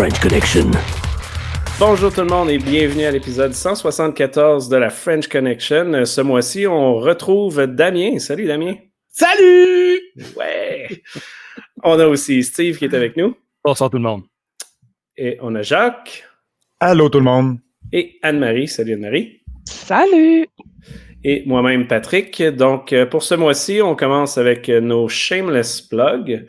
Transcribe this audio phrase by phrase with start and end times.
[0.00, 0.70] The French Connection.
[1.78, 6.06] Bonjour tout le monde et bienvenue à l'épisode 174 de la French Connection.
[6.06, 8.18] Ce mois-ci, on retrouve Damien.
[8.18, 8.76] Salut Damien.
[9.08, 10.00] Salut!
[10.38, 11.02] Ouais!
[11.84, 13.36] on a aussi Steve qui est avec nous.
[13.62, 14.22] Bonsoir tout le monde.
[15.18, 16.24] Et on a Jacques.
[16.80, 17.58] Allô tout le monde.
[17.92, 18.68] Et Anne-Marie.
[18.68, 19.42] Salut Anne-Marie.
[19.66, 20.46] Salut!
[21.24, 22.42] Et moi-même Patrick.
[22.42, 26.46] Donc euh, pour ce mois-ci, on commence avec nos shameless plugs.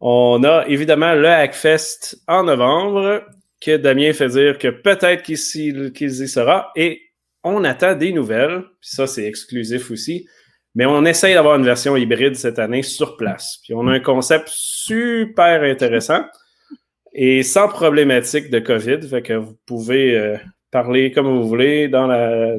[0.00, 3.22] On a évidemment le Hackfest en novembre
[3.60, 7.00] que Damien fait dire que peut-être qu'il y sera et
[7.42, 8.62] on attend des nouvelles.
[8.80, 10.26] Puis ça, c'est exclusif aussi.
[10.74, 13.60] Mais on essaye d'avoir une version hybride cette année sur place.
[13.62, 16.24] Puis on a un concept super intéressant
[17.12, 19.02] et sans problématique de COVID.
[19.08, 20.36] Fait que vous pouvez euh,
[20.72, 22.56] parler comme vous voulez, dans la,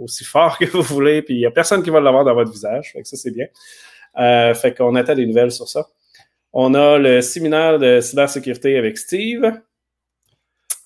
[0.00, 1.22] aussi fort que vous voulez.
[1.22, 2.92] Puis il n'y a personne qui va l'avoir dans votre visage.
[2.92, 3.46] Fait que ça, c'est bien.
[4.18, 5.86] Euh, fait qu'on attend des nouvelles sur ça.
[6.52, 9.52] On a le séminaire de cybersécurité avec Steve.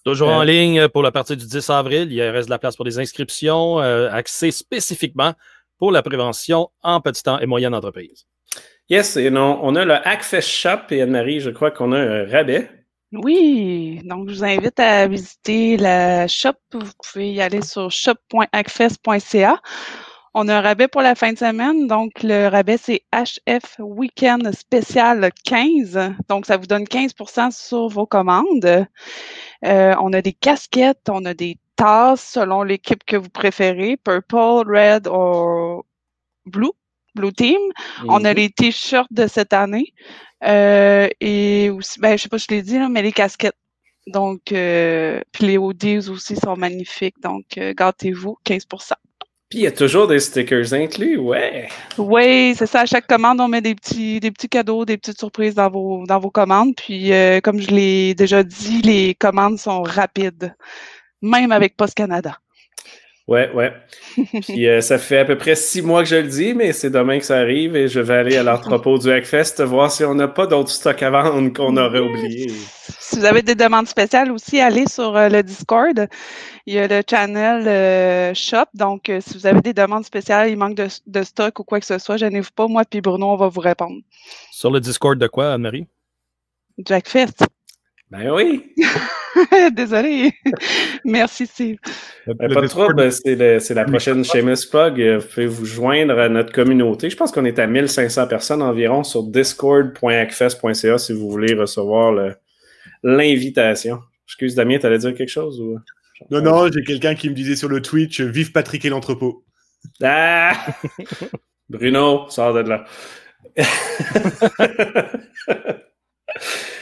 [0.05, 2.13] Toujours en ligne pour la partie du 10 avril.
[2.13, 5.33] Il reste de la place pour des inscriptions euh, axées spécifiquement
[5.79, 8.27] pour la prévention en temps et moyenne entreprise.
[8.91, 12.27] Yes, et non, on a le Hackfest Shop et Anne-Marie, je crois qu'on a un
[12.27, 12.69] rabais.
[13.13, 16.55] Oui, donc je vous invite à visiter la shop.
[16.73, 19.61] Vous pouvez y aller sur shop.hackfest.ca.
[20.37, 21.87] On a un rabais pour la fin de semaine.
[21.87, 26.15] Donc, le rabais, c'est HF Weekend Spécial 15.
[26.29, 28.89] Donc, ça vous donne 15% sur vos commandes.
[29.65, 34.65] Euh, on a des casquettes, on a des tasses selon l'équipe que vous préférez, Purple,
[34.67, 35.85] Red ou
[36.47, 36.73] Blue,
[37.15, 37.61] Blue Team.
[38.09, 38.37] On a mhm.
[38.37, 39.95] les t-shirts de cette année.
[40.43, 43.55] Euh, et aussi, ben, je sais pas si je l'ai dit, mais les casquettes.
[44.09, 47.21] Donc, euh, puis les hoodies aussi sont magnifiques.
[47.23, 48.67] Donc, gâtez-vous, 15
[49.55, 51.69] puis il y a toujours des stickers inclus, ouais.
[51.97, 52.81] Oui, c'est ça.
[52.81, 56.05] À chaque commande, on met des petits, des petits cadeaux, des petites surprises dans vos,
[56.09, 56.75] dans vos commandes.
[56.75, 60.57] Puis, euh, comme je l'ai déjà dit, les commandes sont rapides,
[61.23, 62.37] même avec Post Canada.
[63.27, 63.73] Ouais, ouais.
[64.43, 66.91] Puis euh, ça fait à peu près six mois que je le dis, mais c'est
[66.91, 70.15] demain que ça arrive et je vais aller à l'entrepôt du Hackfest voir si on
[70.15, 72.53] n'a pas d'autres stocks à vendre qu'on aurait oublié.
[73.01, 76.07] Si vous avez des demandes spéciales aussi, allez sur euh, le Discord.
[76.67, 78.67] Il y a le channel euh, Shop.
[78.75, 81.97] Donc, si vous avez des demandes spéciales, il manque de, stock ou quoi que ce
[81.97, 82.69] soit, gênez-vous pas.
[82.69, 83.97] Moi puis Bruno, on va vous répondre.
[84.51, 85.87] Sur le Discord de quoi, Anne-Marie?
[86.77, 87.47] Du Hackfest.
[88.11, 88.75] Ben oui.
[89.73, 90.33] Désolé.
[91.05, 91.79] Merci, Steve.
[92.29, 95.01] Euh, pas de trouble, c'est la prochaine Seamus Plug.
[95.01, 97.11] Euh, vous pouvez vous joindre à notre communauté.
[97.11, 102.35] Je pense qu'on est à 1500 personnes environ sur discord.acfest.ca si vous voulez recevoir
[103.03, 104.01] l'invitation.
[104.27, 105.61] Excuse Damien, t'allais dire quelque chose?
[105.61, 105.79] Ou...
[106.31, 109.45] Non, non, j'ai quelqu'un qui me disait sur le Twitch Vive Patrick et l'entrepôt.
[110.03, 110.53] Ah!
[111.69, 112.85] Bruno, sors de là.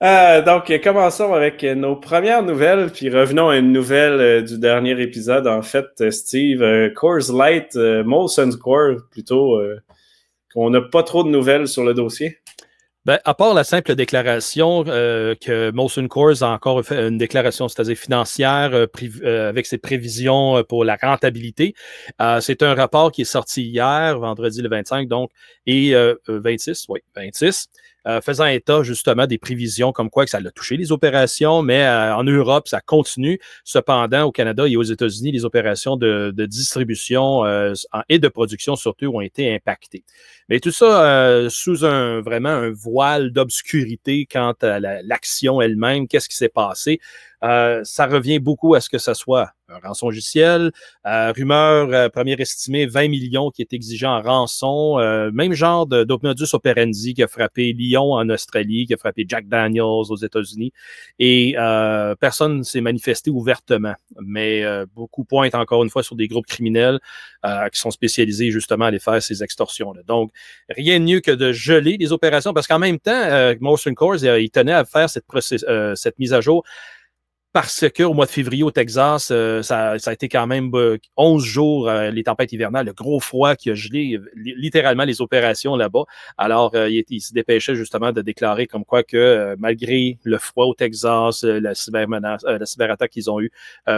[0.00, 5.00] Euh, donc, commençons avec nos premières nouvelles, puis revenons à une nouvelle euh, du dernier
[5.02, 5.48] épisode.
[5.48, 6.62] En fait, euh, Steve,
[6.94, 9.60] Coors Light, Molson Core, plutôt,
[10.54, 12.38] qu'on n'a pas trop de nouvelles sur le dossier.
[13.04, 18.86] Ben, à part la simple déclaration que Molson Coors a encore fait une déclaration, financière,
[19.24, 21.74] avec ses prévisions pour la rentabilité,
[22.40, 25.30] c'est un rapport qui est sorti hier, vendredi le 25, donc,
[25.66, 25.94] et
[26.28, 27.68] 26, oui, 26.
[28.08, 31.82] Euh, faisant état justement des prévisions comme quoi que ça a touché les opérations, mais
[31.84, 33.38] euh, en Europe, ça continue.
[33.64, 37.74] Cependant, au Canada et aux États-Unis, les opérations de, distribution euh,
[38.08, 40.04] et de production surtout ont été impactées.
[40.48, 46.36] Mais tout ça sous un vraiment un voile d'obscurité quant à l'action elle-même, qu'est-ce qui
[46.36, 47.00] s'est passé?
[47.44, 50.72] Euh, ça revient beaucoup à ce que ce soit un rançon logiciel,
[51.06, 55.86] euh, rumeur euh, première estimée 20 millions qui est exigé en rançon, euh, même genre
[55.86, 60.72] d'Opnodus operandi qui a frappé Lyon en Australie, qui a frappé Jack Daniels aux États-Unis,
[61.18, 61.54] et
[62.20, 64.64] personne s'est manifesté ouvertement, mais
[64.94, 66.98] beaucoup pointent encore une fois sur des groupes criminels
[67.72, 70.02] qui sont spécialisés justement à aller faire ces extorsions-là.
[70.06, 70.30] Donc,
[70.68, 74.50] rien de mieux que de geler les opérations, parce qu'en même temps, Motion Course, il
[74.50, 75.24] tenait à faire cette,
[75.94, 76.64] cette mise à jour
[77.52, 80.70] parce qu'au mois de février au Texas, euh, ça, a été quand même
[81.16, 85.22] 11 euh, jours, euh, les tempêtes hivernales, le gros froid qui a gelé littéralement les
[85.22, 86.04] opérations là-bas.
[86.36, 90.74] Alors, il, il, se dépêchait justement de déclarer comme quoi que malgré le froid au
[90.74, 93.50] Texas, la, cybermenace, la cyberattaque qu'ils ont eue,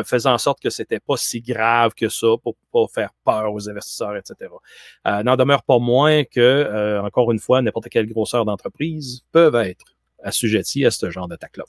[0.05, 3.69] faisant en sorte que c'était pas si grave que ça pour pas faire peur aux
[3.69, 4.51] investisseurs, etc.
[5.05, 9.85] N'en demeure pas moins que, encore une fois, n'importe quelle grosseur d'entreprise peuvent être
[10.23, 11.65] assujettis à ce genre d'attaque-là.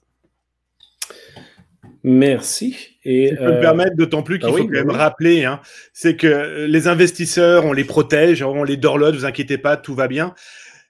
[2.03, 2.97] Merci.
[3.03, 5.59] Et, si je peux me permettre, d'autant plus qu'il ah faut quand même rappeler, hein,
[5.93, 10.07] c'est que les investisseurs, on les protège, on les dorlote, vous inquiétez pas, tout va
[10.07, 10.33] bien.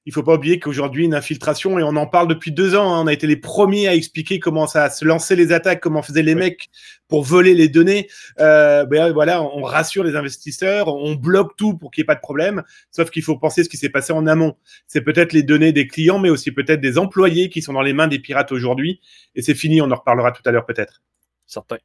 [0.06, 3.04] Il faut pas oublier qu'aujourd'hui, une infiltration, et on en parle depuis deux ans, hein,
[3.04, 6.24] on a été les premiers à expliquer comment ça se lancer les attaques, comment faisaient
[6.24, 6.70] les mecs
[7.08, 8.10] pour voler les données.
[8.40, 12.16] Euh, ben, voilà, on rassure les investisseurs, on bloque tout pour qu'il n'y ait pas
[12.16, 12.64] de problème.
[12.90, 14.56] Sauf qu'il faut penser ce qui s'est passé en amont.
[14.88, 17.94] C'est peut-être les données des clients, mais aussi peut-être des employés qui sont dans les
[17.94, 19.02] mains des pirates aujourd'hui.
[19.36, 21.04] Et c'est fini, on en reparlera tout à l'heure peut-être.
[21.46, 21.78] Certain.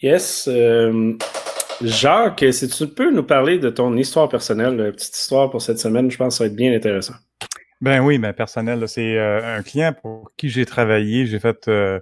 [0.00, 0.48] Yes.
[0.48, 1.16] Euh,
[1.82, 6.10] Jacques, si tu peux nous parler de ton histoire personnelle, petite histoire pour cette semaine,
[6.10, 7.14] je pense que ça va être bien intéressant.
[7.80, 11.26] Ben oui, ben personnel, c'est euh, un client pour qui j'ai travaillé.
[11.26, 12.00] J'ai fait, euh,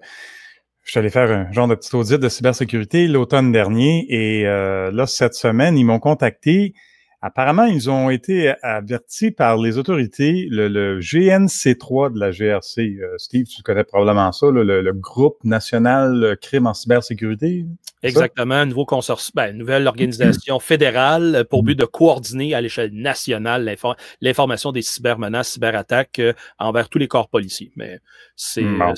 [0.82, 4.90] je suis allé faire un genre de petit audit de cybersécurité l'automne dernier et euh,
[4.92, 6.74] là cette semaine ils m'ont contacté
[7.22, 12.98] Apparemment, ils ont été avertis par les autorités, le, GNC3 de la GRC.
[13.00, 17.66] Euh, Steve, tu connais probablement ça, le, groupe national crime en cybersécurité.
[18.02, 23.76] Exactement, nouveau consortium, ben, nouvelle organisation fédérale pour but de coordonner à l'échelle nationale
[24.20, 27.72] l'information des cybermenaces, cyberattaques euh, envers tous les corps policiers.
[27.76, 27.98] Mais
[28.36, 28.94] c'est bon,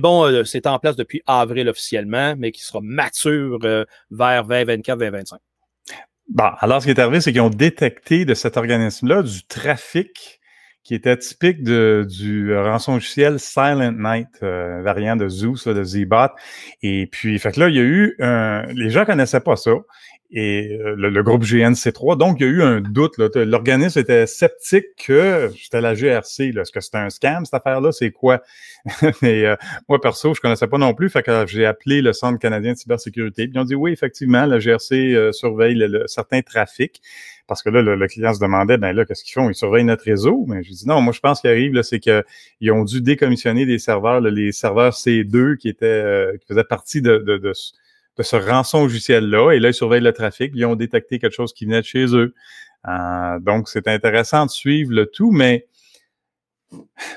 [0.00, 5.38] bon euh, c'est en place depuis avril officiellement, mais qui sera mature vers 2024-2025.
[6.28, 10.40] Bon, alors ce qui est arrivé, c'est qu'ils ont détecté de cet organisme-là du trafic
[10.82, 16.28] qui était typique du rançon logiciel Silent Night, euh, variant de Zeus, de Zbot.
[16.80, 18.66] Et puis, fait que là, il y a eu un...
[18.72, 19.72] Les gens connaissaient pas ça
[20.30, 22.16] et euh, le, groupe GNC3.
[22.18, 23.16] Donc, il y a eu un doute.
[23.18, 26.52] L'organisme était sceptique que c'était la GRC.
[26.56, 27.92] Est-ce que c'était un scam, cette affaire-là?
[27.92, 28.42] C'est quoi?
[29.22, 29.56] Mais euh,
[29.88, 31.10] moi, perso, je connaissais pas non plus.
[31.10, 33.46] Fait que j'ai appelé le Centre canadien de cybersécurité.
[33.46, 37.00] Puis ils ont dit oui, effectivement, la GRC euh, surveille le, certains trafics.
[37.46, 39.48] Parce que là, le, client se demandait, ben là, qu'est-ce qu'ils font?
[39.48, 40.44] Ils surveillent notre réseau?
[40.48, 43.78] Mais je dis non, moi, je pense qu'il arrive, c'est qu'ils ont dû décommissionner des
[43.78, 47.52] serveurs, les serveurs C2 qui étaient qui faisaient partie de, de, de de
[48.22, 49.52] ce rançon logiciel-là.
[49.52, 50.52] Et là, ils surveillent le trafic.
[50.54, 52.34] Ils ont détecté quelque chose qui venait de chez eux.
[52.88, 55.66] Euh, donc, c'est intéressant de suivre le tout, mais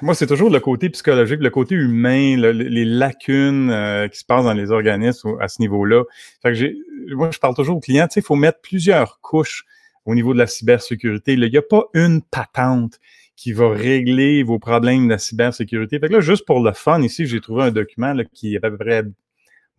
[0.01, 4.45] moi, c'est toujours le côté psychologique, le côté humain, les lacunes euh, qui se passent
[4.45, 6.03] dans les organismes à ce niveau-là.
[6.41, 9.65] Fait que moi, je parle toujours aux clients, tu sais, il faut mettre plusieurs couches
[10.05, 11.33] au niveau de la cybersécurité.
[11.33, 12.99] Il n'y a pas une patente
[13.35, 15.99] qui va régler vos problèmes de la cybersécurité.
[15.99, 18.69] Fait que là, juste pour le fun, ici, j'ai trouvé un document qui est à
[18.69, 19.03] peu près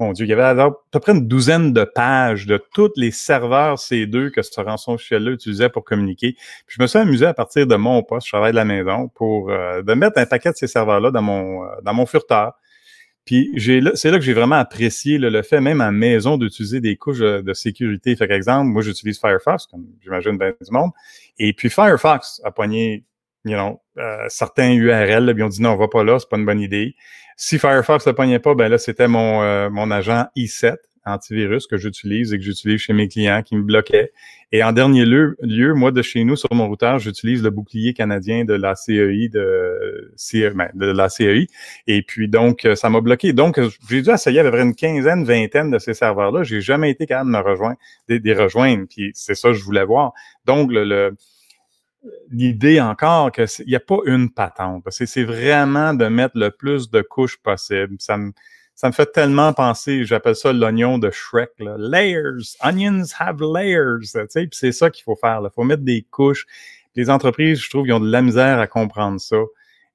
[0.01, 3.11] mon Dieu, il y avait à peu près une douzaine de pages de tous les
[3.11, 6.33] serveurs C2 que ce rançon logiciel-là utilisait pour communiquer.
[6.67, 9.09] Puis je me suis amusé à partir de mon poste, je travaille de la maison,
[9.09, 12.55] pour euh, de mettre un paquet de ces serveurs-là dans mon, euh, dans mon furteur.
[13.25, 13.53] Puis
[13.95, 17.53] c'est là que j'ai vraiment apprécié le fait, même à maison, d'utiliser des couches de,
[17.53, 18.17] sécurité.
[18.17, 20.91] Fait exemple, moi j'utilise Firefox, comme j'imagine bien du monde.
[21.39, 23.05] Et puis Firefox a poigné
[23.45, 26.29] you know, euh, certains URL, là, ils ont dit non, on va pas là, c'est
[26.29, 26.95] pas une bonne idée.
[27.43, 30.77] Si Firefox ne pognait pas, ben là, c'était mon, euh, mon agent i7
[31.07, 34.13] antivirus que j'utilise et que j'utilise chez mes clients qui me bloquaient.
[34.53, 37.95] Et en dernier lieu, lieu, moi, de chez nous, sur mon routeur, j'utilise le bouclier
[37.95, 40.13] canadien de la CEI, de,
[40.55, 41.47] ben, de la CEI.
[41.87, 43.33] Et puis, donc, ça m'a bloqué.
[43.33, 43.59] Donc,
[43.89, 46.43] j'ai dû essayer à une quinzaine, vingtaine de ces serveurs-là.
[46.43, 47.79] J'ai jamais été capable de me rejoindre,
[48.11, 48.85] de, rejoindre.
[48.87, 50.13] Puis, c'est ça que je voulais voir.
[50.45, 51.17] Donc, le
[52.31, 54.85] l'idée encore qu'il n'y a pas une patente.
[54.91, 57.97] C'est vraiment de mettre le plus de couches possible.
[57.99, 58.33] Ça me,
[58.75, 61.51] ça me fait tellement penser, j'appelle ça l'oignon de Shrek.
[61.59, 61.77] Là.
[61.79, 62.57] Layers.
[62.65, 64.17] Onions have layers.
[64.53, 65.43] C'est ça qu'il faut faire.
[65.45, 66.47] Il faut mettre des couches.
[66.97, 69.37] Les entreprises, je trouve, ils ont de la misère à comprendre ça.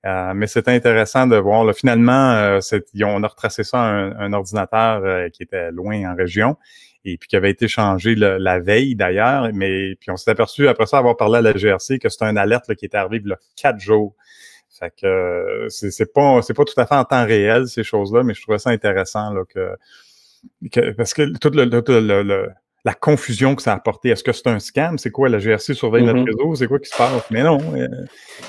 [0.06, 1.64] Euh, mais c'est intéressant de voir.
[1.66, 2.60] Là, finalement, euh,
[3.04, 6.58] on a retracé ça à un, ordinateur euh, qui était loin en région
[7.06, 9.50] et puis qui avait été changé la veille d'ailleurs.
[9.54, 12.38] Mais puis on s'est aperçu après ça avoir parlé à la GRC que c'était une
[12.38, 14.16] alerte qui était arrivée là, quatre jours.
[14.78, 18.24] Fait que euh, c'est pas c'est pas tout à fait en temps réel ces choses-là,
[18.24, 22.50] mais je trouvais ça intéressant là, que, parce que toute le,
[22.84, 24.10] la confusion que ça a apporté.
[24.10, 24.98] Est-ce que c'est un scam?
[24.98, 25.30] C'est quoi?
[25.30, 26.40] La GRC surveille notre mm-hmm.
[26.40, 26.56] réseau?
[26.56, 27.24] C'est quoi qui se passe?
[27.32, 27.60] Mais non.
[27.76, 27.88] Euh,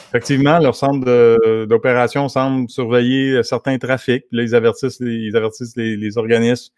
[0.08, 4.24] effectivement, leur centre d'opération semble surveiller certains trafics.
[4.32, 6.74] là, ils avertissent les, ils avertissent les organismes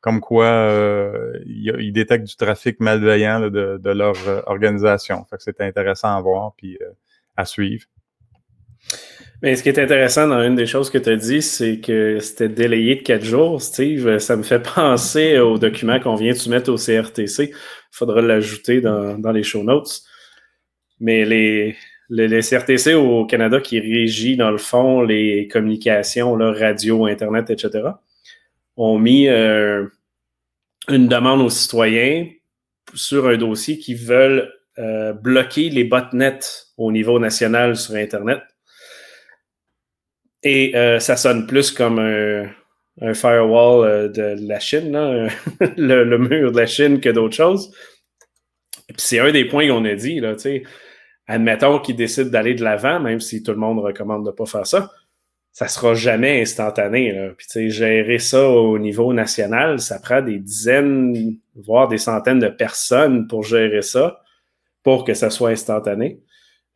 [0.00, 5.24] comme quoi euh, ils, détectent du trafic malveillant de, leur euh, organisation.
[5.28, 6.90] Fait que c'est intéressant à voir puis euh,
[7.36, 7.84] à suivre.
[9.42, 12.48] Ce qui est intéressant dans une des choses que tu as dit, c'est que c'était
[12.48, 14.18] délayé de quatre jours, Steve.
[14.18, 17.50] Ça me fait penser au document qu'on vient de soumettre au CRTC.
[17.50, 17.54] Il
[17.90, 20.02] faudra l'ajouter dans, les show notes.
[20.98, 21.76] Mais les,
[22.10, 27.92] les, CRTC au Canada qui régit, dans le fond, les communications, là, radio, Internet, etc.,
[28.76, 29.86] ont mis euh,
[30.88, 32.26] une demande aux citoyens
[32.94, 36.40] sur un dossier qui veulent euh, bloquer les botnets
[36.76, 38.40] au niveau national sur Internet.
[40.42, 42.50] Et euh, ça sonne plus comme un,
[43.14, 44.92] firewall de la Chine,
[45.76, 47.74] le, mur de la Chine que d'autres choses.
[48.96, 50.34] c'est un des points qu'on a dit, là,
[51.26, 54.66] admettons qu'ils décident d'aller de l'avant, même si tout le monde recommande de pas faire
[54.66, 54.90] ça,
[55.60, 57.32] ça sera jamais instantané.
[57.36, 63.26] Puis, gérer ça au niveau national, ça prend des dizaines, voire des centaines de personnes
[63.26, 64.22] pour gérer ça,
[64.82, 66.22] pour que ça soit instantané.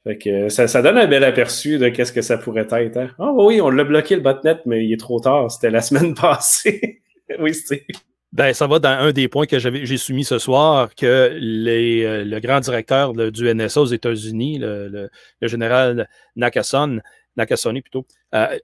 [0.06, 2.98] Fait que ça, donne un bel aperçu de qu'est-ce que ça pourrait être.
[2.98, 3.08] Hein?
[3.18, 5.50] Oh oui, on l'a bloqué le botnet, mais il est trop tard.
[5.50, 7.00] C'était la semaine passée.
[7.38, 7.86] oui, c'est.
[8.34, 12.38] Ben, ça va dans un des points que j'ai soumis ce soir, que euh, le
[12.40, 15.08] grand directeur du NSA aux États-Unis, le,
[15.40, 16.98] général Nakason,
[17.36, 18.58] Nakasone plutôt, euh,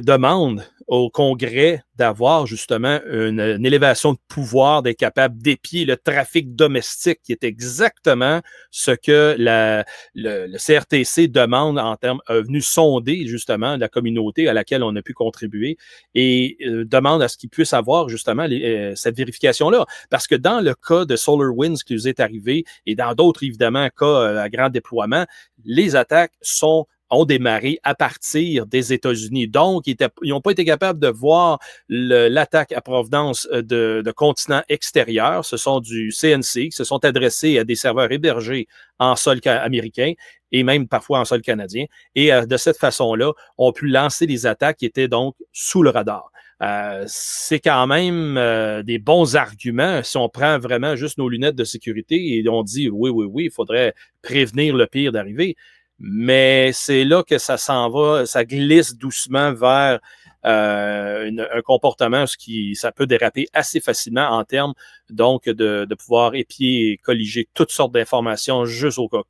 [0.00, 7.20] demande au Congrès d'avoir justement une, élévation de pouvoir, d'être capable d'épier le trafic domestique,
[7.22, 13.88] qui est exactement ce que le, CRTC demande en termes, est venu sonder justement la
[13.88, 15.76] communauté à laquelle on a pu contribuer
[16.14, 19.86] et euh, demande à ce qu'ils puissent avoir justement euh, cette vérification-là.
[20.10, 23.88] Parce que dans le cas de SolarWinds qui nous est arrivé et dans d'autres évidemment
[23.96, 25.24] cas à grand déploiement,
[25.64, 29.48] les attaques sont ont démarré à partir des États-Unis.
[29.48, 34.62] Donc, ils n'ont pas été capables de voir l'attaque à provenance euh, de, de, continents
[34.68, 35.44] extérieurs.
[35.44, 40.12] Ce sont du CNC qui se sont adressés à des serveurs hébergés en sol américain
[40.52, 41.86] et même parfois en sol canadien.
[42.14, 45.90] Et euh, de cette façon-là, ont pu lancer des attaques qui étaient donc sous le
[45.90, 46.30] radar.
[46.62, 48.38] Euh, c'est quand même
[48.84, 52.90] des bons arguments si on prend vraiment juste nos lunettes de sécurité et on dit
[52.90, 55.56] oui, oui, oui, il faudrait prévenir le pire d'arriver
[56.00, 60.00] mais c'est là que ça s'en va, ça glisse doucement vers
[60.46, 64.72] euh, un comportement ce qui ça peut déraper assez facilement en termes
[65.10, 69.20] donc de, de pouvoir épier et colliger toutes sortes d'informations juste au cas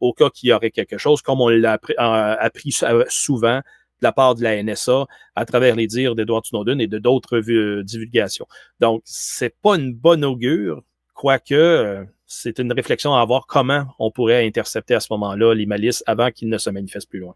[0.00, 2.74] au cas qu'il y aurait quelque chose, comme on l'a appris, appris,
[3.08, 3.62] souvent de
[4.00, 7.40] la part de la NSA à travers les dires d'Edward Snowden et de d'autres
[7.82, 8.46] divulgations.
[8.80, 14.10] Donc, c'est pas une bonne augure, quoique euh, c'est une réflexion à avoir comment on
[14.10, 17.34] pourrait intercepter à ce moment-là les malices avant qu'ils ne se manifestent plus loin.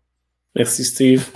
[0.55, 1.29] Merci, Steve.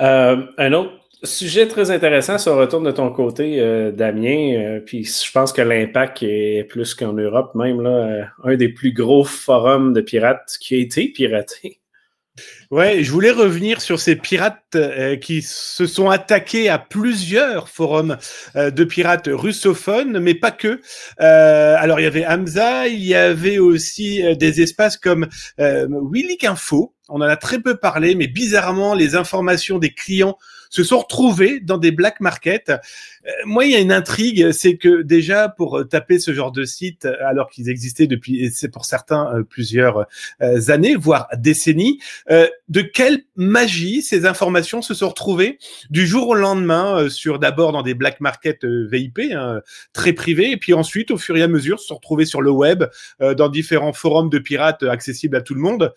[0.00, 4.54] Euh, un autre sujet très intéressant, ça retourne de ton côté, euh, Damien.
[4.56, 8.92] Euh, puis je pense que l'impact est plus qu'en Europe, même là, un des plus
[8.92, 11.81] gros forums de pirates qui a été piraté.
[12.72, 18.16] Ouais, je voulais revenir sur ces pirates euh, qui se sont attaqués à plusieurs forums
[18.56, 20.80] euh, de pirates russophones, mais pas que.
[21.20, 26.94] Euh, alors il y avait Hamza, il y avait aussi des espaces comme Willikinfo.
[27.10, 30.38] On en a très peu parlé, mais bizarrement, les informations des clients
[30.70, 32.72] se sont retrouvés dans des black markets.
[33.26, 36.52] Euh, moi, il y a une intrigue, c'est que déjà pour euh, taper ce genre
[36.52, 40.06] de site, euh, alors qu'ils existaient depuis, c'est pour certains plusieurs
[40.68, 45.58] années, voire décennies, de quelle magie ces informations se sont retrouvées
[45.90, 49.60] du jour au lendemain sur d'abord dans des black markets VIP hein,
[49.92, 52.50] très privés, et puis ensuite au fur et à mesure se sont retrouvées sur le
[52.50, 52.84] web
[53.20, 55.92] dans différents forums de pirates accessibles à tout le monde.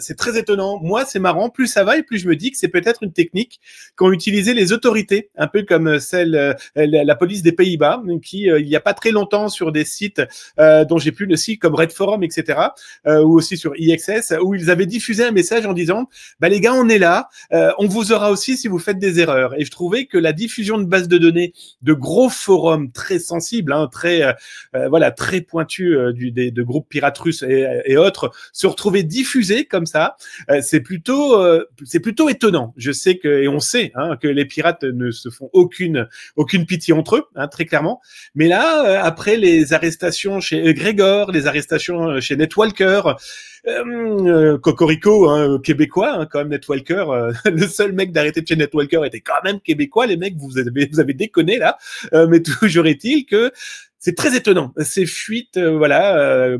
[0.00, 0.78] c'est très étonnant.
[0.82, 1.50] Moi, c'est marrant.
[1.50, 3.60] Plus ça va et plus je me dis que c'est peut-être une technique
[3.96, 8.60] qu'ont utilisé les autorités, un peu comme celle, euh, la police des Pays-Bas, qui, euh,
[8.60, 10.22] il n'y a pas très longtemps, sur des sites
[10.58, 12.58] euh, dont j'ai plus le site, comme Red Forum, etc.,
[13.06, 16.08] ou aussi sur IXS, où ils avaient diffusé un message en disant,
[16.40, 19.58] bah les gars, on est là, on vous aura aussi si vous faites des erreurs.
[19.58, 21.52] Et je trouvais que la diffusion de bases de données
[21.82, 24.34] de gros forums très sensibles, hein, très,
[24.88, 29.64] voilà, très pointus du, des, de groupes pirates russes et, et autres, se retrouver diffusés
[29.64, 30.16] comme ça,
[30.60, 31.42] c'est plutôt,
[31.84, 32.74] c'est plutôt étonnant.
[32.76, 35.99] Je sais que on sait hein, que les pirates ne se font aucune
[36.36, 38.00] aucune pitié entre eux, hein, très clairement.
[38.34, 43.16] Mais là, euh, après les arrestations chez Grégor, les arrestations euh, chez Netwalker,
[43.66, 49.04] euh, Cocorico, hein, québécois, hein, quand même Netwalker, euh, le seul mec d'arrêter chez Netwalker
[49.04, 50.06] était quand même québécois.
[50.06, 51.78] Les mecs, vous avez vous avez déconné là,
[52.28, 53.52] mais toujours est-il que
[54.00, 54.72] c'est très étonnant.
[54.78, 56.56] Ces fuites, euh, voilà,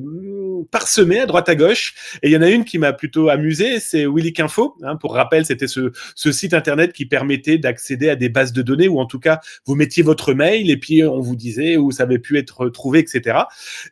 [0.61, 1.95] euh, parsemées à droite à gauche.
[2.23, 4.77] Et il y en a une qui m'a plutôt amusé, c'est Willikinfo.
[4.83, 8.63] Hein, pour rappel, c'était ce, ce, site internet qui permettait d'accéder à des bases de
[8.63, 11.91] données, ou en tout cas, vous mettiez votre mail et puis on vous disait où
[11.91, 13.39] ça avait pu être trouvé, etc.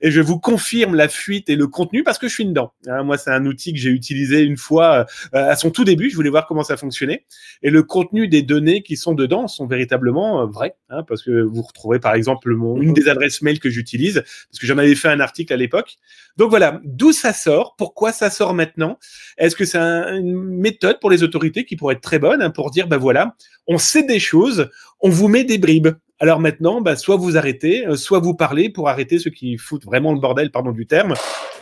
[0.00, 2.72] Et je vous confirme la fuite et le contenu parce que je suis dedans.
[2.87, 6.10] Hein, moi, c'est un outil que j'ai utilisé une fois euh, à son tout début.
[6.10, 7.25] Je voulais voir comment ça fonctionnait.
[7.62, 11.62] Et le contenu des données qui sont dedans sont véritablement vrais, hein, parce que vous
[11.62, 15.08] retrouvez par exemple mon, une des adresses mail que j'utilise, parce que j'en avais fait
[15.08, 15.96] un article à l'époque.
[16.37, 18.98] Donc voilà, d'où ça sort, pourquoi ça sort maintenant
[19.36, 22.70] Est-ce que c'est une méthode pour les autorités qui pourrait être très bonne hein, pour
[22.70, 23.34] dire, ben voilà,
[23.66, 24.68] on sait des choses,
[25.00, 25.88] on vous met des bribes.
[26.20, 29.84] Alors maintenant, bah, soit vous arrêtez, euh, soit vous parlez pour arrêter ceux qui foutent
[29.84, 31.14] vraiment le bordel, pardon du terme,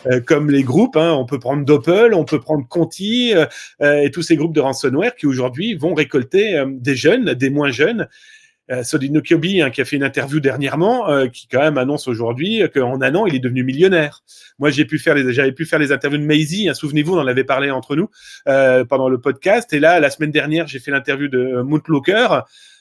[0.07, 0.97] euh, comme les groupes.
[0.97, 4.61] Hein, on peut prendre Doppel, on peut prendre Conti euh, et tous ces groupes de
[4.61, 8.09] ransomware qui aujourd'hui vont récolter des jeunes, des moins jeunes,
[8.71, 12.09] Euh, Sodino Kyobi, hein, qui a fait une interview dernièrement, euh, qui quand même annonce
[12.09, 14.23] aujourd'hui qu'en un an, il est devenu millionnaire.
[14.59, 16.69] Moi, j'ai pu faire les, j'avais pu faire les interviews de Maisie.
[16.69, 18.09] Hein, Souvenez-vous, on en avait parlé entre nous
[18.49, 19.73] euh, pendant le podcast.
[19.73, 22.41] Et là, la semaine dernière, j'ai fait l'interview de euh, Moontlooker.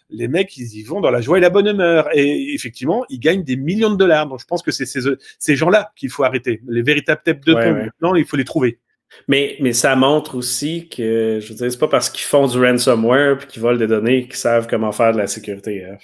[0.09, 2.07] Les mecs, ils y vont dans la joie et la bonne humeur.
[2.13, 4.27] Et effectivement, ils gagnent des millions de dollars.
[4.27, 5.01] Donc, je pense que c'est ces,
[5.39, 6.61] ces gens-là qu'il faut arrêter.
[6.67, 7.73] Les véritables têtes de Ouais.
[7.73, 8.79] Maintenant, il faut les trouver.
[9.27, 12.59] Mais, mais ça montre aussi que, je veux dire, c'est pas parce qu'ils font du
[12.59, 15.85] ransomware puis qu'ils volent des données qu'ils savent comment faire de la sécurité.
[15.85, 15.97] Hein.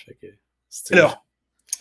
[0.91, 1.25] Alors,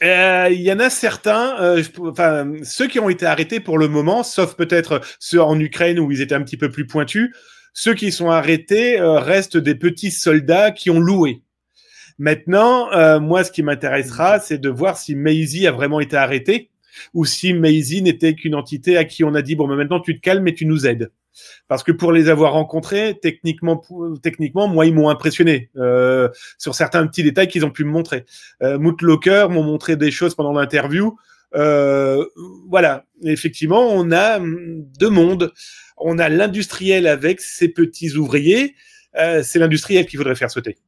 [0.03, 3.89] euh, il y en a certains, euh, enfin, ceux qui ont été arrêtés pour le
[3.89, 7.35] moment, sauf peut-être ceux en Ukraine où ils étaient un petit peu plus pointus,
[7.75, 11.43] ceux qui sont arrêtés euh, restent des petits soldats qui ont loué.
[12.19, 16.70] Maintenant, moi, ce qui m'intéressera, c'est de voir si Maisie a vraiment été arrêté
[17.15, 20.21] ou si Maisie n'était qu'une entité à qui on a dit bon, maintenant tu te
[20.21, 21.11] calmes et tu nous aides.
[21.69, 23.83] Parce que pour les avoir rencontrés, techniquement,
[24.23, 26.29] techniquement, moi, ils m'ont impressionné euh,
[26.59, 28.25] sur certains petits détails qu'ils ont pu me montrer.
[28.63, 31.17] Euh, Mootlocker m'ont montré des choses pendant l'interview.
[31.55, 32.25] Euh,
[32.69, 35.53] voilà, effectivement, on a hum, deux mondes.
[35.97, 38.75] On a l'industriel avec ses petits ouvriers.
[39.17, 40.79] Euh, c'est l'industriel qu'il faudrait faire sauter.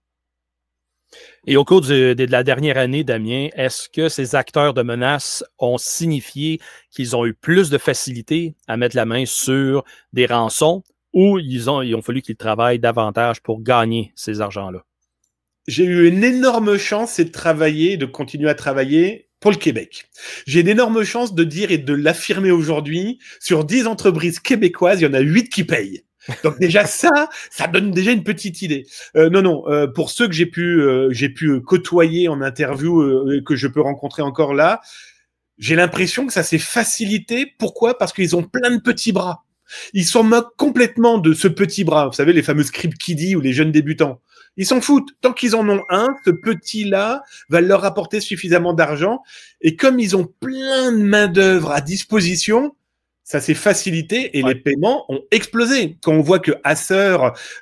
[1.44, 5.76] Et au cours de la dernière année, Damien, est-ce que ces acteurs de menaces ont
[5.76, 6.60] signifié
[6.92, 9.82] qu'ils ont eu plus de facilité à mettre la main sur
[10.12, 14.84] des rançons ou ils ont, il ont fallu qu'ils travaillent davantage pour gagner ces argents-là?
[15.66, 20.08] J'ai eu une énorme chance, de travailler, de continuer à travailler pour le Québec.
[20.46, 23.18] J'ai une énorme chance de dire et de l'affirmer aujourd'hui.
[23.40, 26.04] Sur 10 entreprises québécoises, il y en a 8 qui payent.
[26.44, 28.86] Donc déjà ça, ça donne déjà une petite idée.
[29.16, 33.00] Euh, non, non, euh, pour ceux que j'ai pu, euh, j'ai pu côtoyer en interview,
[33.00, 34.80] euh, que je peux rencontrer encore là,
[35.58, 37.52] j'ai l'impression que ça s'est facilité.
[37.58, 37.98] Pourquoi?
[37.98, 39.44] Parce qu'ils ont plein de petits bras.
[39.92, 42.06] Ils s'en moquent complètement de ce petit bras.
[42.06, 44.20] Vous savez, les fameux script kiddie ou les jeunes débutants.
[44.56, 45.10] Ils s'en foutent.
[45.20, 49.22] Tant qu'ils en ont un, ce petit-là va leur apporter suffisamment d'argent.
[49.60, 52.74] Et comme ils ont plein de main-d'œuvre à disposition,
[53.32, 54.52] ça s'est facilité et Ouais.
[54.52, 55.96] les paiements ont explosé.
[56.02, 57.16] Quand on voit que Acer,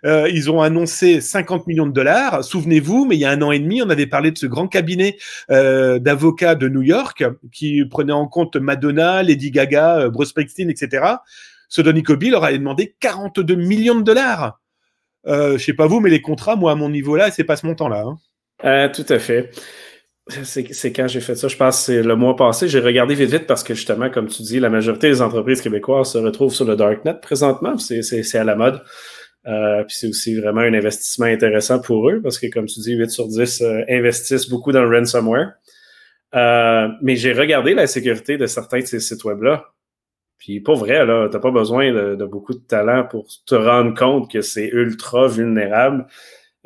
[0.05, 3.53] euh, ils ont annoncé 50 millions de dollars, souvenez-vous, mais il y a un an
[3.53, 5.17] et demi, on avait parlé de ce grand cabinet
[5.53, 10.69] euh, d'avocats de New York qui prenait en compte Madonna, Lady Gaga, euh, Bruce Springsteen,
[10.71, 11.07] etc.
[11.69, 14.61] Ce Donny Kobe leur avait demandé 42 millions de dollars.
[15.29, 17.65] Euh, je sais pas vous, mais les contrats, moi, à mon niveau-là, c'est pas ce
[17.67, 18.05] montant-là.
[18.65, 18.89] hein.
[18.89, 19.51] Tout à fait.
[20.45, 22.69] C'est quand j'ai fait ça, je pense c'est le mois passé.
[22.69, 26.13] J'ai regardé vite vite parce que justement, comme tu dis, la majorité des entreprises québécoises
[26.13, 27.77] se retrouvent sur le Darknet présentement.
[27.79, 28.83] C'est à la mode.
[29.47, 32.93] Euh, puis c'est aussi vraiment un investissement intéressant pour eux parce que, comme tu dis,
[32.93, 35.55] 8 sur 10 euh, investissent beaucoup dans le ransomware.
[36.35, 39.73] Euh, mais j'ai regardé la sécurité de certains de ces sites web-là.
[40.39, 44.31] Puis pour vrai, là, t'as pas besoin de beaucoup de talent pour te rendre compte
[44.31, 46.07] que c'est ultra vulnérable.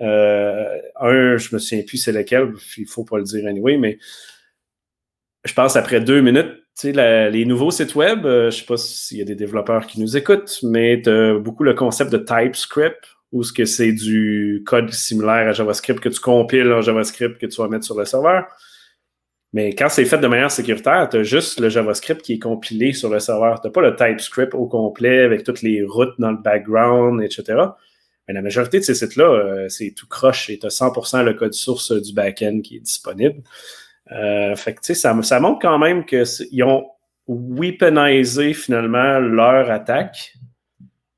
[0.01, 3.99] Euh, un, je me souviens plus c'est lequel, il faut pas le dire anyway, mais
[5.45, 9.19] je pense après deux minutes, tu les nouveaux sites web, euh, je sais pas s'il
[9.19, 13.43] y a des développeurs qui nous écoutent, mais t'as beaucoup le concept de TypeScript, où
[13.43, 17.61] ce que c'est du code similaire à JavaScript que tu compiles en JavaScript que tu
[17.61, 18.47] vas mettre sur le serveur.
[19.53, 22.93] Mais quand c'est fait de manière sécuritaire, tu as juste le JavaScript qui est compilé
[22.93, 23.61] sur le serveur.
[23.61, 27.63] Tu pas le TypeScript au complet avec toutes les routes dans le background, etc.
[28.29, 31.53] La majorité de ces sites-là, euh, c'est tout croche et tu as 100% le code
[31.53, 33.43] source du back-end qui est disponible.
[34.13, 36.87] Euh, fait que, ça, ça montre quand même qu'ils ont
[37.27, 40.35] weaponisé finalement leur attaque,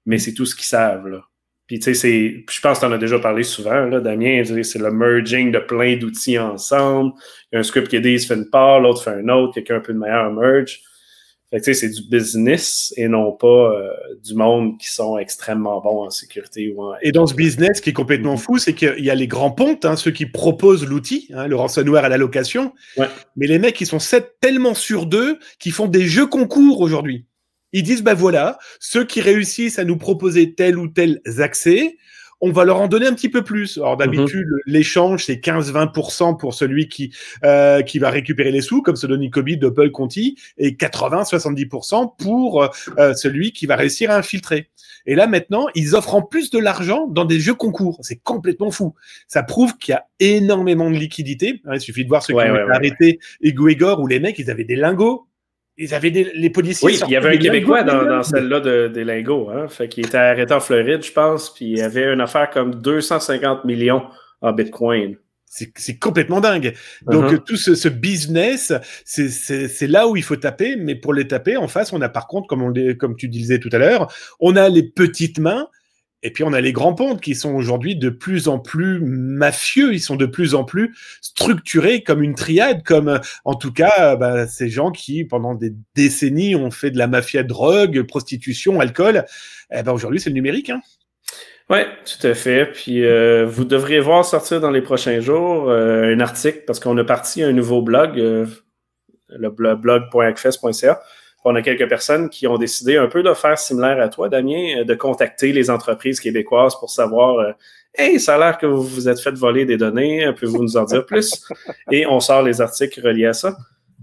[0.05, 1.09] mais c'est tout ce qu'ils savent.
[1.09, 1.23] Là.
[1.67, 4.79] Puis, tu sais, je pense que tu en as déjà parlé souvent, là, Damien, c'est
[4.79, 7.13] le merging de plein d'outils ensemble.
[7.51, 9.77] Il y a un script qui dit, fait une part, l'autre fait un autre, quelqu'un
[9.77, 10.81] un peu de meilleur merge.
[11.51, 13.91] Fait que, c'est du business et non pas euh,
[14.25, 16.95] du monde qui sont extrêmement bons en sécurité ou en...
[17.03, 19.53] Et dans ce business, ce qui est complètement fou, c'est qu'il y a les grands
[19.53, 22.73] pontes, hein, ceux qui proposent l'outil, hein, le ransomware à la location.
[22.97, 23.07] Ouais.
[23.37, 27.27] Mais les mecs, ils sont sept- tellement sûrs d'eux qu'ils font des jeux concours aujourd'hui.
[27.73, 31.97] Ils disent, bah voilà, ceux qui réussissent à nous proposer tel ou tel accès,
[32.41, 33.79] on va leur en donner un petit peu plus.
[33.79, 38.97] Alors d'habitude, l'échange, c'est 15-20% pour celui qui, euh, qui va récupérer les sous, comme
[38.97, 42.63] ce Donny Kobe, Doppel, Conti, et 80-70% pour
[42.99, 44.69] euh, celui qui va réussir à infiltrer.
[45.07, 47.99] Et là, maintenant, ils offrent en plus de l'argent dans des jeux concours.
[48.03, 48.95] C'est complètement fou.
[49.29, 51.63] Ça prouve qu'il y a énormément de liquidités.
[51.65, 54.01] Hein, il suffit de voir ceux Ouais, qui ont ouais, été ouais, arrêtés et Guégor,
[54.01, 55.27] où les mecs, ils avaient des lingots.
[55.79, 56.87] Ils avaient des, les policiers.
[56.87, 59.51] Oui, il y avait un Québécois lingots, dans, celle-là de, des lingots.
[59.51, 59.69] Hein?
[59.69, 62.75] Fait qu'il était arrêté en Floride, je pense, puis il y avait une affaire comme
[62.77, 64.03] 250 millions
[64.41, 65.17] en Bitcoin.
[65.49, 66.75] C'est complètement dingue.
[67.03, 67.43] Donc Uh-huh.
[67.45, 68.73] tout ce, ce business,
[69.05, 70.77] c'est- là où il faut taper.
[70.77, 73.29] Mais pour les taper, en face, on a par contre, comme, on, les- comme tu
[73.29, 75.69] disais tout à l'heure, on a les petites mains
[76.23, 79.95] Et puis on a les grands pontes qui sont aujourd'hui de plus en plus mafieux,
[79.95, 84.47] ils sont de plus en plus structurés comme une triade, comme en tout cas bah,
[84.47, 89.25] ces gens qui pendant des décennies ont fait de la mafia drogue, prostitution, alcool.
[89.73, 90.71] Eh ben aujourd'hui c'est le numérique.
[90.71, 90.81] Hein.
[91.69, 92.67] Oui, tout à fait.
[92.67, 96.97] Puis euh, vous devriez voir sortir dans les prochains jours euh, un article parce qu'on
[96.97, 98.47] a parti un nouveau blog, euh,
[99.29, 101.01] le blog.acfest.ca.
[101.49, 104.85] On a quelques personnes qui ont décidé un peu de faire similaire à toi, Damien,
[104.85, 107.55] de contacter les entreprises québécoises pour savoir
[107.95, 110.85] Hey, ça a l'air que vous vous êtes fait voler des données, pouvez-vous nous en
[110.85, 111.47] dire plus?
[111.93, 113.57] Et on sort les articles reliés à ça.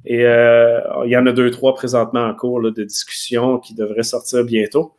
[0.06, 4.46] Et il y en a deux, trois présentement en cours de discussion qui devraient sortir
[4.46, 4.96] bientôt.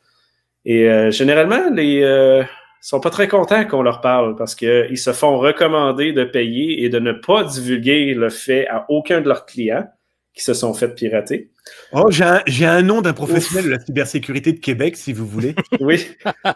[0.64, 2.42] Et euh, généralement, les euh,
[2.80, 6.88] sont pas très contents qu'on leur parle parce qu'ils se font recommander de payer et
[6.88, 9.87] de ne pas divulguer le fait à aucun de leurs clients
[10.35, 11.51] qui se sont fait pirater.
[11.92, 15.55] Oh, j'ai un, un, nom d'un professionnel de la cybersécurité de Québec, si vous voulez.
[15.81, 16.09] oui.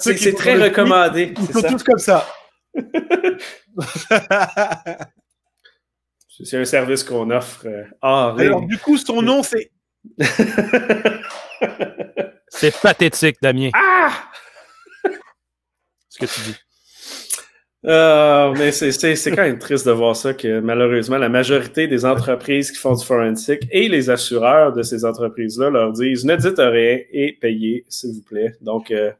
[0.00, 1.34] c'est très recommandé.
[1.38, 2.26] Ils sont tous comme ça.
[6.28, 7.66] c'est un service qu'on offre.
[7.66, 9.70] Euh, Alors, du coup, son nom, c'est
[12.48, 13.70] C'est pathétique, Damien.
[13.74, 14.30] Ah!
[16.08, 16.56] Ce que tu dis.
[17.86, 22.70] Euh, mais c'est quand même triste de voir ça que malheureusement, la majorité des entreprises
[22.70, 26.98] qui font du forensic et les assureurs de ces entreprises-là leur disent ne dites rien
[27.10, 28.52] et payez, s'il vous plaît.
[28.60, 29.10] Donc, euh,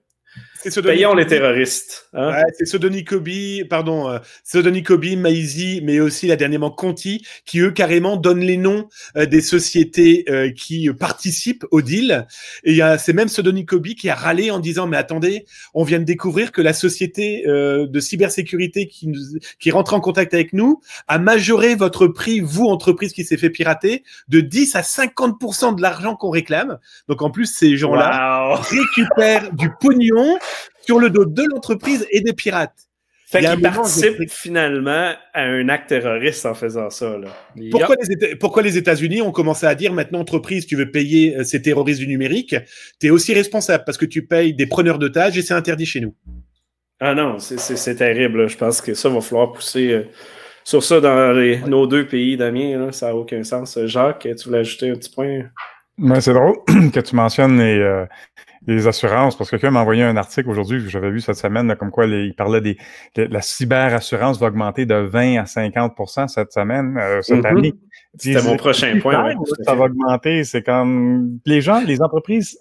[0.62, 2.08] Payons les terroristes.
[2.12, 2.32] Hein?
[2.32, 3.28] Ouais, c'est Sodoni Kobe,
[3.68, 8.58] pardon, euh, Sodoni Kobe, Maizy, mais aussi la dernièrement Conti, qui eux carrément donnent les
[8.58, 12.26] noms euh, des sociétés euh, qui participent au deal.
[12.64, 16.04] Et c'est même Sodoni Kobe qui a râlé en disant mais attendez, on vient de
[16.04, 19.18] découvrir que la société de cybersécurité qui, nous,
[19.58, 23.50] qui rentre en contact avec nous a majoré votre prix, vous entreprise qui s'est fait
[23.50, 26.78] pirater, de 10 à 50% de l'argent qu'on réclame.
[27.08, 30.38] Donc en plus ces gens-là récupèrent du pognon
[30.82, 32.90] sur le dos de l'entreprise et des pirates.
[33.30, 37.14] Fait qu'ils participent finalement à un acte terroriste en faisant ça.
[38.40, 42.00] Pourquoi, les États-Unis ont commencé à dire maintenant, entreprise, tu veux payer euh, ces terroristes
[42.00, 42.56] du numérique,
[43.00, 46.00] tu es aussi responsable parce que tu payes des preneurs d'otages et c'est interdit chez
[46.00, 46.12] nous.
[46.98, 48.48] Ah non, c'est terrible.
[48.48, 50.02] Je pense que ça va falloir pousser euh,
[50.64, 51.32] sur ça dans
[51.68, 52.90] nos deux pays, Damien.
[52.90, 53.78] ça n'a aucun sens.
[53.84, 55.42] Jacques, tu voulais ajouter un petit point?
[56.18, 56.56] c'est drôle
[56.92, 58.06] que tu mentionnes les, euh,
[58.74, 61.90] les assurances, parce que quelqu'un m'a envoyé un article aujourd'hui, j'avais vu cette semaine, comme
[61.90, 62.76] quoi il parlait des,
[63.16, 67.46] de, la cyberassurance va augmenter de 20 à 50% cette semaine, euh, cette mm-hmm.
[67.46, 67.74] année.
[68.16, 69.34] C'était mon prochain point.
[69.64, 70.44] ça va augmenter.
[70.44, 72.58] C'est comme les gens, les entreprises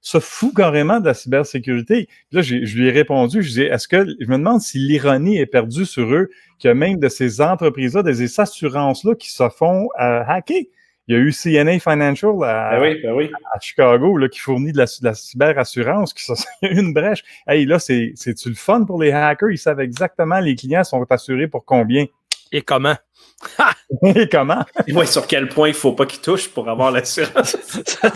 [0.00, 2.08] se foutent carrément de la cybersécurité.
[2.32, 5.46] Là, je lui ai répondu, je dis, est-ce que je me demande si l'ironie est
[5.46, 9.48] perdue sur eux, qu'il y a même de ces entreprises-là, de ces assurances-là qui se
[9.48, 10.62] font euh, hacker.
[11.08, 13.30] Il y a eu CNA Financial à, ben ben
[13.62, 17.24] Chicago là, qui fournit de la, de la cyberassurance, qui a une brèche.
[17.46, 19.50] Hey, là, c'est-tu le fun pour les hackers?
[19.50, 22.04] Ils savent exactement les clients sont assurés pour combien.
[22.52, 22.96] Et comment?
[24.02, 24.64] Et comment?
[24.86, 27.56] Et sur quel point il ne faut pas qu'ils touchent pour avoir l'assurance?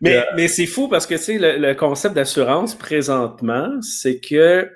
[0.00, 4.70] mais mais c'est fou parce que tu sais, le concept d'assurance présentement, c'est que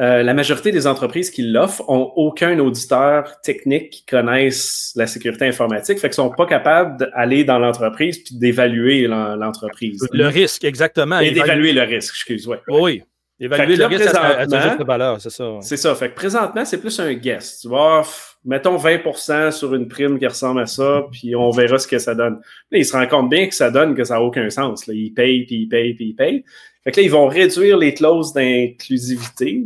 [0.00, 5.46] euh, la majorité des entreprises qui l'offrent ont aucun auditeur technique qui connaisse la sécurité
[5.46, 10.04] informatique, fait qu'ils sont pas capables d'aller dans l'entreprise puis d'évaluer l'entreprise.
[10.12, 11.20] Le risque, exactement.
[11.20, 13.02] Et d'évaluer le risque, excuse, moi Oui.
[13.38, 15.58] Évaluer le risque à, valeur, c'est ça.
[15.60, 15.94] C'est ça.
[15.94, 17.60] Fait que présentement, c'est plus un guess.
[17.60, 18.04] Tu vois,
[18.44, 22.14] mettons 20% sur une prime qui ressemble à ça, puis on verra ce que ça
[22.14, 22.40] donne.
[22.70, 24.86] Là, il se rend compte bien que ça donne que ça n'a aucun sens.
[24.86, 24.94] Là.
[24.94, 26.44] Il paye, puis il paye, puis il paye.
[26.84, 29.64] Fait que là, ils vont réduire les clauses d'inclusivité,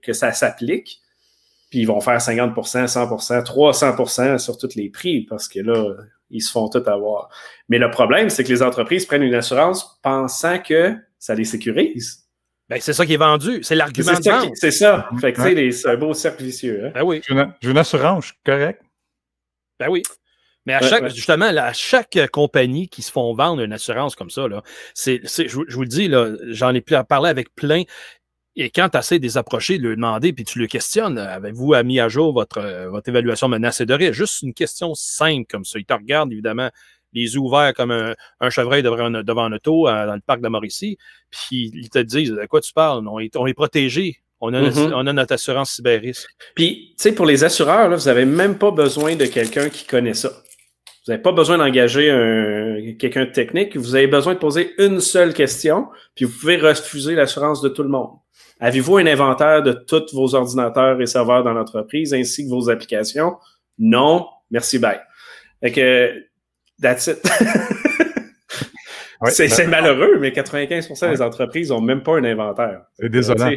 [0.00, 1.00] que ça s'applique,
[1.70, 2.54] puis ils vont faire 50%
[2.86, 5.94] 100% 300% sur tous les prix, parce que là,
[6.30, 7.28] ils se font tout avoir.
[7.68, 12.22] Mais le problème, c'est que les entreprises prennent une assurance pensant que ça les sécurise.
[12.72, 13.62] Ben, c'est ça qui est vendu.
[13.62, 14.52] C'est l'argument de vente.
[14.54, 15.10] C'est ça.
[15.20, 16.86] Fait que, c'est un beau cercle vicieux.
[16.86, 16.92] Hein?
[16.94, 17.20] Ben oui.
[17.26, 18.80] J'ai une, assurance, correct?
[19.78, 20.02] Ben oui.
[20.64, 24.48] Mais à chaque, justement, à chaque compagnie qui se font vendre une assurance comme ça,
[24.48, 24.62] là,
[24.94, 26.10] c'est, je, vous le dis,
[26.54, 27.82] j'en ai parlé avec plein.
[28.56, 31.74] Et quand tu essaies de les approcher, de leur demander, puis tu le questionnes, avez-vous
[31.84, 34.12] mis à jour votre, votre évaluation menace et de risque?
[34.12, 35.78] Juste une question simple comme ça.
[35.78, 36.70] Ils te regardent, évidemment,
[37.12, 40.40] les yeux ouverts comme un, chevreuil devant un, devant un auto euh, dans le parc
[40.40, 40.98] de Mauricie,
[41.30, 43.06] puis ils te disent de quoi tu parles?
[43.08, 44.18] On est, on est protégé.
[44.40, 44.92] On a, notre, mm-hmm.
[44.94, 46.28] on a notre assurance cyber-risque.
[46.56, 49.86] Puis, tu sais, pour les assureurs, là, vous n'avez même pas besoin de quelqu'un qui
[49.86, 50.30] connaît ça.
[50.30, 53.76] Vous n'avez pas besoin d'engager quelqu'un de technique.
[53.76, 57.84] Vous avez besoin de poser une seule question, puis vous pouvez refuser l'assurance de tout
[57.84, 58.10] le monde.
[58.58, 63.36] Avez-vous un inventaire de tous vos ordinateurs et serveurs dans l'entreprise ainsi que vos applications?
[63.78, 64.26] Non.
[64.52, 65.00] Merci, bye.
[65.60, 66.12] Fait que,
[66.82, 67.26] that's it.
[69.28, 72.82] c'est malheureux, mais 95% des entreprises n'ont même pas un inventaire.
[72.98, 73.50] C'est désolant.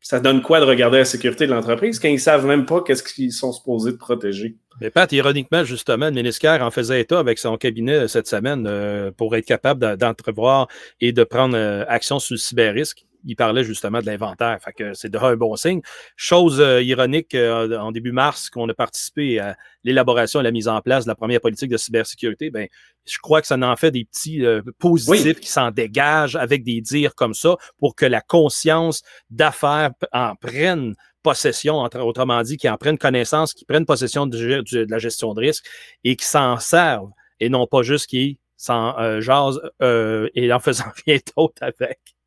[0.00, 3.02] ça donne quoi de regarder la sécurité de l'entreprise quand ils savent même pas qu'est-ce
[3.02, 4.56] qu'ils sont supposés de protéger?
[4.80, 9.10] Mais Pat, ironiquement, justement, le ministère en faisait état avec son cabinet cette semaine euh,
[9.10, 10.68] pour être capable d'entrevoir
[11.00, 14.58] et de prendre euh, action sur le cyber-risque il parlait justement de l'inventaire.
[14.62, 15.80] Fait que c'est déjà un bon signe.
[16.16, 20.68] Chose euh, ironique, euh, en début mars, qu'on a participé à l'élaboration et la mise
[20.68, 22.68] en place de la première politique de cybersécurité, ben,
[23.06, 26.80] je crois que ça en fait des petits euh, positifs qui s'en dégagent avec des
[26.80, 32.76] dires comme ça pour que la conscience d'affaires en prenne possession, autrement dit, qui en
[32.76, 35.64] prennent connaissance, qui prennent possession de, la gestion de risque
[36.04, 41.18] et qui s'en servent et non pas juste qui s'en jasent et en faisant rien
[41.36, 42.17] d'autre avec.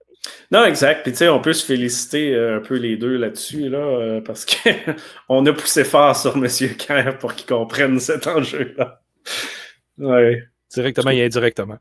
[0.52, 1.04] Non, exact.
[1.04, 4.22] Puis tu sais, on peut se féliciter euh, un peu les deux là-dessus, là, euh,
[4.22, 6.48] parce qu'on a poussé fort sur M.
[6.78, 9.02] Kerr pour qu'il comprenne cet enjeu-là.
[9.98, 10.44] Ouais.
[10.74, 11.78] Directement et indirectement.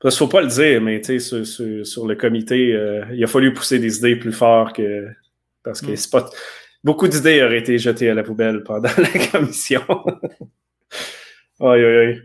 [0.00, 1.44] Parce qu'il ne faut pas le dire, mais tu sais,
[1.84, 5.06] sur, le comité, euh, il a fallu pousser des idées plus fort que.
[5.62, 5.96] Parce que mm.
[5.96, 6.28] c'est pas.
[6.84, 9.82] Beaucoup d'idées auraient été jetées à la poubelle pendant la commission.
[11.60, 12.22] aïe, aïe, aïe.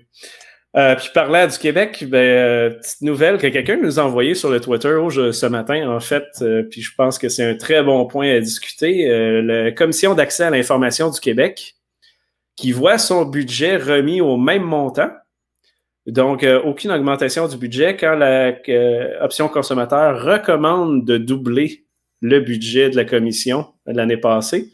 [0.77, 4.49] Euh, puis parlant du Québec, ben, euh, petite nouvelle que quelqu'un nous a envoyée sur
[4.49, 8.05] le Twitter ce matin, en fait, euh, puis je pense que c'est un très bon
[8.05, 9.05] point à discuter.
[9.43, 11.75] la Commission d'accès à l'information du Québec,
[12.55, 15.09] qui voit son budget remis au même montant,
[16.07, 18.53] donc aucune augmentation du budget, quand la
[19.21, 21.85] option consommateur recommande de doubler
[22.21, 24.71] le budget de la commission l'année passée.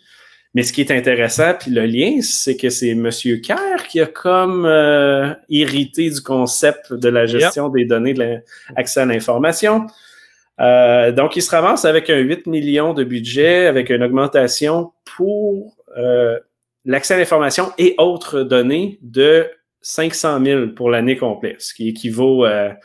[0.53, 3.09] Mais ce qui est intéressant, puis le lien, c'est que c'est M.
[3.43, 8.39] Kerr qui a comme euh, irrité du concept de la gestion des données de
[8.75, 9.87] l'accès à l'information.
[10.59, 15.77] Euh, donc, il se ramasse avec un 8 millions de budget, avec une augmentation pour
[15.97, 16.39] euh,
[16.85, 19.47] l'accès à l'information et autres données de
[19.81, 22.77] 500 000 pour l'année complète, ce qui équivaut à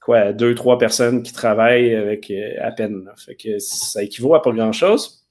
[0.00, 3.10] quoi, deux, trois personnes qui travaillent avec à peine.
[3.16, 5.25] Fait que ça équivaut à pas grand-chose.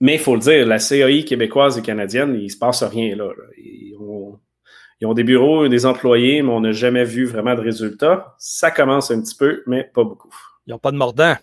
[0.00, 3.30] Mais il faut le dire, la CAI québécoise et canadienne, il se passe rien là.
[3.58, 8.34] Ils, ont, des bureaux, des employés, mais on n'a jamais vu vraiment de résultats.
[8.38, 10.34] Ça commence un petit peu, mais pas beaucoup.
[10.66, 11.36] Ils n'ont pas de mordant.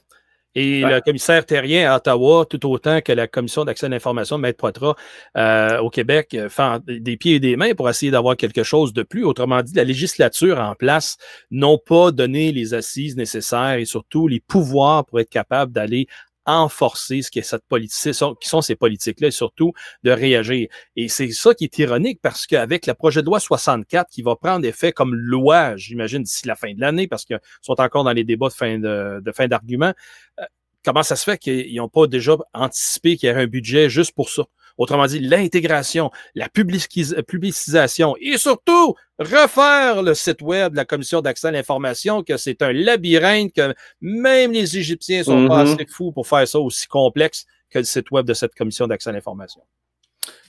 [0.56, 4.44] Et le commissaire terrien à Ottawa, tout autant que la commission d'accès à l'information de
[4.44, 4.94] Maître Poitras
[5.36, 8.94] euh, au Québec, euh, fait des pieds et des mains pour essayer d'avoir quelque chose
[8.94, 9.24] de plus.
[9.24, 11.18] Autrement dit, la législature en place
[11.50, 16.08] n'ont pas donné les assises nécessaires et surtout les pouvoirs pour être capable d'aller
[16.45, 20.67] enforcer ce qui est cette politique, qui sont ces politiques-là et surtout de réagir.
[20.95, 24.36] Et c'est ça qui est ironique parce qu'avec le projet de loi 64 qui va
[24.36, 28.12] prendre effet comme loi, j'imagine, d'ici la fin de l'année, parce qu'ils sont encore dans
[28.12, 29.93] les débats de fin de, fin d'argument,
[30.39, 30.45] euh,
[30.84, 34.13] comment ça se fait qu'ils n'ont pas déjà anticipé qu'il y aurait un budget juste
[34.13, 34.43] pour ça?
[34.78, 41.48] Autrement dit, l'intégration, la publicisation et surtout refaire le site web de la Commission d'accès
[41.48, 45.74] à l'information, que c'est un labyrinthe, que même les Égyptiens sont pas mm-hmm.
[45.74, 49.10] assez fous pour faire ça aussi complexe que le site web de cette Commission d'accès
[49.10, 49.62] à l'information.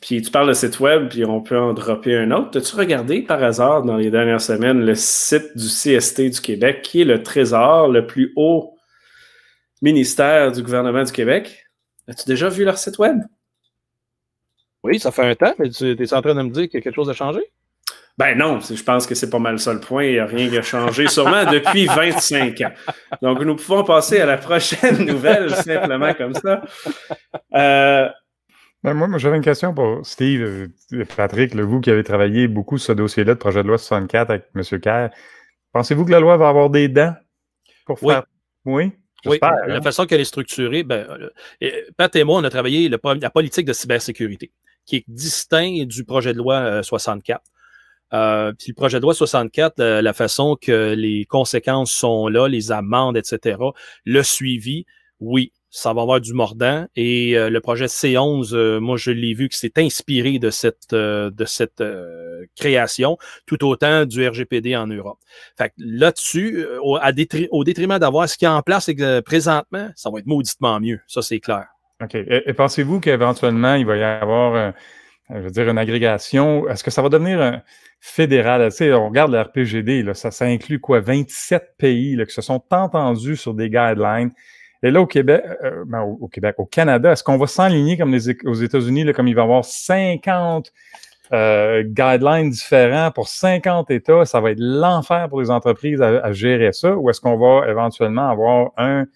[0.01, 2.59] Puis tu parles de site web, puis on peut en dropper un autre.
[2.59, 7.01] As-tu regardé par hasard dans les dernières semaines le site du CST du Québec, qui
[7.01, 8.77] est le trésor, le plus haut
[9.83, 11.67] ministère du gouvernement du Québec?
[12.07, 13.19] As-tu déjà vu leur site web?
[14.85, 16.95] Oui, ça fait un temps, mais tu es en train de me dire que quelque
[16.95, 17.41] chose a changé?
[18.19, 20.05] Ben non, je pense que c'est pas mal ça le point.
[20.05, 22.73] Il n'y a rien qui a changé, sûrement depuis 25 ans.
[23.23, 26.63] Donc, nous pouvons passer à la prochaine nouvelle, simplement comme ça.
[27.55, 28.09] Euh,
[28.85, 30.69] ben moi, j'avais une question pour Steve,
[31.17, 34.45] Patrick, vous qui avez travaillé beaucoup sur ce dossier-là de projet de loi 64 avec
[34.55, 34.81] M.
[34.81, 35.09] Kerr.
[35.73, 37.15] Pensez-vous que la loi va avoir des dents
[37.87, 38.25] pour faire?
[38.67, 38.93] Oui?
[39.25, 39.81] Oui, la hein?
[39.81, 41.07] façon qu'elle est structurée, ben,
[41.63, 44.53] euh, Pat et moi, on a travaillé la politique de cybersécurité
[44.87, 47.41] qui est distinct du projet de loi 64.
[47.41, 47.49] Euh,
[48.15, 52.47] euh, puis le projet de loi 64, euh, la façon que les conséquences sont là,
[52.49, 53.59] les amendes, etc.,
[54.05, 54.87] le suivi,
[55.19, 56.87] oui, ça va avoir du mordant.
[56.95, 61.83] Et le projet C11, moi, je l'ai vu que c'est inspiré de cette, de cette
[62.55, 65.19] création, tout autant du RGPD en Europe.
[65.59, 66.99] Fait là-dessus, au,
[67.51, 68.89] au détriment d'avoir ce qui est en place
[69.25, 71.01] présentement, ça va être mauditement mieux.
[71.09, 71.74] Ça, c'est clair.
[72.03, 72.15] OK.
[72.15, 74.71] Et, pensez-vous qu'éventuellement, il va y avoir, euh,
[75.31, 76.69] je veux dire, une agrégation?
[76.69, 77.63] Est-ce que ça va devenir un
[78.01, 78.69] fédéral?
[78.71, 81.01] Tu sais, on regarde le RPGD, là, ça, ça inclut quoi?
[81.01, 84.33] 27 pays là, qui se sont entendus sur des guidelines.
[84.83, 88.13] Et là, au Québec, euh, ben, au, Québec, au Canada, est-ce qu'on va s'enligner comme
[88.13, 90.73] aux États-Unis, comme il va y avoir 50
[91.33, 94.25] euh, guidelines différents pour 50 États?
[94.27, 96.95] Ça va être l'enfer pour les entreprises à gérer ça?
[96.97, 99.07] Ou est-ce qu'on va éventuellement avoir un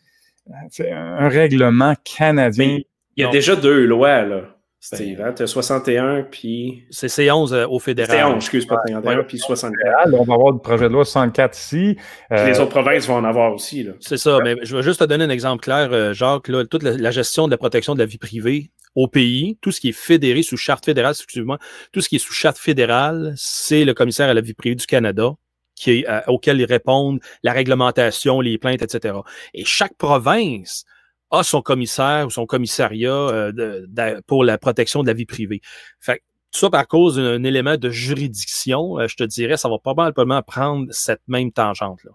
[0.91, 2.79] un règlement canadien.
[3.17, 4.43] il y a déjà deux lois, là.
[4.81, 5.33] Steve, hein?
[5.37, 6.85] tu as 61 puis.
[6.91, 8.17] C'est C11 euh, au fédéral.
[8.17, 10.15] C'est 11, excuse pas, 51 puis 64.
[10.15, 11.97] On va avoir du projet de loi 64 ici.
[12.31, 13.83] Puis les autres provinces vont en avoir aussi.
[13.83, 13.93] là.
[13.99, 16.47] C'est ça, mais je vais juste te donner un exemple clair, euh, Jacques.
[16.47, 19.73] Là, toute la, la gestion de la protection de la vie privée au pays, tout
[19.73, 21.59] ce qui est fédéré sous charte fédérale, excusez-moi,
[21.93, 24.87] tout ce qui est sous charte fédérale, c'est le commissaire à la vie privée du
[24.87, 25.33] Canada
[25.79, 29.17] qui euh, auquel ils répondent, la réglementation, les plaintes, etc.
[29.55, 30.85] Et chaque province
[31.31, 35.61] a son commissaire ou son commissariat euh, pour la protection de la vie privée.
[36.01, 39.79] Fait tout ça par cause d'un élément de juridiction, euh, je te dirais, ça va
[39.79, 42.13] probablement prendre cette même tangente-là.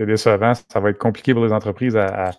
[0.00, 0.52] C'est décevant.
[0.54, 2.30] Ça va être compliqué pour les entreprises à, à-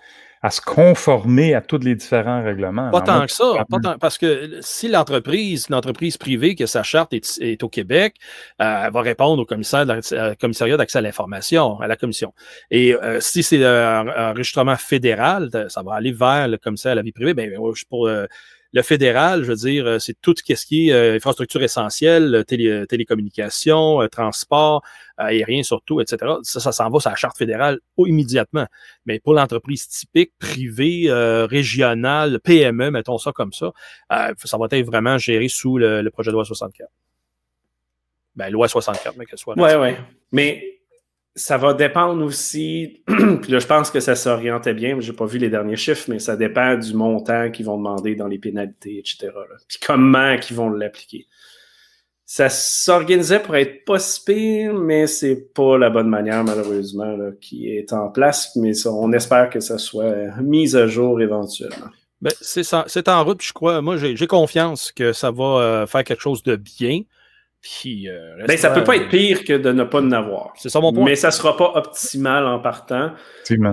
[0.43, 2.89] à se conformer à tous les différents règlements.
[2.89, 7.13] Pas tant que ça, pas tant- parce que si l'entreprise, l'entreprise privée, que sa charte
[7.13, 8.15] est, est au Québec,
[8.59, 11.95] euh, elle va répondre au commissaire de la- euh, commissariat d'accès à l'information, à la
[11.95, 12.33] commission.
[12.71, 16.95] Et euh, si c'est un, un enregistrement fédéral, ça va aller vers le commissaire à
[16.95, 17.35] la vie privée.
[17.35, 18.25] Ben, je- pour euh,
[18.73, 22.43] le fédéral, je veux dire, euh, c'est tout ce qui est euh, infrastructure essentielle, euh,
[22.43, 24.81] télé, euh, télécommunications, euh, transport,
[25.17, 26.33] aérien surtout, etc.
[26.43, 28.65] Ça, ça s'en va sur la charte fédérale immédiatement.
[29.05, 33.71] Mais pour l'entreprise typique, privée, euh, régionale, PME, mettons ça comme ça,
[34.13, 36.89] euh, ça va être vraiment géré sous le, le projet de loi 64.
[38.35, 39.57] Ben, loi 64, mais qu'elle soit.
[39.59, 39.97] Ouais, ouais.
[40.31, 40.80] Mais
[41.35, 43.03] ça va dépendre aussi.
[43.07, 44.99] Puis là, je pense que ça s'orientait bien.
[44.99, 48.27] J'ai pas vu les derniers chiffres, mais ça dépend du montant qu'ils vont demander dans
[48.27, 49.31] les pénalités, etc.
[49.67, 51.27] Puis comment qu'ils vont l'appliquer.
[52.25, 57.69] Ça s'organisait pour être pas si pire, mais c'est pas la bonne manière, malheureusement, qui
[57.69, 58.55] est en place.
[58.55, 61.89] Mais on espère que ça soit mis à jour éventuellement.
[62.21, 63.81] Ben, c'est en route, je crois.
[63.81, 67.01] Moi, j'ai j'ai confiance que ça va euh, faire quelque chose de bien.
[67.61, 70.51] Puis, euh, Ben, ça peut pas être pire que de ne pas en avoir.
[70.57, 71.05] C'est ça mon point.
[71.05, 73.11] Mais ça sera pas optimal en partant.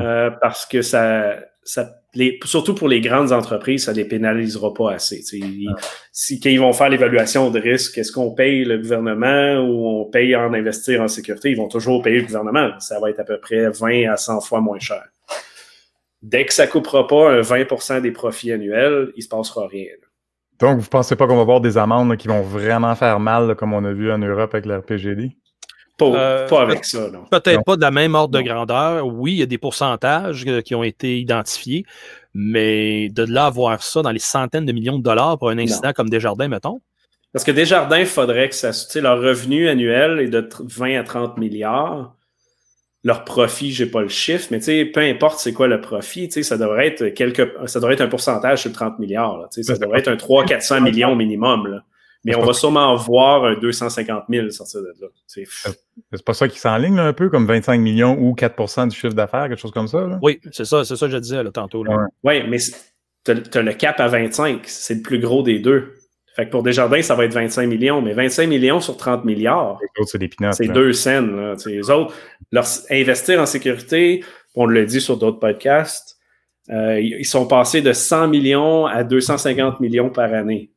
[0.02, 4.92] Euh, parce que ça, ça les, surtout pour les grandes entreprises, ça les pénalisera pas
[4.92, 5.18] assez.
[5.20, 5.38] tu sais.
[5.38, 5.68] Ils-
[6.12, 10.04] Si quand ils vont faire l'évaluation de risque, est-ce qu'on paye le gouvernement ou on
[10.10, 12.70] paye en investir en sécurité, ils vont toujours payer le gouvernement.
[12.80, 15.04] Ça va être à peu près 20 à 100 fois moins cher.
[16.20, 19.86] Dès que ça coupera pas un 20% des profits annuels, il se passera rien.
[20.02, 20.07] là.
[20.60, 23.46] Donc, vous pensez pas qu'on va avoir des amendes là, qui vont vraiment faire mal,
[23.46, 25.36] là, comme on a vu en Europe avec la RPGD?
[25.96, 27.24] Pas, Euh, pas avec ça, non.
[27.30, 29.06] Peut-être pas de la même ordre de grandeur.
[29.06, 31.84] Oui, il y a des pourcentages euh, qui ont été identifiés,
[32.34, 35.58] mais de là à voir ça dans les centaines de millions de dollars pour un
[35.58, 36.80] incident comme Desjardins, mettons?
[37.32, 38.70] Parce que Desjardins, il faudrait que ça.
[38.70, 42.14] Tu sais, leur revenu annuel est de tr- 20 à 30 milliards.
[43.04, 46.28] Leur profit, j'ai pas le chiffre, mais tu sais, peu importe c'est quoi le profit,
[46.28, 49.38] tu sais, ça devrait être quelque, ça devrait être un pourcentage sur 30 milliards.
[49.38, 51.68] là, tu sais, ça devrait être un 300-400 millions minimum.
[51.68, 51.84] Là.
[52.24, 55.06] Mais on va sûrement voir un 250 000 sortir de là.
[55.32, 55.70] tu sais.
[56.12, 59.14] C'est pas ça qui s'enligne là, un peu, comme 25 millions ou 4% du chiffre
[59.14, 60.00] d'affaires, quelque chose comme ça?
[60.06, 60.18] Là?
[60.20, 61.84] Oui, c'est ça, c'est ça que je disais là, tantôt.
[61.84, 61.96] là.
[62.24, 62.42] Ouais.
[62.42, 62.58] Oui, mais
[63.24, 65.94] tu as, le cap à 25, c'est le plus gros des deux.
[66.38, 69.80] Fait que pour Desjardins, ça va être 25 millions, mais 25 millions sur 30 milliards.
[69.82, 70.54] Les autres, c'est des pinottes.
[70.54, 70.72] C'est là.
[70.72, 71.34] deux scènes.
[71.36, 71.56] Là.
[71.66, 72.14] Les autres,
[72.52, 74.22] leur, investir en sécurité,
[74.54, 76.16] on l'a dit sur d'autres podcasts,
[76.70, 80.70] euh, ils sont passés de 100 millions à 250 millions par année.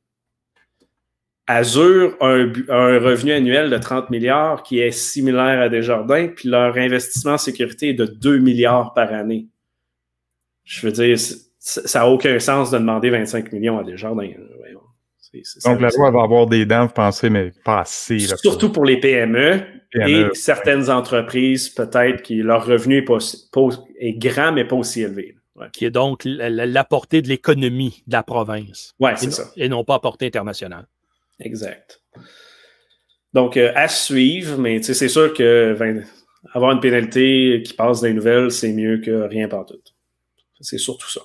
[1.45, 6.28] Azure a un, a un revenu annuel de 30 milliards qui est similaire à Desjardins,
[6.30, 9.47] puis leur investissement en sécurité est de 2 milliards par année.
[10.63, 11.17] Je veux dire,
[11.60, 14.24] ça n'a aucun sens de demander 25 millions à Desjardins.
[14.24, 14.45] là.
[14.58, 14.80] Voyons.
[15.17, 18.17] C'est- c'est- Donc, ça- la loi va avoir des dents, vous pensez, mais pas assez.
[18.17, 20.10] Là, Surtout pour les PME, PME.
[20.10, 23.17] et certaines entreprises, peut-être, qui leur revenu est, pas,
[24.00, 25.36] est grand, mais pas aussi élevé.
[25.56, 28.94] Ouais, Qui est donc la, la- la portée de l'économie de la province.
[29.00, 29.52] Ouais, et, c'est ça.
[29.56, 30.88] et non pas à portée internationale.
[31.39, 32.02] Exact.
[33.34, 36.06] Donc, euh, à suivre, mais c'est sûr que ben,
[36.54, 39.78] avoir une pénalité qui passe dans les nouvelles, c'est mieux que rien partout.
[40.60, 41.22] C'est surtout ça.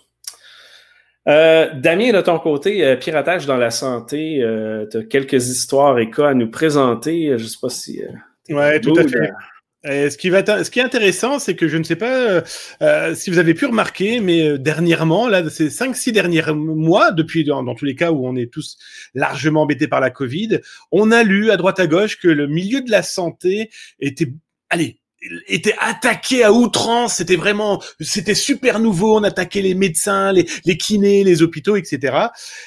[1.28, 4.44] Euh, Damien, de ton côté, euh, piratage dans la santé,
[4.90, 7.28] tu as quelques histoires et cas à nous présenter.
[7.36, 8.02] Je ne sais pas si.
[8.02, 9.30] euh, Ouais, tout à fait.
[9.86, 12.12] euh, Et ce, qui va ce qui est intéressant, c'est que je ne sais pas
[12.16, 12.40] euh,
[12.82, 17.42] euh, si vous avez pu remarquer, mais euh, dernièrement, là, ces 5-6 derniers mois, depuis
[17.44, 18.78] dans, dans tous les cas où on est tous
[19.14, 20.60] largement embêtés par la Covid,
[20.92, 24.32] on a lu à droite à gauche que le milieu de la santé était,
[24.70, 25.00] allez,
[25.46, 27.14] était attaqué à outrance.
[27.16, 29.18] C'était vraiment, c'était super nouveau.
[29.18, 32.16] On attaquait les médecins, les, les kinés, les hôpitaux, etc.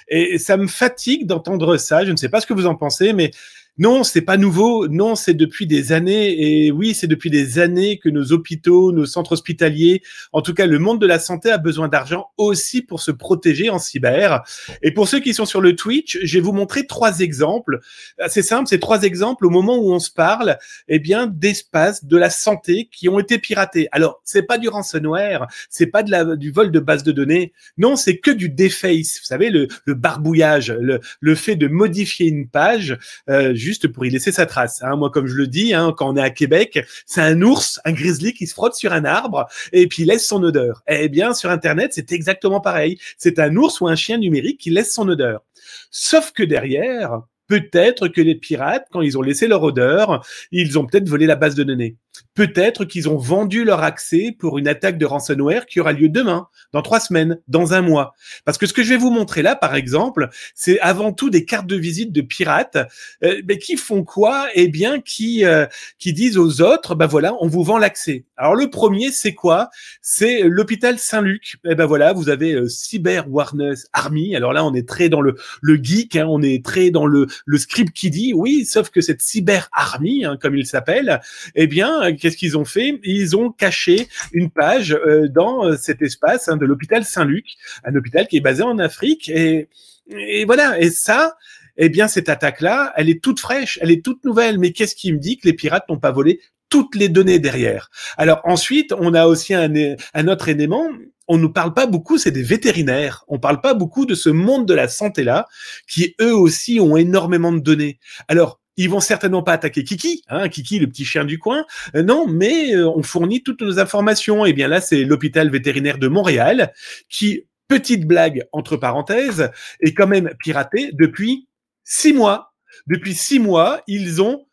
[0.08, 2.06] Et ça me fatigue d'entendre ça.
[2.06, 3.32] Je ne sais pas ce que vous en pensez, mais
[3.80, 4.90] Non, c'est pas nouveau.
[4.90, 6.66] Non, c'est depuis des années.
[6.66, 10.02] Et oui, c'est depuis des années que nos hôpitaux, nos centres hospitaliers,
[10.34, 13.70] en tout cas le monde de la santé a besoin d'argent aussi pour se protéger
[13.70, 14.44] en cyber.
[14.84, 17.80] Et pour ceux qui sont sur le Twitch, je vais vous montrer trois exemples.
[18.28, 20.58] C'est simple, c'est trois exemples au moment où on se parle,
[20.90, 23.88] eh bien, d'espaces de la santé qui ont été piratés.
[23.94, 27.54] Alors, c'est pas du ransomware, c'est pas du vol de base de données.
[27.78, 29.20] Non, c'est que du deface.
[29.20, 32.98] Vous savez, le, le barbouillage, le, le fait de modifier une page.
[33.30, 34.82] Euh, juste pour y laisser sa trace.
[34.82, 34.96] Hein.
[34.96, 37.92] Moi, comme je le dis, hein, quand on est à Québec, c'est un ours, un
[37.92, 40.82] grizzly qui se frotte sur un arbre et puis laisse son odeur.
[40.88, 42.98] Eh bien, sur Internet, c'est exactement pareil.
[43.20, 45.44] C'est un ours ou un chien numérique qui laisse son odeur.
[45.92, 50.88] Sauf que derrière, peut-être que les pirates, quand ils ont laissé leur odeur, ils ont
[50.88, 51.98] peut-être volé la base de données.
[52.36, 56.48] Peut-être qu'ils ont vendu leur accès pour une attaque de ransomware qui aura lieu demain,
[56.72, 58.14] dans trois semaines, dans un mois.
[58.46, 61.44] Parce que ce que je vais vous montrer là, par exemple, c'est avant tout des
[61.44, 62.78] cartes de visite de pirates,
[63.24, 64.48] euh, mais qui font quoi?
[64.54, 65.66] Eh bien, qui euh,
[65.98, 68.24] qui disent aux autres, ben voilà, on vous vend l'accès.
[68.38, 69.70] Alors le premier, c'est quoi?
[70.02, 71.58] C'est l'hôpital Saint-Luc.
[71.66, 74.36] Eh ben voilà, vous avez euh, Cyber Awareness Army.
[74.36, 77.28] Alors là, on est très dans le le geek, hein, on est très dans le
[77.46, 81.20] le script qui dit oui, sauf que cette Cyber Army, hein, comme il s'appelle,
[81.56, 83.00] eh bien qu'est-ce qu'ils ont fait?
[83.04, 87.46] Ils ont caché une page euh, dans euh, cet espace hein, de l'hôpital Saint-Luc,
[87.84, 89.30] un hôpital qui est basé en Afrique.
[89.30, 89.70] Et,
[90.10, 91.36] et voilà, et ça,
[91.78, 94.60] eh bien, cette attaque-là, elle est toute fraîche, elle est toute nouvelle.
[94.60, 97.90] Mais qu'est-ce qui me dit que les pirates n'ont pas volé toutes les données derrière?
[98.18, 99.74] Alors ensuite, on a aussi un,
[100.14, 100.88] un autre élément.
[101.32, 103.24] On nous parle pas beaucoup, c'est des vétérinaires.
[103.28, 105.46] On parle pas beaucoup de ce monde de la santé là,
[105.88, 108.00] qui eux aussi ont énormément de données.
[108.28, 111.66] Alors ils vont certainement pas attaquer Kiki, hein, Kiki, le petit chien du coin.
[111.96, 114.46] Euh, non, mais euh, on fournit toutes nos informations.
[114.46, 116.72] Et bien là, c'est l'hôpital vétérinaire de Montréal
[117.10, 119.52] qui, petite blague entre parenthèses,
[119.82, 121.50] est quand même piraté depuis
[121.84, 122.54] six mois.
[122.88, 124.46] Depuis six mois, ils ont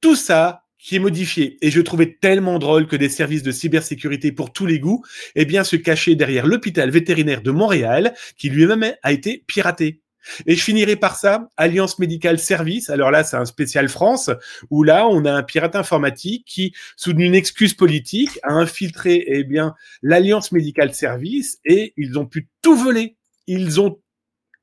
[0.00, 1.58] tout ça qui est modifié.
[1.60, 5.02] Et je trouvais tellement drôle que des services de cybersécurité pour tous les goûts,
[5.34, 10.03] eh bien, se cachaient derrière l'hôpital vétérinaire de Montréal, qui lui-même a été piraté.
[10.46, 12.90] Et je finirai par ça, Alliance Médicale Service.
[12.90, 14.30] Alors là, c'est un spécial France,
[14.70, 19.44] où là, on a un pirate informatique qui, sous une excuse politique, a infiltré, eh
[19.44, 23.16] bien, l'Alliance Médicale Service et ils ont pu tout voler.
[23.46, 24.00] Ils ont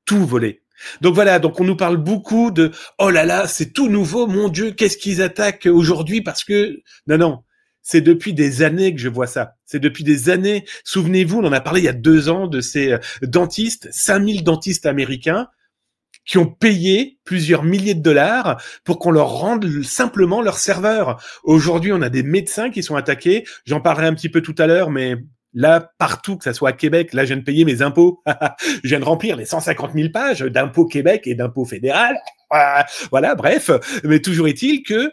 [0.05, 0.61] tout volé.
[1.01, 4.49] Donc voilà, donc on nous parle beaucoup de oh là là, c'est tout nouveau, mon
[4.49, 6.21] Dieu, qu'est-ce qu'ils attaquent aujourd'hui?
[6.21, 7.43] Parce que non non,
[7.81, 9.55] c'est depuis des années que je vois ça.
[9.65, 10.65] C'est depuis des années.
[10.83, 14.43] Souvenez-vous, on en a parlé il y a deux ans de ces euh, dentistes, 5000
[14.43, 15.47] dentistes américains
[16.25, 21.21] qui ont payé plusieurs milliers de dollars pour qu'on leur rende simplement leur serveur.
[21.43, 23.43] Aujourd'hui, on a des médecins qui sont attaqués.
[23.65, 25.15] J'en parlerai un petit peu tout à l'heure, mais
[25.53, 28.21] Là, partout, que ça soit à Québec, là, je viens de payer mes impôts.
[28.83, 32.15] je viens de remplir les 150 000 pages d'impôts Québec et d'impôts fédéral.
[33.11, 33.69] Voilà, bref.
[34.03, 35.11] Mais toujours est-il que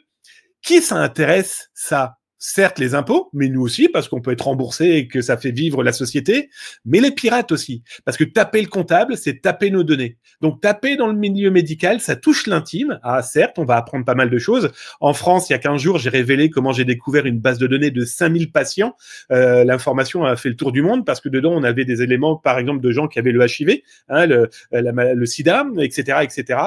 [0.62, 2.17] qui s'intéresse ça?
[2.38, 5.50] Certes les impôts, mais nous aussi, parce qu'on peut être remboursé et que ça fait
[5.50, 6.50] vivre la société,
[6.84, 10.16] mais les pirates aussi, parce que taper le comptable, c'est taper nos données.
[10.40, 13.00] Donc taper dans le milieu médical, ça touche l'intime.
[13.02, 14.70] Ah certes, on va apprendre pas mal de choses.
[15.00, 17.66] En France, il y a 15 jours, j'ai révélé comment j'ai découvert une base de
[17.66, 18.94] données de 5000 patients.
[19.32, 22.36] Euh, L'information a fait le tour du monde parce que dedans, on avait des éléments,
[22.36, 26.60] par exemple, de gens qui avaient le HIV, hein, le, la, le sida, etc., etc.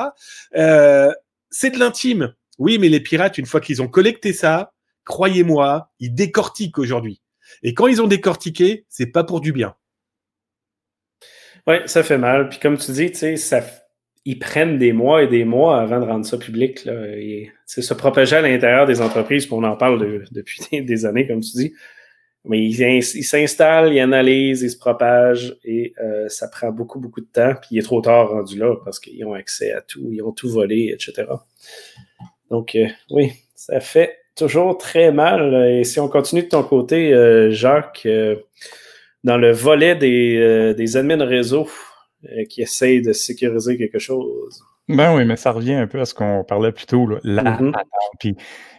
[0.56, 1.12] Euh,
[1.50, 2.34] c'est de l'intime.
[2.58, 4.72] Oui, mais les pirates, une fois qu'ils ont collecté ça,
[5.06, 7.22] croyez-moi, ils décortiquent aujourd'hui.
[7.64, 9.76] Et quand ils ont décortiqué, c'est pas pour du bien.
[11.68, 12.50] Oui, ça fait mal.
[12.50, 13.12] Puis comme tu dis,
[14.26, 16.88] ils prennent des mois et des mois avant de rendre ça public.
[17.66, 21.52] C'est se propager à l'intérieur des entreprises, on en parle depuis des années, comme tu
[21.58, 21.74] dis.
[22.44, 27.28] Mais ils s'installent, ils analysent, ils se propagent et euh, ça prend beaucoup, beaucoup de
[27.28, 27.54] temps.
[27.54, 30.32] Puis il est trop tard rendu là parce qu'ils ont accès à tout, ils ont
[30.32, 31.28] tout volé, etc.
[32.50, 35.54] Donc, euh, oui, ça fait toujours très mal.
[35.70, 38.36] Et si on continue de ton côté, euh, Jacques, euh,
[39.24, 41.68] dans le volet des, euh, des admins réseau
[42.50, 44.64] qui essayent de sécuriser quelque chose.
[44.88, 47.44] Ben oui, mais ça revient un peu à ce qu'on parlait plus tôt, là, la
[47.44, 47.74] mm-hmm.
[48.20, 48.36] Puis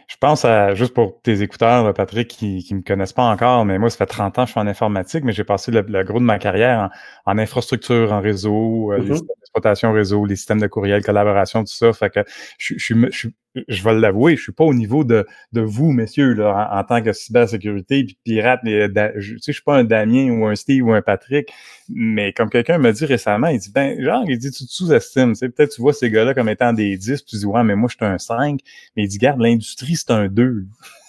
[0.07, 3.79] je pense à, juste pour tes écouteurs, Patrick, qui ne me connaissent pas encore, mais
[3.79, 6.19] moi, ça fait 30 ans que je suis en informatique, mais j'ai passé le, gros
[6.19, 6.89] de ma carrière
[7.25, 8.97] en, infrastructure, en réseau, mm-hmm.
[8.97, 11.93] les systèmes d'exploitation réseau, les systèmes de courriel, collaboration, tout ça.
[11.93, 12.19] Fait que
[12.57, 13.27] je, je, je,
[13.67, 17.01] je vais l'avouer, je suis pas au niveau de, de vous, messieurs, là, en, tant
[17.01, 18.61] que cybersécurité puis pirate.
[18.63, 18.87] Mais,
[19.17, 21.51] je, tu sais, je suis pas un Damien ou un Steve ou un Patrick,
[21.89, 25.33] mais comme quelqu'un m'a dit récemment, il dit ben genre, il dit tu te sous-estimes,
[25.35, 27.75] tu peut-être tu vois ces gars-là comme étant des 10, puis tu dis ouais, mais
[27.75, 28.59] moi je suis un 5,
[28.95, 30.65] mais il dit garde l'industrie c'est un 2.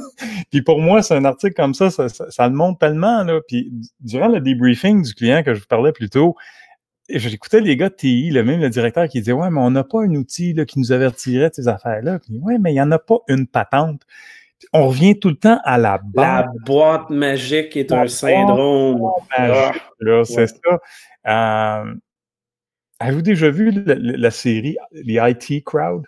[0.52, 3.40] puis pour moi, c'est un article comme ça, ça, ça, ça, le montre tellement là.
[3.48, 6.36] Puis durant le debriefing du client que je vous parlais plus tôt,
[7.10, 9.84] j'écoutais les gars de TI, le même le directeur qui disait Ouais, mais on n'a
[9.84, 12.20] pas un outil là, qui nous avertirait de ces affaires-là.
[12.20, 14.02] Puis ouais, mais il n'y en a pas une patente.
[14.74, 16.46] on revient tout le temps à la base.
[16.46, 19.02] La boîte magique est un syndrome.
[19.38, 20.80] Magique, là, c'est ça.
[21.28, 21.94] Euh,
[23.02, 26.06] Avez-vous déjà vu la, la série Les IT Crowd?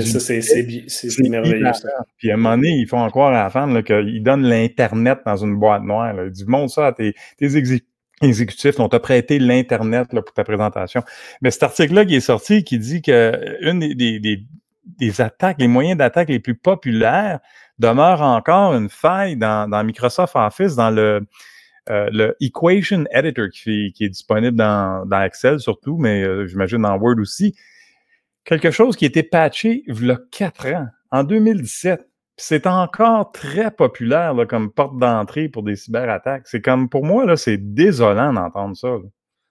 [0.00, 1.72] Ça, c'est merveilleux.
[1.72, 1.88] Ça.
[2.18, 5.36] Puis à un moment donné, ils font encore à la fin qu'ils donnent l'Internet dans
[5.36, 6.12] une boîte noire.
[6.12, 6.24] Là.
[6.24, 7.56] Ils disent, montre ça à tes, tes
[8.22, 8.78] exécutifs.
[8.78, 11.02] On t'a prêté l'Internet pour ta présentation.
[11.42, 13.32] Mais cet article-là qui est sorti, qui dit que
[13.62, 14.46] une des, des,
[14.98, 17.40] des, attaques, les moyens d'attaque les plus populaires
[17.78, 21.26] demeure encore une faille dans, dans Microsoft Office, dans le,
[21.90, 26.82] euh, le Equation Editor qui, qui est disponible dans, dans, Excel surtout, mais euh, j'imagine
[26.82, 27.54] dans Word aussi.
[28.44, 32.06] Quelque chose qui était patché il y a quatre ans, en 2017.
[32.36, 36.46] C'est encore très populaire là, comme porte d'entrée pour des cyberattaques.
[36.46, 38.96] C'est comme, pour moi, là, c'est désolant d'entendre ça.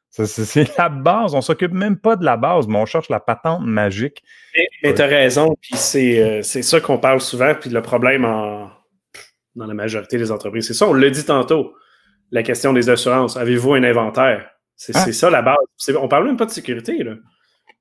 [0.10, 1.34] C'est la base.
[1.34, 4.22] On s'occupe même pas de la base, mais on cherche la patente magique.
[4.84, 5.56] Mais, tu as raison.
[5.60, 7.56] Puis c'est euh, ça qu'on parle souvent.
[7.56, 8.70] Puis le problème en,
[9.56, 10.88] dans la majorité des entreprises, c'est ça.
[10.88, 11.74] On l'a dit tantôt
[12.30, 13.38] la question des assurances.
[13.38, 14.52] Avez-vous un inventaire?
[14.76, 15.12] C'est ah.
[15.12, 15.58] ça la base.
[15.98, 17.04] On parle même pas de sécurité.
[17.04, 17.14] Là.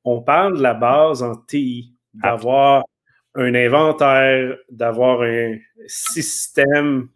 [0.05, 2.84] On parle de la base en TI, d'avoir
[3.34, 7.09] un inventaire, d'avoir un système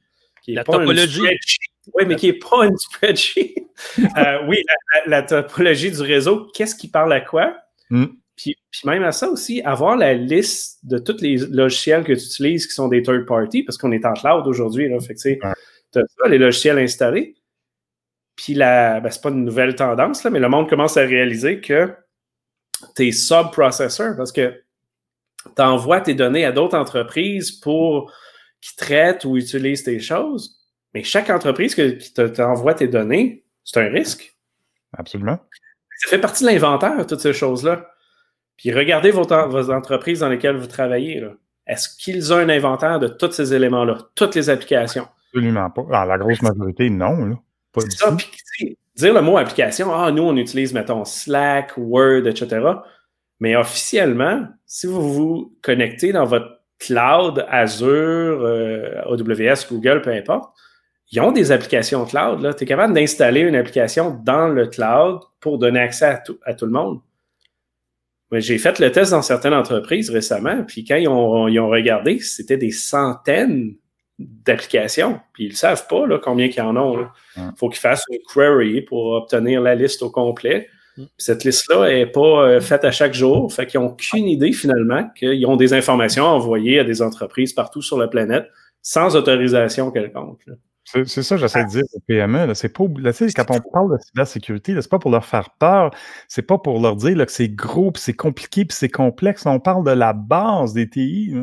[0.43, 1.59] qui est pas une spreadsheet.
[1.95, 3.55] Oui, mais qui n'est pas une spreadsheet.
[4.17, 4.57] Euh, oui,
[5.07, 7.57] la, topologie du réseau, qu'est-ce qui parle à quoi?
[7.91, 8.07] Hmm.
[8.37, 12.67] Puis, même à ça aussi, avoir la liste de tous les logiciels que tu utilises
[12.67, 14.89] qui sont des third party, parce qu'on est en cloud aujourd'hui.
[15.01, 17.35] Fait que, les logiciels installés.
[18.35, 21.61] Puis la, ben, c'est pas une nouvelle tendance, là, mais le monde commence à réaliser
[21.61, 21.91] que
[22.95, 24.63] tes sub-processors, parce que
[25.45, 28.13] tu envoies tes données à d'autres entreprises pour
[28.61, 30.57] qui traitent ou utilisent tes choses,
[30.95, 34.37] mais chaque entreprise qui t'envoie tes données, c'est un risque.
[34.97, 35.39] Absolument.
[35.99, 37.87] Ça fait partie de l'inventaire, toutes ces choses-là.
[38.57, 41.23] Puis regardez vos, vos, entreprises dans lesquelles vous travaillez.
[41.67, 45.09] Est-ce qu'ils ont un inventaire de tous ces éléments-là, toutes les applications?
[45.29, 45.83] Absolument pas.
[45.83, 47.27] Dans la grosse majorité, non.
[47.27, 47.37] Là.
[47.77, 48.17] Pas ça,
[48.97, 52.67] dire le mot application, ah, nous, on utilise, mettons, Slack, Word, etc.
[53.39, 60.55] Mais officiellement, si vous vous connectez dans votre cloud, Azure, euh, AWS, Google, peu importe,
[61.13, 62.57] ils ont des applications cloud.
[62.57, 66.55] Tu es capable d'installer une application dans le cloud pour donner accès à tout, à
[66.55, 67.01] tout le monde.
[68.33, 72.19] J'ai fait le test dans certaines entreprises récemment, puis quand ils ont, ils ont regardé,
[72.19, 73.77] c'était des centaines
[74.19, 75.21] d'applications.
[75.33, 77.07] Puis ils ne savent pas là, combien qu'ils en ont.
[77.37, 80.69] Il faut qu'ils fassent une query pour obtenir la liste au complet.
[80.97, 81.05] Mm.
[81.19, 83.53] cette liste-là n'est pas euh, faite à chaque jour.
[83.53, 87.83] Fait qu'ils n'ont aucune idée finalement qu'ils ont des informations envoyées à des entreprises partout
[87.83, 88.47] sur la planète
[88.83, 90.45] sans autorisation quelconque.
[90.85, 92.55] C'est ça, j'essaie de dire aux PME.
[92.55, 95.91] C'est pas, quand on parle de cybersécurité, c'est pas pour leur faire peur,
[96.29, 99.45] c'est pas pour leur dire que c'est gros, c'est compliqué, puis c'est complexe.
[99.47, 101.35] On parle de la base des TI.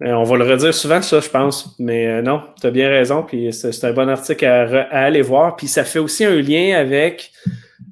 [0.00, 1.76] On va le redire souvent, ça, je pense.
[1.78, 3.22] Mais euh, non, tu as bien raison.
[3.22, 5.56] Puis c'est un bon article à, aller voir.
[5.56, 7.30] Puis ça fait aussi un lien avec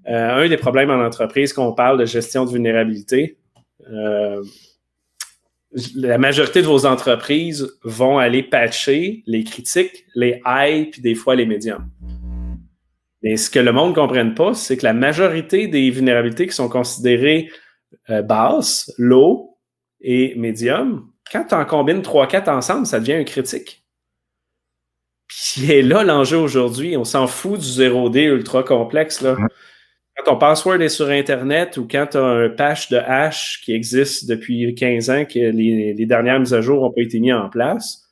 [0.09, 3.39] euh, un des problèmes en entreprise quand on parle de gestion de vulnérabilité.
[5.95, 11.35] la majorité de vos entreprises vont aller patcher les critiques, les high, puis des fois
[11.35, 11.89] les médiums.
[13.23, 16.55] Mais ce que le monde ne comprenne pas, c'est que la majorité des vulnérabilités qui
[16.55, 17.49] sont considérées
[18.09, 19.52] basses, low
[20.03, 23.85] et médium, quand tu en combines 3-4 ensemble, ça devient un critique.
[25.29, 26.97] Puis est là l'enjeu aujourd'hui.
[26.97, 29.23] On s'en fout du 0D ultra complexe.
[29.23, 29.37] Là.
[30.17, 33.73] Quand ton password est sur Internet ou quand tu as un patch de hash qui
[33.73, 37.49] existe depuis 15 ans, que les, dernières mises à jour n'ont pas été mises en
[37.49, 38.03] place,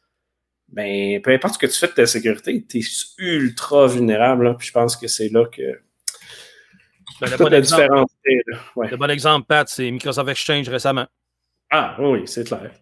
[0.68, 2.82] ben, peu importe ce que tu fais de ta sécurité, tu es
[3.18, 4.57] ultra vulnérable.
[4.57, 5.80] Puis je pense que c'est là que.
[7.20, 8.14] Ben, le, bon exemple,
[8.76, 11.07] le bon exemple, Pat, c'est Microsoft Exchange récemment.
[11.71, 12.73] Ah oui, c'est clair.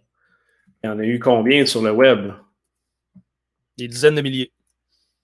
[0.83, 2.33] Il y en a eu combien sur le web?
[3.77, 4.53] Des dizaines de milliers.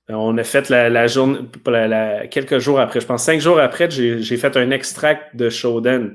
[0.08, 1.38] On a fait la, journée,
[2.30, 6.10] quelques jours après, je pense cinq jours après, j'ai fait un extract de Shodan.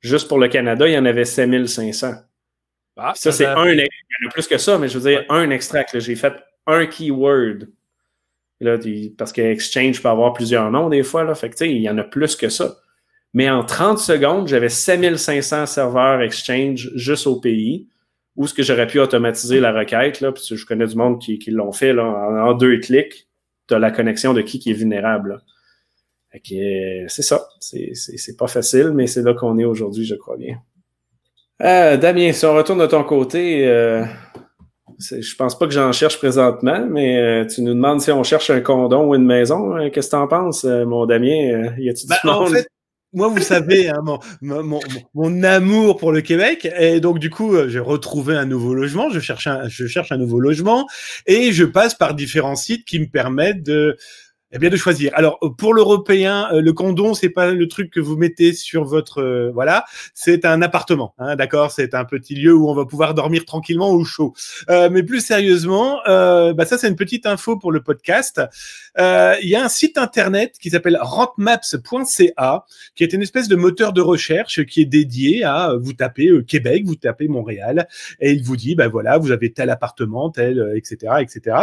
[0.00, 2.14] Juste pour le Canada, il y en avait 7500.
[2.96, 3.68] Ah, ça, c'est un.
[3.68, 5.98] Il y en a plus que ça, mais je veux dire, un extract.
[5.98, 6.34] J'ai fait
[6.66, 7.68] un keyword.
[8.60, 8.78] Là,
[9.18, 11.24] parce que Exchange peut avoir plusieurs noms des fois.
[11.24, 12.76] Là, fait que, il y en a plus que ça.
[13.34, 17.88] Mais en 30 secondes, j'avais 7500 serveurs Exchange juste au pays
[18.36, 21.20] où est-ce que j'aurais pu automatiser la requête, là, parce que je connais du monde
[21.20, 23.28] qui, qui l'ont fait là, en, deux clics,
[23.68, 25.42] tu as la connexion de qui qui est vulnérable.
[26.34, 27.48] Euh, c'est ça.
[27.60, 30.58] C'est pas facile, mais c'est là qu'on est aujourd'hui, je crois bien.
[31.62, 34.04] Euh, Damien, si on retourne de ton côté, euh,
[34.98, 38.50] Je pense pas que j'en cherche présentement, mais euh, tu nous demandes si on cherche
[38.50, 39.76] un condom ou une maison.
[39.76, 39.90] Hein.
[39.90, 41.72] Qu'est-ce que t'en penses, euh, mon Damien?
[41.78, 42.66] y a-tu bah, en fait,
[43.14, 44.02] moi, vous savez, hein,
[44.42, 44.80] mon,
[45.14, 49.10] mon, amour pour le Québec, et donc du coup, j'ai retrouvé un nouveau logement.
[49.10, 50.86] Je cherche un, je cherche un nouveau logement,
[51.26, 53.96] et je passe par différents sites qui me permettent de
[54.54, 55.10] eh bien de choisir.
[55.14, 59.20] Alors pour l'européen, euh, le condom c'est pas le truc que vous mettez sur votre
[59.20, 59.84] euh, voilà,
[60.14, 63.90] c'est un appartement, hein, d'accord, c'est un petit lieu où on va pouvoir dormir tranquillement
[63.90, 64.32] au chaud.
[64.70, 68.40] Euh, mais plus sérieusement, bah ça c'est une petite info pour le podcast.
[68.96, 73.92] Il y a un site internet qui s'appelle rentmaps.ca, qui est une espèce de moteur
[73.92, 77.88] de recherche qui est dédié à vous tapez Québec, vous tapez Montréal,
[78.20, 81.56] et il vous dit bah voilà, vous avez tel appartement, tel etc etc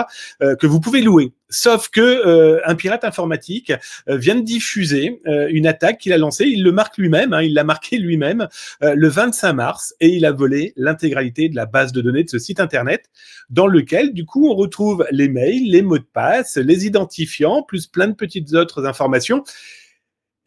[0.60, 1.32] que vous pouvez louer.
[1.54, 3.72] Sauf que euh, un pirate informatique
[4.10, 6.46] euh, vient de diffuser euh, une attaque qu'il a lancée.
[6.46, 8.48] Il le marque lui-même, hein, il l'a marqué lui-même
[8.82, 12.40] le 25 mars, et il a volé l'intégralité de la base de données de ce
[12.40, 13.06] site internet,
[13.50, 17.86] dans lequel du coup on retrouve les mails, les mots de passe, les identifiants, plus
[17.86, 19.44] plein de petites autres informations.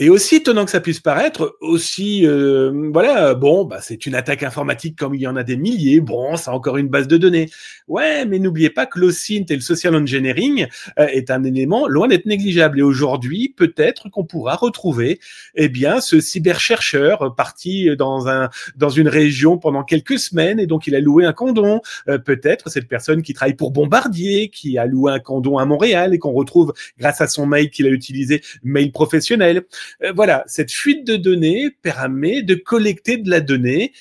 [0.00, 4.42] Et aussi étonnant que ça puisse paraître, aussi euh, voilà, bon, bah c'est une attaque
[4.42, 6.00] informatique comme il y en a des milliers.
[6.00, 7.48] Bon, c'est encore une base de données.
[7.86, 10.66] Ouais, mais n'oubliez pas que l'OSINT et le social engineering
[10.98, 12.80] euh, est un élément loin d'être négligeable.
[12.80, 15.20] Et aujourd'hui, peut-être qu'on pourra retrouver,
[15.54, 20.88] eh bien, ce cyberchercheur parti dans un dans une région pendant quelques semaines et donc
[20.88, 21.80] il a loué un condom.
[22.08, 26.14] Euh, peut-être cette personne qui travaille pour Bombardier, qui a loué un condom à Montréal
[26.14, 29.62] et qu'on retrouve grâce à son mail qu'il a utilisé, mail professionnel.
[30.02, 33.92] Euh, voilà, cette fuite de données permet de collecter de la donnée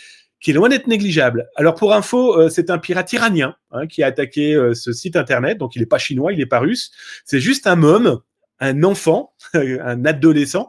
[0.44, 1.48] qui est loin d'être négligeable.
[1.56, 5.16] Alors pour info, euh, c'est un pirate iranien hein, qui a attaqué euh, ce site
[5.16, 6.92] internet, donc il n'est pas chinois, il n'est pas russe.
[7.24, 8.20] C'est juste un môme,
[8.64, 10.68] un enfant, un adolescent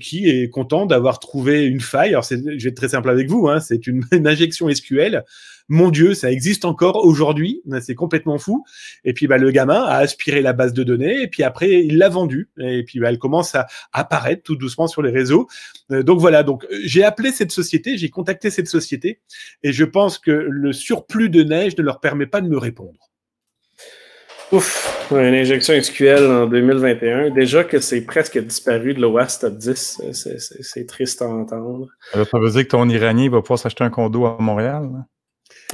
[0.00, 2.10] qui est content d'avoir trouvé une faille.
[2.10, 5.24] Alors je vais être très simple avec vous, hein, c'est une, injection SQL
[5.68, 8.64] mon Dieu, ça existe encore aujourd'hui, c'est complètement fou.
[9.04, 11.98] Et puis bah, le gamin a aspiré la base de données et puis après il
[11.98, 15.48] l'a vendue et puis bah, elle commence à apparaître tout doucement sur les réseaux.
[15.90, 19.20] Euh, donc voilà, donc euh, j'ai appelé cette société, j'ai contacté cette société
[19.62, 23.10] et je pense que le surplus de neige ne leur permet pas de me répondre.
[24.52, 27.30] Ouf, une injection SQL en 2021.
[27.30, 31.88] Déjà que c'est presque disparu de l'OAS Top 10, c'est triste à entendre.
[32.12, 34.88] ça veut dire que ton Iranien va pouvoir s'acheter un condo à Montréal?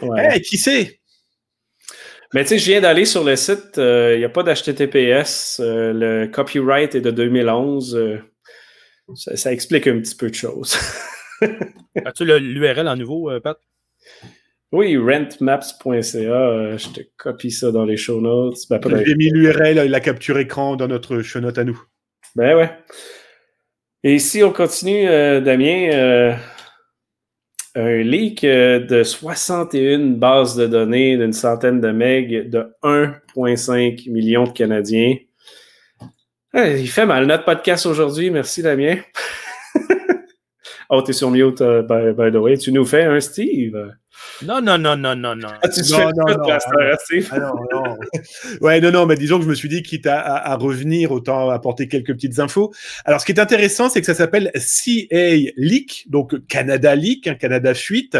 [0.00, 0.40] Ouais.
[0.40, 1.00] qui sait?
[2.34, 5.60] Mais tu sais, je viens d'aller sur le site, il euh, n'y a pas d'HTTPS,
[5.60, 7.94] euh, le copyright est de 2011.
[7.94, 8.18] Euh,
[9.14, 10.78] ça, explique un petit peu de choses.
[12.06, 13.58] As-tu l'URL en nouveau, Pat?
[14.72, 16.76] Oui, rentmaps.ca.
[16.76, 18.56] je te copie ça dans les show notes.
[18.70, 21.80] Ben, J'ai mis l'URL, la capture écran dans notre show note à nous.
[22.34, 22.70] Ben ouais.
[24.02, 26.38] Et ici, on continue, Damien
[27.74, 34.44] un leak euh, de 61 bases de données d'une centaine de megs de 1,5 million
[34.44, 35.16] de Canadiens.
[36.54, 38.30] il fait mal notre podcast aujourd'hui.
[38.30, 38.98] Merci, Damien.
[40.90, 42.58] oh, t'es sur mute, uh, by, the way.
[42.58, 43.94] Tu nous fais un Steve?
[44.44, 45.48] Non, non, non, non, non, non.
[45.62, 46.58] Ah, tu non, non, non,
[47.30, 47.98] ah, non, non.
[48.60, 51.50] ouais, non, non, mais disons que je me suis dit, quitte à, à, revenir, autant
[51.50, 52.72] apporter quelques petites infos.
[53.04, 57.34] Alors, ce qui est intéressant, c'est que ça s'appelle CA Leak, donc Canada Leak, hein,
[57.34, 58.16] Canada Fuite.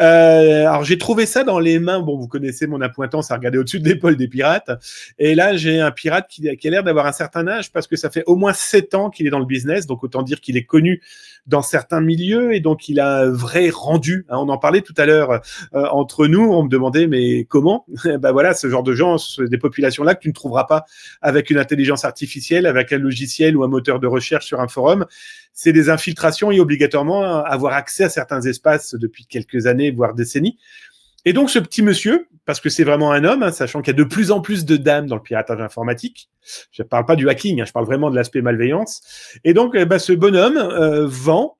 [0.00, 2.00] Euh, alors, j'ai trouvé ça dans les mains.
[2.00, 4.70] Bon, vous connaissez mon appointance à regarder au-dessus de l'épaule des pirates.
[5.18, 7.96] Et là, j'ai un pirate qui, qui a l'air d'avoir un certain âge parce que
[7.96, 9.86] ça fait au moins sept ans qu'il est dans le business.
[9.86, 11.02] Donc, autant dire qu'il est connu
[11.46, 14.26] dans certains milieux et donc il a un vrai rendu.
[14.28, 15.40] Hein, on en parlait tout à l'heure
[15.74, 17.86] euh, entre nous, on me demandait mais comment?
[18.22, 20.84] Ben voilà, ce genre de gens, des populations-là que tu ne trouveras pas
[21.20, 25.06] avec une intelligence artificielle, avec un logiciel ou un moteur de recherche sur un forum.
[25.52, 30.58] C'est des infiltrations et obligatoirement avoir accès à certains espaces depuis quelques années, voire décennies.
[31.24, 33.96] Et donc ce petit monsieur, parce que c'est vraiment un homme, hein, sachant qu'il y
[33.96, 36.28] a de plus en plus de dames dans le piratage informatique,
[36.72, 39.02] je ne parle pas du hacking, hein, je parle vraiment de l'aspect malveillance,
[39.44, 41.58] et donc eh ben, ce bonhomme euh, vend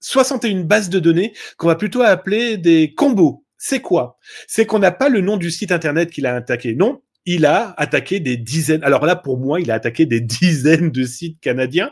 [0.00, 3.44] 61 bases de données qu'on va plutôt appeler des combos.
[3.56, 4.18] C'est quoi?
[4.46, 6.76] C'est qu'on n'a pas le nom du site internet qu'il a attaqué.
[6.76, 8.82] Non, il a attaqué des dizaines.
[8.82, 11.90] Alors là, pour moi, il a attaqué des dizaines de sites canadiens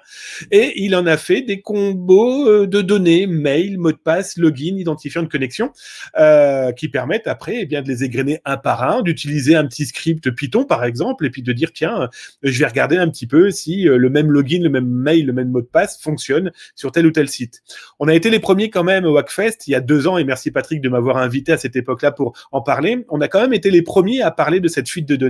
[0.50, 4.76] et il en a fait des combos euh, de données, mail, mot de passe, login,
[4.78, 5.72] identifiant de connexion,
[6.18, 9.84] euh, qui permettent après eh bien de les égrener un par un, d'utiliser un petit
[9.84, 12.08] script Python par exemple, et puis de dire tiens, euh,
[12.42, 15.50] je vais regarder un petit peu si le même login, le même mail, le même
[15.50, 17.62] mot de passe fonctionne sur tel ou tel site.
[18.00, 20.24] On a été les premiers quand même au Wackfest il y a deux ans et
[20.24, 23.04] merci Patrick de m'avoir invité à cette époque-là pour en parler.
[23.10, 25.25] On a quand même été les premiers à parler de cette fuite de données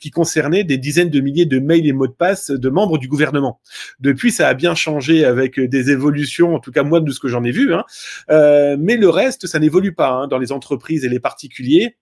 [0.00, 3.08] qui concernaient des dizaines de milliers de mails et mots de passe de membres du
[3.08, 3.60] gouvernement.
[4.00, 7.28] Depuis, ça a bien changé avec des évolutions, en tout cas moi de ce que
[7.28, 7.84] j'en ai vu, hein.
[8.30, 10.28] euh, mais le reste, ça n'évolue pas hein.
[10.28, 11.96] dans les entreprises et les particuliers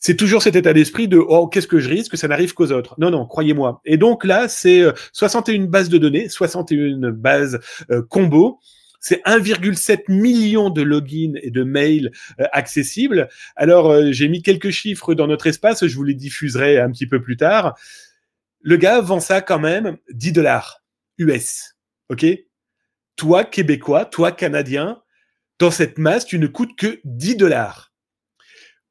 [0.00, 2.12] c'est toujours cet état d'esprit de oh qu'est-ce que je risque?
[2.12, 2.94] Que ça n'arrive qu'aux autres.
[2.98, 3.80] Non non, croyez-moi.
[3.84, 7.58] Et donc là, c'est 61 bases de données, 61 bases
[7.90, 8.60] euh, combo.
[9.00, 13.28] C'est 1,7 million de logins et de mails euh, accessibles.
[13.56, 17.06] Alors, euh, j'ai mis quelques chiffres dans notre espace, je vous les diffuserai un petit
[17.06, 17.78] peu plus tard.
[18.60, 20.82] Le gars vend ça quand même 10 dollars
[21.18, 21.76] US.
[22.08, 22.26] OK?
[23.16, 25.00] Toi, Québécois, toi, Canadien,
[25.58, 27.92] dans cette masse, tu ne coûtes que 10 dollars.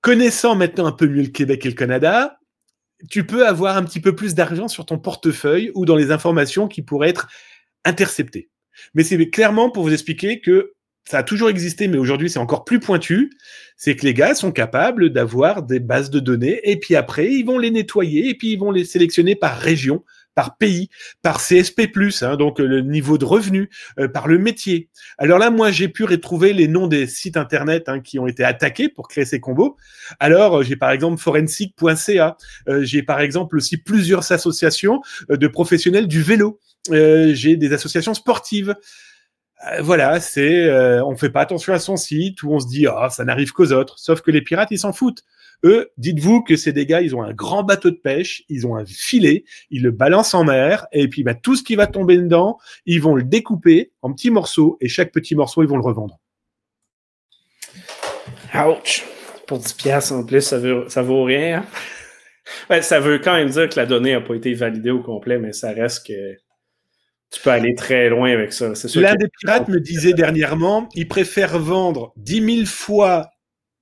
[0.02, 2.40] Connaissant maintenant un peu mieux le Québec et le Canada,
[3.10, 6.68] tu peux avoir un petit peu plus d'argent sur ton portefeuille ou dans les informations
[6.68, 7.28] qui pourraient être
[7.86, 8.50] interceptées.
[8.94, 10.74] Mais c'est clairement pour vous expliquer que
[11.08, 13.32] ça a toujours existé, mais aujourd'hui c'est encore plus pointu.
[13.78, 17.44] C'est que les gars sont capables d'avoir des bases de données et puis après ils
[17.44, 20.04] vont les nettoyer et puis ils vont les sélectionner par région,
[20.36, 20.90] par pays,
[21.24, 21.90] par CSP+,
[22.22, 23.70] hein, donc le niveau de revenu,
[24.00, 24.90] euh, par le métier.
[25.18, 28.44] Alors là, moi, j'ai pu retrouver les noms des sites internet hein, qui ont été
[28.44, 29.78] attaqués pour créer ces combos.
[30.20, 32.38] Alors, euh, j'ai par exemple forensic.ca,
[32.70, 38.14] euh, j'ai par exemple aussi plusieurs associations de professionnels du vélo euh, j'ai des associations
[38.14, 38.76] sportives.
[39.66, 42.86] Euh, voilà, c'est euh, on fait pas attention à son site où on se dit
[42.88, 43.98] ah ça n'arrive qu'aux autres.
[43.98, 45.24] Sauf que les pirates ils s'en foutent.
[45.64, 48.86] Eux, dites-vous que des gars, ils ont un grand bateau de pêche, ils ont un
[48.86, 52.60] filet, ils le balancent en mer et puis bah, tout ce qui va tomber dedans,
[52.86, 56.20] ils vont le découper en petits morceaux et chaque petit morceau ils vont le revendre.
[58.54, 59.04] Ouch!
[59.48, 61.66] Pour 10 piastres en plus, ça, veut, ça vaut rien.
[62.70, 62.82] Hein?
[62.82, 65.54] ça veut quand même dire que la donnée n'a pas été validée au complet, mais
[65.54, 66.38] ça reste que
[67.32, 68.74] tu peux aller très loin avec ça.
[68.96, 73.30] L'un des pirates me disait dernièrement, il préfère vendre 10 000 fois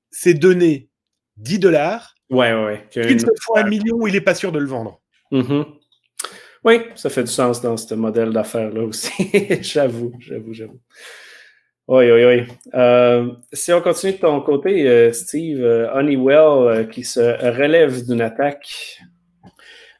[0.09, 0.89] ses données
[1.37, 4.59] 10 dollars ouais, ouais, qu'une seule fois un million où il n'est pas sûr de
[4.59, 5.01] le vendre.
[5.31, 5.65] Mm-hmm.
[6.63, 9.11] Oui, ça fait du sens dans ce modèle d'affaires-là aussi.
[9.61, 10.81] j'avoue, j'avoue, j'avoue.
[11.87, 12.43] Oui, oui, oui.
[12.73, 18.21] Euh, si on continue de ton côté, euh, Steve, euh, Honeywell qui se relève d'une
[18.21, 18.99] attaque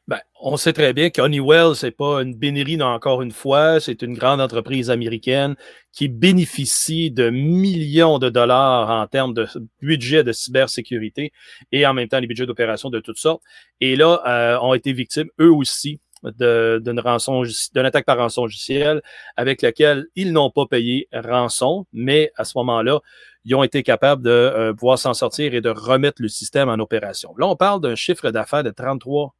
[0.08, 3.80] ben, on sait très bien qu'Honeywell, c'est pas une bénérie, encore une fois.
[3.80, 5.56] C'est une grande entreprise américaine
[5.92, 9.48] qui bénéficie de millions de dollars en termes de
[9.82, 11.32] budget de cybersécurité
[11.72, 13.42] et en même temps les budgets d'opération de toutes sortes.
[13.80, 19.02] Et là, euh, ont été victimes, eux aussi, d'une rançon, d'une attaque par rançon logiciel
[19.36, 23.00] avec laquelle ils n'ont pas payé rançon, mais à ce moment-là,
[23.44, 26.74] ils ont été capables de euh, pouvoir s'en sortir et de remettre le système en
[26.74, 27.34] opération.
[27.38, 29.35] Là, on parle d'un chiffre d'affaires de 33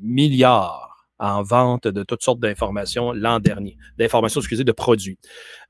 [0.00, 0.86] milliards
[1.18, 5.18] en vente de toutes sortes d'informations l'an dernier, d'informations, excusez, de produits.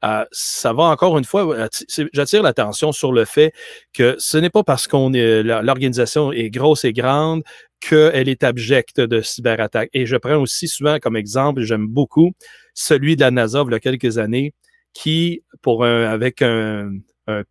[0.04, 1.68] Euh, ça va encore une fois, euh,
[2.12, 3.52] j'attire l'attention sur le fait
[3.92, 7.42] que ce n'est pas parce qu'on est l'organisation est grosse et grande
[7.80, 9.90] qu'elle est abjecte de cyberattaques.
[9.92, 12.32] Et je prends aussi souvent comme exemple, j'aime beaucoup
[12.74, 14.52] celui de la NASA il y a quelques années,
[14.92, 16.90] qui, pour un, avec un,
[17.26, 17.44] un euh,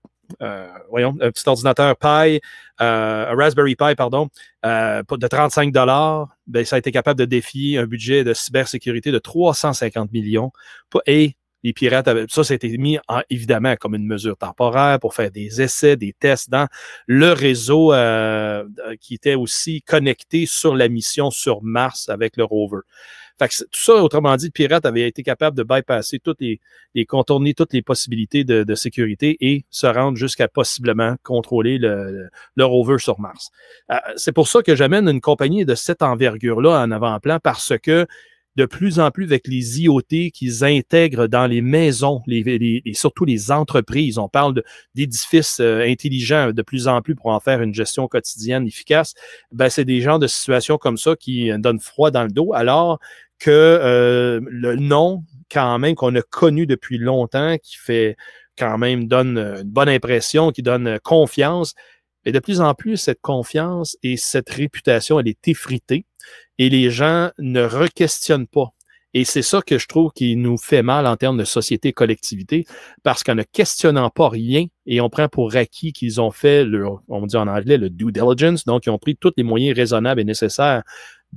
[0.89, 2.41] voyons, un petit ordinateur Pi,
[2.81, 4.29] euh, un Raspberry Pi, pardon,
[4.65, 9.11] euh, de 35 dollars, ben, ça a été capable de défier un budget de cybersécurité
[9.11, 10.51] de 350 millions.
[11.05, 11.35] Et
[11.65, 15.63] les pirates avaient, ça, c'était mis en, évidemment comme une mesure temporaire pour faire des
[15.63, 16.67] essais, des tests dans
[17.07, 17.91] le réseau
[19.01, 22.81] qui était aussi connecté sur la mission sur Mars avec le rover.
[23.37, 26.61] Fait que tout ça, autrement dit, le pirate avait été capable de bypasser toutes les,
[26.93, 32.29] les contourner toutes les possibilités de, de, sécurité et se rendre jusqu'à possiblement contrôler le,
[32.55, 33.49] le, rover sur Mars.
[33.91, 38.07] Euh, c'est pour ça que j'amène une compagnie de cette envergure-là en avant-plan parce que
[38.55, 43.25] de plus en plus avec les IoT qu'ils intègrent dans les maisons, les, et surtout
[43.25, 44.17] les entreprises.
[44.17, 48.65] On parle d'édifices euh, intelligents de plus en plus pour en faire une gestion quotidienne
[48.65, 49.13] efficace.
[49.51, 52.53] Ben, c'est des genres de situations comme ça qui donnent froid dans le dos.
[52.53, 52.99] Alors,
[53.39, 58.15] que euh, le nom, quand même, qu'on a connu depuis longtemps, qui fait
[58.57, 61.75] quand même donne une bonne impression, qui donne confiance.
[62.25, 66.05] Et de plus en plus, cette confiance et cette réputation, elle est effritée
[66.57, 68.71] et les gens ne requestionnent pas.
[69.13, 72.65] Et c'est ça que je trouve qui nous fait mal en termes de société collectivité,
[73.01, 76.85] parce qu'en ne questionnant pas rien, et on prend pour acquis qu'ils ont fait, le,
[77.07, 80.19] on dit en anglais, le due diligence, donc ils ont pris tous les moyens raisonnables
[80.19, 80.83] et nécessaires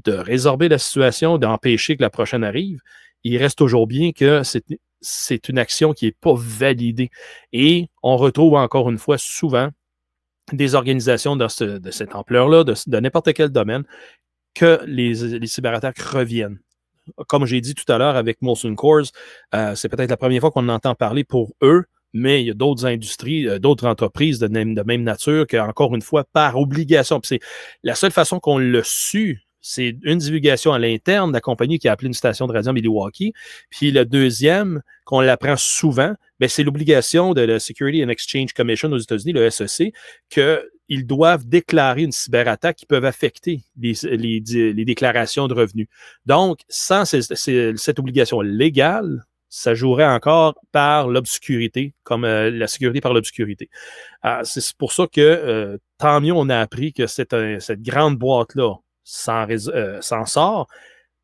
[0.05, 2.81] de résorber la situation, d'empêcher que la prochaine arrive,
[3.23, 4.43] il reste toujours bien que
[5.01, 7.11] c'est une action qui n'est pas validée.
[7.53, 9.69] Et on retrouve encore une fois souvent
[10.53, 13.85] des organisations de, cette ampleur-là, de, n'importe quel domaine,
[14.55, 16.59] que les, cyberattaques reviennent.
[17.27, 19.07] Comme j'ai dit tout à l'heure avec Molson Coors,
[19.55, 22.55] euh, c'est peut-être la première fois qu'on entend parler pour eux, mais il y a
[22.55, 27.21] d'autres industries, euh, d'autres entreprises de même, nature que, encore une fois, par obligation.
[27.23, 27.41] C'est
[27.83, 31.89] la seule façon qu'on l'a su c'est une divulgation à l'interne de la compagnie qui
[31.89, 33.33] a appelé une station de radio Milwaukee.
[33.71, 38.91] Puis le deuxième, qu'on l'apprend souvent, ben, c'est l'obligation de la Security and Exchange Commission
[38.93, 39.93] aux États-Unis, le SEC,
[40.29, 45.89] qu'il ils doivent déclarer une cyberattaque qui peut affecter les, les, déclarations de revenus.
[46.27, 53.15] Donc, sans cette obligation légale, ça jouerait encore par l'obscurité, comme euh, la sécurité par
[53.15, 53.71] l'obscurité.
[54.23, 58.19] Ah, c'est pour ça que euh, tant mieux on a appris que cette, cette grande
[58.19, 58.75] boîte-là
[59.09, 60.69] s'en euh, sort,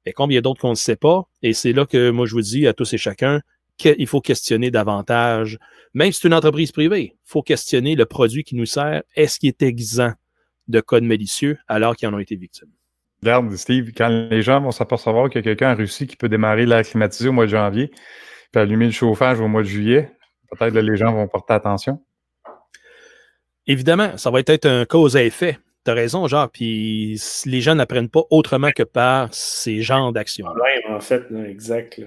[0.07, 1.24] mais combien d'autres qu'on ne sait pas.
[1.43, 3.41] Et c'est là que moi je vous dis à tous et chacun
[3.76, 5.59] qu'il faut questionner davantage,
[5.93, 9.03] même si c'est une entreprise privée, il faut questionner le produit qui nous sert.
[9.16, 10.14] Est-ce qu'il est exempt
[10.68, 12.70] de code malicieux alors qu'ils en ont été victimes?
[13.22, 16.28] Regarde, Steve, quand les gens vont s'apercevoir qu'il y a quelqu'un en Russie qui peut
[16.28, 17.91] démarrer l'air climatisé au mois de janvier,
[18.53, 20.12] puis allumer le chauffage au mois de juillet,
[20.51, 22.05] peut-être que les gens vont porter attention.
[23.66, 25.59] Évidemment, ça va être un cause à effet.
[25.85, 30.47] Tu as raison, genre, puis les gens n'apprennent pas autrement que par ces genres d'actions.
[30.89, 32.01] en fait, exact.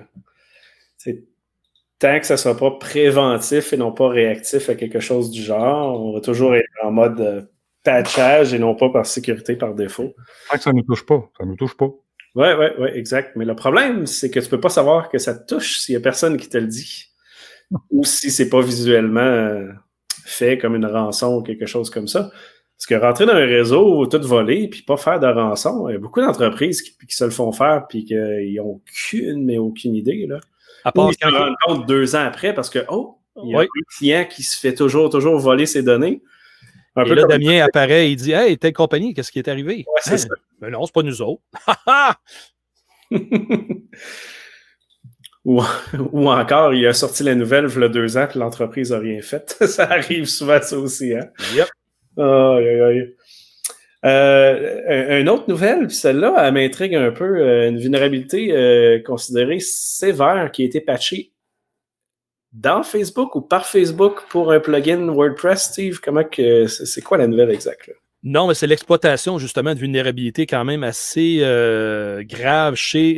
[1.99, 5.41] Tant que ça ne soit pas préventif et non pas réactif à quelque chose du
[5.41, 7.41] genre, on va toujours être en mode euh,
[7.83, 10.13] patchage et non pas par sécurité par défaut.
[10.51, 11.27] que ça ne nous touche pas.
[11.37, 11.89] Ça ne nous touche pas.
[12.35, 13.35] Oui, oui, oui, exact.
[13.35, 15.93] Mais le problème, c'est que tu ne peux pas savoir que ça te touche s'il
[15.93, 17.05] n'y a personne qui te le dit.
[17.89, 19.69] ou si c'est pas visuellement euh,
[20.23, 22.29] fait comme une rançon ou quelque chose comme ça.
[22.77, 25.95] Parce que rentrer dans un réseau, tout voler, puis pas faire de rançon, il y
[25.95, 30.27] a beaucoup d'entreprises qui, se le font faire, puis qu'ils n'ont aucune, mais aucune idée.
[30.27, 30.39] Là.
[30.85, 33.61] À part ils se rendent compte deux ans après parce que, oh, il y a
[33.61, 33.65] un
[33.97, 36.21] client qui se fait toujours, toujours voler ses données.
[36.95, 39.85] Un et là, Damien apparaît, il dit Hey, telle compagnie, qu'est-ce qui est arrivé?
[39.87, 40.29] Ouais, c'est ça.
[40.61, 41.41] Mais non, c'est pas nous autres.
[45.45, 45.61] ou,
[46.11, 48.99] ou, encore, il a sorti la nouvelle il y a deux ans que l'entreprise n'a
[48.99, 49.57] rien fait.
[49.67, 51.13] ça arrive souvent, ça aussi.
[51.13, 51.29] Hein?
[51.55, 51.67] Yep.
[54.05, 57.39] Euh, une autre nouvelle, celle-là, elle m'intrigue un peu.
[57.39, 61.33] Euh, une vulnérabilité euh, considérée sévère qui a été patchée
[62.53, 65.99] dans Facebook ou par Facebook pour un plugin WordPress, Steve?
[65.99, 67.91] Comment que c'est quoi la nouvelle exacte?
[68.23, 73.17] Non, mais c'est l'exploitation justement de vulnérabilité quand même assez euh, grave chez,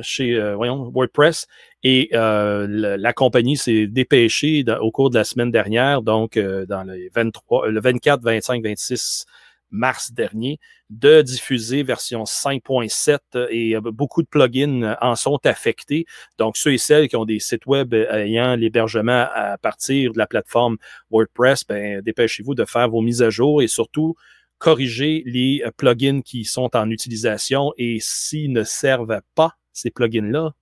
[0.00, 1.46] chez WordPress.
[1.84, 7.68] Et la, compagnie s'est dépêchée au cours de la semaine dernière, donc dans les 23,
[7.68, 9.26] le 24, 25, 26
[9.70, 10.58] mars dernier
[10.90, 16.06] de diffuser version 5.7 et euh, beaucoup de plugins en sont affectés.
[16.38, 20.26] Donc, ceux et celles qui ont des sites web ayant l'hébergement à partir de la
[20.26, 20.76] plateforme
[21.10, 24.14] WordPress, ben, dépêchez-vous de faire vos mises à jour et surtout
[24.58, 30.54] corriger les euh, plugins qui sont en utilisation et s'ils ne servent pas, ces plugins-là,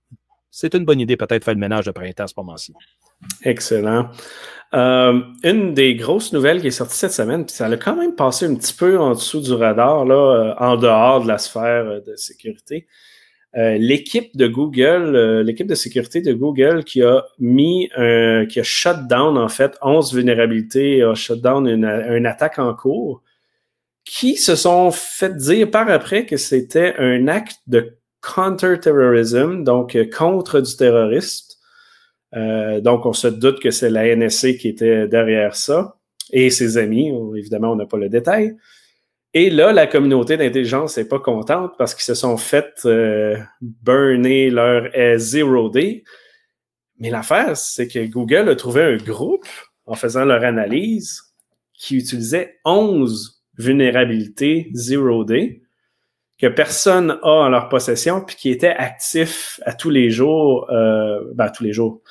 [0.51, 2.73] c'est une bonne idée peut-être faire le ménage de printemps à ce moment-ci.
[3.43, 4.09] Excellent.
[4.73, 8.15] Euh, une des grosses nouvelles qui est sortie cette semaine, puis ça a quand même
[8.15, 11.85] passé un petit peu en dessous du radar, là, euh, en dehors de la sphère
[11.85, 12.87] euh, de sécurité.
[13.53, 17.89] l'équipe de Google, l'équipe de sécurité de Google qui a mis,
[18.49, 23.23] qui a shut down en fait 11 vulnérabilités, a shut down une, attaque en cours,
[24.05, 30.61] qui se sont fait dire par après que c'était un acte de counter-terrorism, donc contre
[30.61, 31.47] du terrorisme
[32.35, 35.97] euh, donc, on se doute que c'est la NSC qui était derrière ça
[36.31, 37.11] et ses amis.
[37.35, 38.55] Évidemment, on n'a pas le détail.
[39.33, 44.49] Et là, la communauté d'intelligence n'est pas contente parce qu'ils se sont fait euh, burner
[44.49, 46.03] leur zero day.
[46.99, 49.47] Mais l'affaire, c'est que Google a trouvé un groupe
[49.85, 51.21] en faisant leur analyse
[51.73, 55.61] qui utilisait 11 vulnérabilités zero day
[56.39, 61.19] que personne a en leur possession, puis qui était actif à tous les jours, euh,
[61.33, 62.01] ben, tous les jours,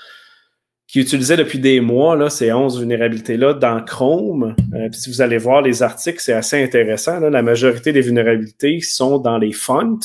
[0.89, 4.55] qui utilisait depuis des mois là, ces 11 vulnérabilités-là dans Chrome.
[4.75, 7.21] Euh, puis si vous allez voir les articles, c'est assez intéressant.
[7.21, 7.31] Là.
[7.31, 9.99] La majorité des vulnérabilités sont dans les fonts,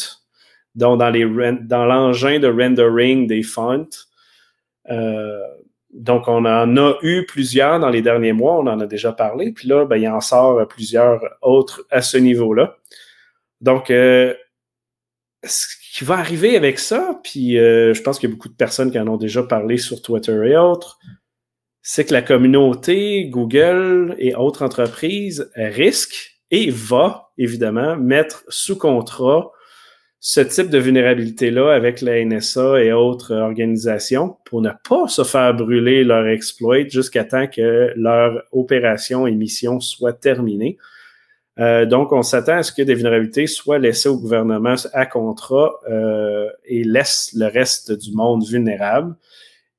[0.75, 1.25] donc dans, les
[1.61, 3.89] dans l'engin de rendering des fonts.
[4.89, 5.39] Euh,
[5.93, 9.51] donc, on en a eu plusieurs dans les derniers mois, on en a déjà parlé.
[9.51, 12.77] Puis là, ben, il en sort plusieurs autres à ce niveau-là.
[13.61, 14.33] Donc, euh,
[15.43, 18.55] ce qui va arriver avec ça, puis euh, je pense qu'il y a beaucoup de
[18.55, 20.99] personnes qui en ont déjà parlé sur Twitter et autres,
[21.81, 29.51] c'est que la communauté, Google et autres entreprises risquent et va évidemment mettre sous contrat
[30.23, 35.55] ce type de vulnérabilité-là avec la NSA et autres organisations pour ne pas se faire
[35.55, 40.77] brûler leur exploit jusqu'à temps que leur opération et mission soit terminée.
[41.61, 45.79] Euh, donc, on s'attend à ce que des vulnérabilités soient laissées au gouvernement à contrat
[45.89, 49.15] euh, et laissent le reste du monde vulnérable.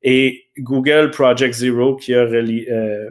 [0.03, 3.11] Et Google Project Zero, qui a euh,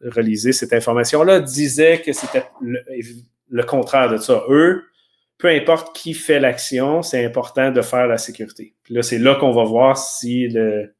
[0.00, 4.44] réalisé cette information-là, disait que c'était le, contraire de ça.
[4.48, 4.84] Eux,
[5.36, 8.74] peu importe qui fait l'action, c'est important de faire la sécurité.
[8.82, 10.94] Puis là, c'est là qu'on va voir si le,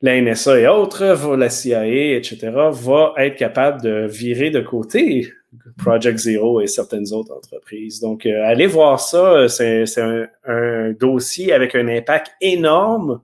[0.00, 5.32] la NSA et autres, la CIA, etc., va être capable de virer de côté
[5.78, 8.00] Project Zero et certaines autres entreprises.
[8.00, 9.48] Donc, euh, allez voir ça.
[9.48, 13.20] C'est un, dossier avec un impact énorme,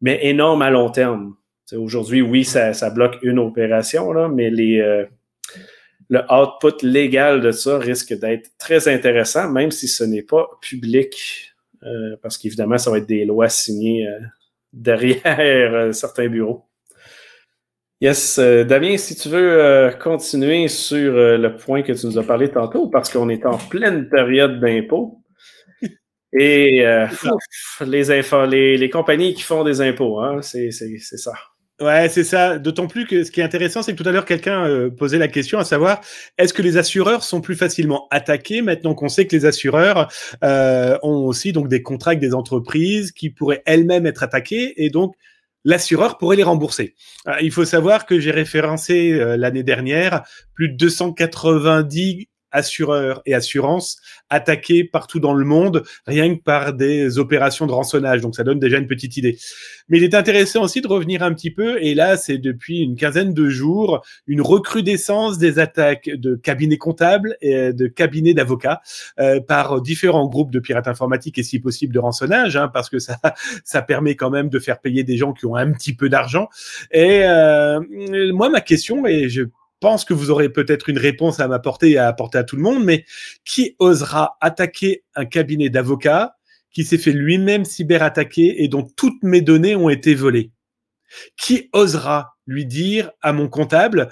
[0.00, 1.34] mais énorme à long terme.
[1.72, 4.50] Aujourd'hui, oui, ça, bloque une opération, là, mais
[4.80, 5.04] euh,
[6.08, 11.54] le output légal de ça risque d'être très intéressant, même si ce n'est pas public,
[11.82, 14.08] euh, parce qu'évidemment, ça va être des lois signées
[14.72, 16.65] derrière certains bureaux.
[18.02, 22.18] Yes, euh, Damien, si tu veux euh, continuer sur euh, le point que tu nous
[22.18, 25.22] as parlé tantôt, parce qu'on est en pleine période d'impôts.
[26.38, 26.84] Et
[27.80, 31.32] les, les, les, compagnies qui font des impôts, hein, c'est ça.
[31.80, 32.58] Ouais, c'est ça.
[32.58, 35.28] D'autant plus que ce qui est intéressant, c'est que tout à l'heure, quelqu'un posait la
[35.28, 36.02] question à savoir
[36.36, 41.24] est-ce que les assureurs sont plus facilement attaqués maintenant qu'on sait que les assureurs ont
[41.24, 45.14] aussi donc des contrats avec des entreprises qui pourraient elles-mêmes être attaquées et donc
[45.66, 46.94] l'assureur pourrait les rembourser.
[47.26, 50.22] Euh, il faut savoir que j'ai référencé euh, l'année dernière
[50.54, 53.98] plus de 290 assureurs et assurances
[54.30, 58.20] attaqués partout dans le monde, rien que par des opérations de rançonnage.
[58.20, 59.38] Donc ça donne déjà une petite idée.
[59.88, 62.96] Mais il est intéressant aussi de revenir un petit peu, et là c'est depuis une
[62.96, 68.80] quinzaine de jours, une recrudescence des attaques de cabinets comptables et de cabinets d'avocats
[69.20, 72.98] euh, par différents groupes de pirates informatiques et si possible de rançonnage, hein, parce que
[72.98, 73.18] ça,
[73.64, 76.48] ça permet quand même de faire payer des gens qui ont un petit peu d'argent.
[76.90, 77.80] Et euh,
[78.32, 79.42] moi ma question, et je
[79.80, 82.62] pense que vous aurez peut-être une réponse à m'apporter et à apporter à tout le
[82.62, 83.04] monde, mais
[83.44, 86.36] qui osera attaquer un cabinet d'avocats
[86.70, 90.52] qui s'est fait lui-même cyberattaquer et dont toutes mes données ont été volées?
[91.36, 94.08] Qui osera lui dire à mon comptable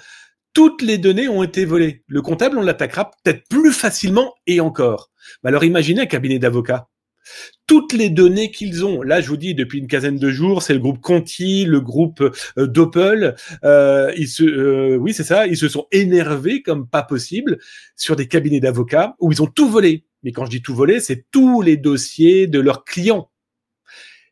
[0.53, 2.05] toutes les données ont été volées?
[2.07, 5.11] Le comptable, on l'attaquera peut-être plus facilement et encore.
[5.45, 6.89] Alors imaginez un cabinet d'avocats
[7.67, 9.03] toutes les données qu'ils ont.
[9.03, 12.21] Là, je vous dis, depuis une quinzaine de jours, c'est le groupe Conti, le groupe
[12.59, 13.37] euh, Doppel.
[13.65, 15.47] Euh, ils se, euh, oui, c'est ça.
[15.47, 17.59] Ils se sont énervés comme pas possible
[17.97, 20.05] sur des cabinets d'avocats où ils ont tout volé.
[20.23, 23.31] Mais quand je dis tout volé, c'est tous les dossiers de leurs clients.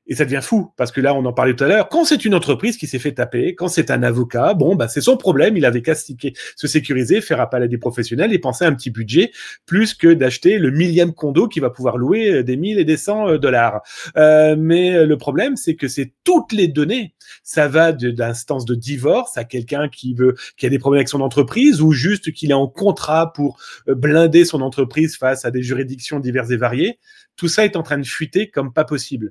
[0.09, 2.25] Et ça devient fou, parce que là, on en parlait tout à l'heure, quand c'est
[2.25, 5.57] une entreprise qui s'est fait taper, quand c'est un avocat, bon, bah, c'est son problème,
[5.57, 8.91] il avait qu'à se sécuriser, faire appel à des professionnels et penser à un petit
[8.91, 9.31] budget,
[9.65, 12.97] plus que d'acheter le millième condo qui va pouvoir louer euh, des mille et des
[12.97, 13.83] cents euh, dollars.
[14.17, 17.15] Euh, mais le problème, c'est que c'est toutes les données.
[17.45, 21.09] Ça va d'instance de, de divorce à quelqu'un qui veut, qui a des problèmes avec
[21.09, 25.63] son entreprise, ou juste qu'il est en contrat pour blinder son entreprise face à des
[25.63, 26.99] juridictions diverses et variées.
[27.37, 29.31] Tout ça est en train de fuiter comme pas possible.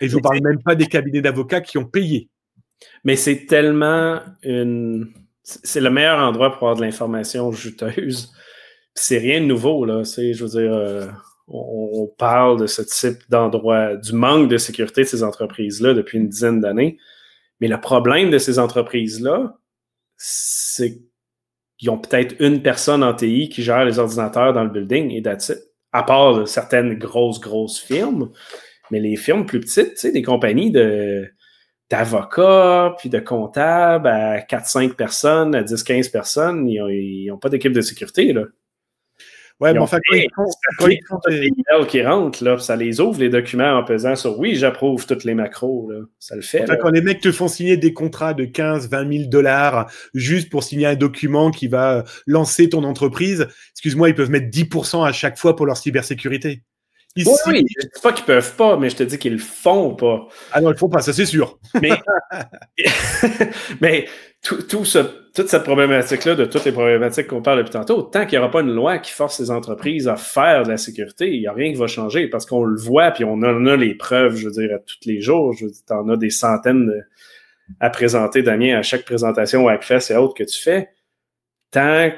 [0.00, 2.28] Et je ne parle même pas des cabinets d'avocats qui ont payé.
[3.04, 5.12] Mais c'est tellement une.
[5.42, 8.32] C'est le meilleur endroit pour avoir de l'information juteuse.
[8.94, 10.02] C'est rien de nouveau, là.
[10.02, 11.06] Je veux dire, euh,
[11.48, 16.28] on, parle de ce type d'endroit, du manque de sécurité de ces entreprises-là depuis une
[16.28, 16.98] dizaine d'années.
[17.60, 19.56] Mais le problème de ces entreprises-là,
[20.16, 21.02] c'est
[21.78, 25.22] qu'ils ont peut-être une personne en TI qui gère les ordinateurs dans le building et
[25.22, 25.52] that's
[25.92, 28.30] À part certaines grosses, grosses firmes,
[28.90, 31.28] mais les firmes plus petites, tu sais, des compagnies de
[31.88, 37.80] d'avocats, puis de comptables à 4-5 personnes, à 10-15 personnes, ils n'ont pas d'équipe de
[37.80, 38.42] sécurité, là.
[39.58, 40.28] Ouais, mais enfin, quand ils
[41.08, 41.86] font, des...
[41.88, 45.34] qui rentrent, là, ça les ouvre les documents en pesant sur oui, j'approuve toutes les
[45.34, 46.00] macros, là.
[46.18, 46.64] Ça le fait.
[46.64, 50.50] Enfin, quand les mecs te font signer des contrats de 15, 20 000 dollars juste
[50.50, 55.12] pour signer un document qui va lancer ton entreprise, excuse-moi, ils peuvent mettre 10% à
[55.12, 56.62] chaque fois pour leur cybersécurité.
[57.16, 59.94] Oui, oui, je dis pas qu'ils peuvent pas, mais je te dis qu'ils le font
[59.94, 60.28] pas.
[60.52, 61.58] Ah non, ils le font pas, ça c'est sûr.
[61.80, 61.90] Mais,
[63.80, 64.06] mais
[64.42, 64.98] tout, tout ce,
[65.34, 68.50] toute cette problématique-là, de toutes les problématiques qu'on parle depuis tantôt, tant qu'il n'y aura
[68.50, 71.52] pas une loi qui force les entreprises à faire de la sécurité, il n'y a
[71.52, 74.46] rien qui va changer parce qu'on le voit, puis on en a les preuves, je
[74.46, 75.54] veux dire, à tous les jours.
[75.54, 76.92] Je veux dire, en as des centaines
[77.80, 80.90] à présenter, Damien, à chaque présentation au Hackfest et autres que tu fais.
[81.70, 82.10] Tant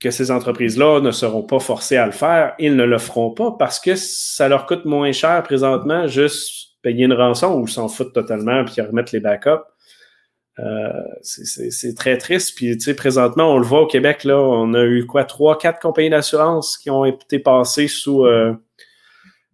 [0.00, 3.54] que ces entreprises-là ne seront pas forcées à le faire, ils ne le feront pas
[3.58, 8.14] parce que ça leur coûte moins cher présentement juste payer une rançon ou s'en foutent
[8.14, 9.62] totalement puis remettre les backups.
[10.58, 10.90] Euh,
[11.22, 12.54] c'est très triste.
[12.56, 15.56] Puis, tu sais, présentement, on le voit au Québec, là, on a eu quoi, trois,
[15.56, 18.54] quatre compagnies d'assurance qui ont été passées sous euh,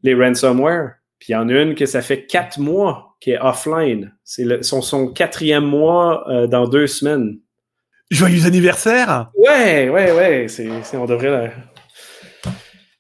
[0.03, 0.95] les ransomware.
[1.19, 4.15] Puis, il y en a une que ça fait quatre mois qui est offline.
[4.25, 7.39] C'est son, son quatrième mois euh, dans deux semaines.
[8.11, 9.31] Joyeux anniversaire!
[9.35, 10.47] Ouais, ouais, ouais.
[10.49, 11.53] C'est, on devrait.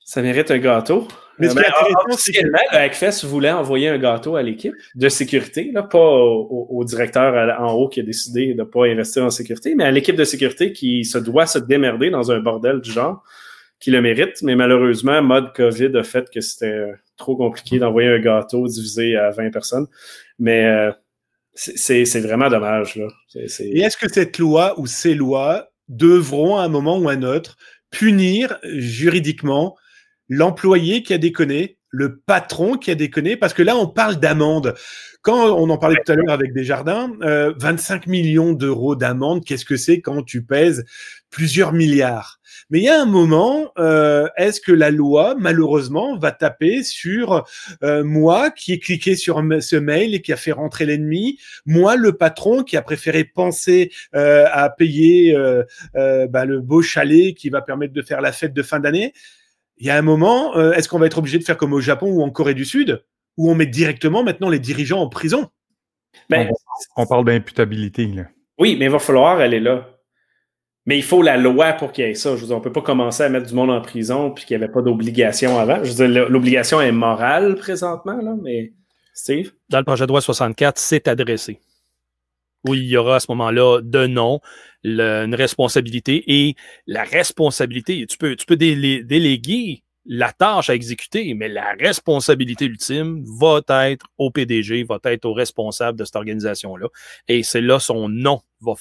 [0.04, 1.06] Ça mérite un gâteau.
[1.38, 5.82] Mais qui est officiellement, le Hackfest voulait envoyer un gâteau à l'équipe de sécurité, là,
[5.82, 9.84] pas au, directeur en haut qui a décidé de ne pas investir en sécurité, mais
[9.84, 13.22] à l'équipe de sécurité qui se doit se démerder dans un bordel du genre,
[13.78, 14.42] qui le mérite.
[14.42, 19.30] Mais malheureusement, mode COVID a fait que c'était trop compliqué d'envoyer un gâteau divisé à
[19.30, 19.86] 20 personnes.
[20.38, 20.90] Mais euh,
[21.56, 23.00] C'est vraiment dommage.
[23.34, 27.22] Et est-ce que cette loi ou ces lois devront à un moment ou à un
[27.22, 27.56] autre
[27.90, 29.76] punir juridiquement
[30.28, 34.74] l'employé qui a déconné, le patron qui a déconné, parce que là, on parle d'amende.
[35.26, 39.64] Quand on en parlait tout à l'heure avec Desjardins, euh, 25 millions d'euros d'amende, qu'est-ce
[39.64, 40.84] que c'est quand tu pèses
[41.30, 42.38] plusieurs milliards?
[42.70, 47.44] Mais il y a un moment, euh, est-ce que la loi, malheureusement, va taper sur
[47.82, 51.96] euh, moi qui ai cliqué sur ce mail et qui a fait rentrer l'ennemi, moi,
[51.96, 55.36] le patron qui a préféré penser euh, à payer
[55.92, 59.12] bah, le beau chalet qui va permettre de faire la fête de fin d'année?
[59.78, 62.12] Il y a un moment, est-ce qu'on va être obligé de faire comme au Japon
[62.12, 63.02] ou en Corée du Sud,
[63.36, 65.48] où on met directement maintenant les dirigeants en prison
[66.30, 66.48] Ben,
[66.96, 68.06] On, on parle d'imputabilité.
[68.06, 68.24] là.
[68.58, 69.90] oui, mais il va falloir aller là.
[70.88, 72.36] Mais il faut la loi pour qu'il y ait ça.
[72.36, 74.44] Je veux dire, on ne peut pas commencer à mettre du monde en prison puis
[74.44, 75.82] qu'il n'y avait pas d'obligation avant.
[75.82, 78.72] Je veux dire, l'obligation est morale présentement, là, mais
[79.12, 79.52] Steve?
[79.68, 81.58] Dans le projet de loi 64, c'est adressé.
[82.68, 84.40] Oui, il y aura à ce moment-là de nom,
[84.84, 86.54] le- une responsabilité et
[86.86, 92.66] la responsabilité, tu peux, tu peux délé- déléguer la tâche à exécuter, mais la responsabilité
[92.66, 96.88] ultime va être au PDG, va être au responsable de cette organisation-là.
[97.28, 98.74] Et c'est là son nom va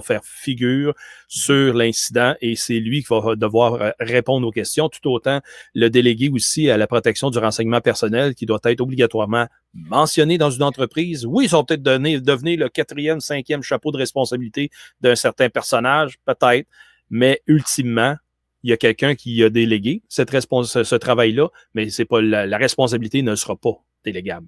[0.00, 0.94] faire, figure
[1.28, 5.40] sur l'incident et c'est lui qui va devoir euh, répondre aux questions, tout autant
[5.74, 10.50] le délégué aussi à la protection du renseignement personnel qui doit être obligatoirement mentionné dans
[10.50, 11.26] une entreprise.
[11.26, 14.70] Oui, ils sont peut-être devenir le quatrième, cinquième chapeau de responsabilité
[15.00, 16.66] d'un certain personnage, peut-être,
[17.08, 18.16] mais ultimement,
[18.62, 22.56] il y a quelqu'un qui a délégué cette ce, ce travail-là, mais c'est pas la,
[22.56, 24.46] responsabilité ne sera pas délégable.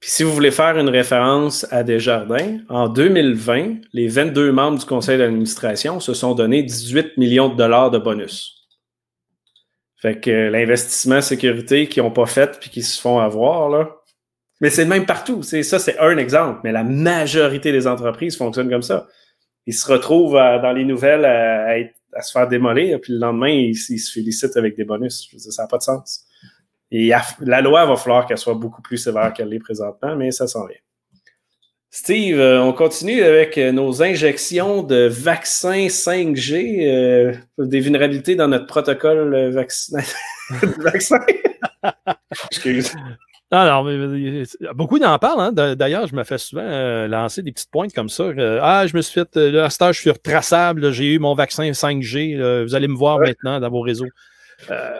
[0.00, 4.86] Puis si vous voulez faire une référence à Desjardins, en 2020, les 22 membres du
[4.86, 8.66] conseil d'administration se sont donné 18 millions de dollars de bonus.
[10.00, 13.96] Fait que euh, l'investissement sécurité qu'ils n'ont pas fait puis qui se font avoir, là.
[14.62, 15.42] Mais c'est le même partout.
[15.42, 16.60] C'est ça, c'est un exemple.
[16.64, 19.08] Mais la majorité des entreprises fonctionnent comme ça.
[19.66, 23.12] Ils se retrouvent à- dans les nouvelles à, à être- à se faire démolir, puis
[23.12, 25.26] le lendemain, ils, se félicitent avec des bonus.
[25.30, 26.26] Je veux dire, ça n'a pas de sens.
[26.90, 30.46] Et la loi va falloir qu'elle soit beaucoup plus sévère qu'elle l'est présentement, mais ça
[30.46, 30.76] s'en vient.
[31.92, 38.46] Steve, euh, on continue avec euh, nos injections de vaccins 5G, euh, des vulnérabilités dans
[38.46, 39.98] notre protocole vaccin.
[40.78, 41.18] vaccin.
[42.52, 42.94] Excuse.
[43.52, 44.42] Ah, non, mais, mais,
[44.74, 45.40] beaucoup d'en parlent.
[45.40, 45.52] Hein.
[45.52, 48.22] D'a- D'ailleurs, je me fais souvent euh, lancer des petites pointes comme ça.
[48.24, 51.18] euh, ah, je me suis fait, euh, là, à heure, je suis retraçable, j'ai eu
[51.18, 52.36] mon vaccin 5G.
[52.36, 54.06] là, vous allez me voir maintenant dans vos réseaux.
[54.70, 54.90] Euh,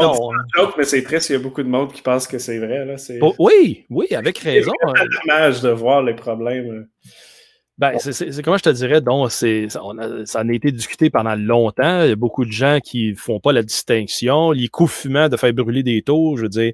[0.00, 0.12] non.
[0.54, 2.84] Joke, mais c'est triste, il y a beaucoup de monde qui pense que c'est vrai.
[2.84, 2.98] Là.
[2.98, 4.72] C'est Oh, oui, oui, avec raison.
[4.86, 4.92] hein.
[5.26, 6.86] dommage de voir les problèmes.
[7.78, 10.48] Ben, c'est- c'est c'est- comment je te dirais, donc, c'est, ça, on a- ça en
[10.48, 12.02] a été discuté pendant longtemps.
[12.02, 14.50] Il y a beaucoup de gens qui font pas la distinction.
[14.52, 16.72] Les coups fumants de faire brûler des taux, je veux dire,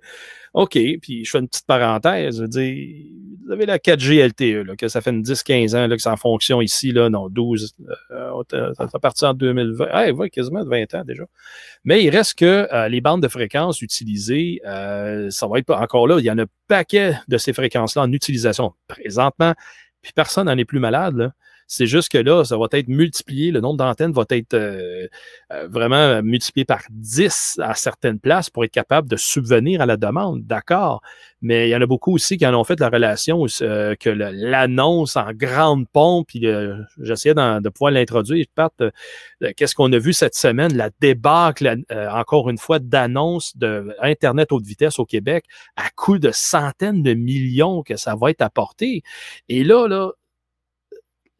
[0.54, 3.06] OK, puis je fais une petite parenthèse, je veux dire,
[3.44, 6.08] vous avez la 4G LTE, là, que ça fait une 10-15 ans là, que c'est
[6.08, 7.74] en fonction ici, là, non, 12,
[8.12, 8.42] euh,
[8.74, 11.24] ça ça parti en 2020, ah, ouais, quasiment de 20 ans déjà.
[11.84, 16.06] Mais il reste que euh, les bandes de fréquences utilisées, euh, ça va être encore
[16.06, 19.54] là, il y en a un paquet de ces fréquences-là en utilisation présentement
[20.04, 21.16] puis personne n'en est plus malade.
[21.16, 21.32] là.
[21.66, 25.06] C'est juste que là, ça va être multiplié, le nombre d'antennes va être euh,
[25.52, 29.96] euh, vraiment multiplié par 10 à certaines places pour être capable de subvenir à la
[29.96, 31.00] demande, d'accord.
[31.44, 34.08] Mais il y en a beaucoup aussi qui en ont fait la relation euh, que
[34.08, 38.90] l'annonce en grande pompe, puis euh, j'essayais de pouvoir l'introduire, Pat, euh,
[39.54, 44.52] qu'est-ce qu'on a vu cette semaine, la débâcle, euh, encore une fois, d'annonces de Internet
[44.52, 45.44] haute vitesse au Québec
[45.76, 49.02] à coût de centaines de millions que ça va être apporté.
[49.50, 50.12] Et là, là,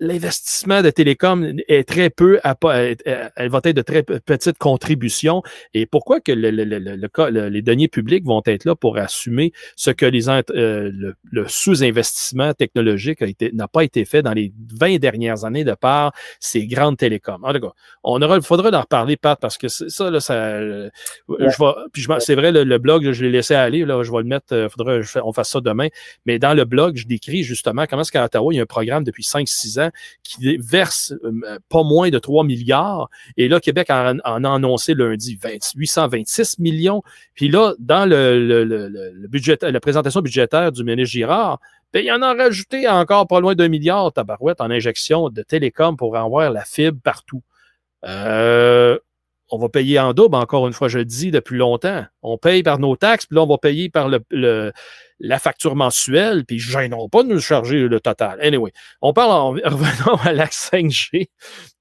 [0.05, 5.43] l'investissement de télécom est très peu, à, elle va être de très petites contributions.
[5.73, 9.53] Et pourquoi que le, le, le, le, les deniers publics vont être là pour assumer
[9.77, 14.99] ce que les euh, le, le sous-investissement technologique n'a pas été fait dans les 20
[14.99, 17.43] dernières années de par ces grandes télécoms?
[17.43, 20.61] En tout cas, on aura, il faudra en reparler, Pat, parce que ça, là, ça,
[20.61, 20.89] ouais.
[21.29, 24.19] je vais, puis je, c'est vrai, le, blog, je l'ai laissé aller, là, je vais
[24.19, 25.89] le mettre, faudra qu'on fasse ça demain.
[26.27, 28.67] Mais dans le blog, je décris justement comment est-ce qu'à Ottawa, il y a un
[28.67, 29.91] programme depuis 5-6 ans
[30.22, 33.08] qui verse euh, pas moins de 3 milliards.
[33.37, 37.03] Et là, Québec en, a annoncé lundi 20, 826 millions.
[37.34, 41.61] Puis là, dans le, budget, la présentation budgétaire du ministre Girard,
[41.92, 45.96] ben, il en a rajouté encore pas loin d'un milliard, tabarouette, en injection de télécom
[45.96, 47.42] pour avoir la fibre partout.
[48.04, 48.99] Euh,
[49.55, 52.05] on va payer en double, encore une fois, je le dis depuis longtemps.
[52.22, 54.72] On paye par nos taxes, puis là, on va payer par le, le
[55.21, 58.39] la facture mensuelle, puis ils gêneront pas de nous charger le total.
[58.43, 61.29] Anyway, on parle en revenant à l'axe 5G.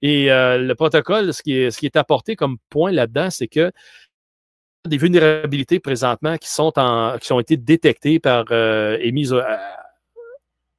[0.01, 3.47] Et euh, le protocole, ce qui, est, ce qui est apporté comme point là-dedans, c'est
[3.47, 3.71] que
[4.87, 9.82] des vulnérabilités présentement qui sont en, qui ont été détectées par euh, et mises à,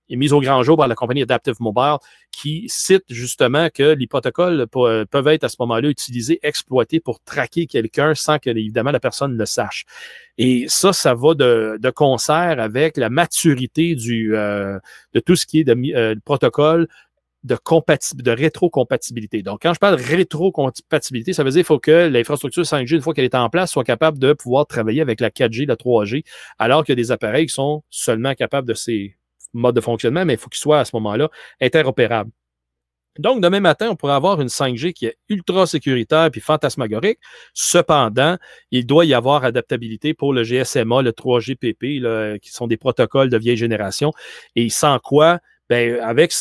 [0.08, 1.96] est mise au grand jour par la compagnie Adaptive Mobile
[2.30, 7.66] qui cite justement que les protocoles peuvent être à ce moment-là utilisés, exploités pour traquer
[7.66, 9.84] quelqu'un sans que, évidemment, la personne le sache.
[10.36, 14.78] Et ça, ça va de, concert avec la maturité euh,
[15.12, 16.88] de tout ce qui est de, euh, protocole
[17.44, 17.56] de,
[18.22, 19.42] de rétrocompatibilité.
[19.42, 23.02] Donc, quand je parle de rétrocompatibilité, ça veut dire qu'il faut que l'infrastructure 5G, une
[23.02, 26.24] fois qu'elle est en place, soit capable de pouvoir travailler avec la 4G, la 3G,
[26.58, 29.16] alors qu'il y a des appareils qui sont seulement capables de ces
[29.54, 32.30] modes de fonctionnement, mais il faut qu'ils soient à ce moment-là interopérables.
[33.20, 37.20] Donc, demain matin, on pourrait avoir une 5G qui est ultra sécuritaire puis fantasmagorique.
[37.52, 38.38] Cependant,
[38.72, 43.38] il doit y avoir adaptabilité pour le GSMA, le 3GPP, qui sont des protocoles de
[43.38, 44.12] vieille génération.
[44.56, 45.38] Et sans quoi,
[45.70, 46.32] ben, avec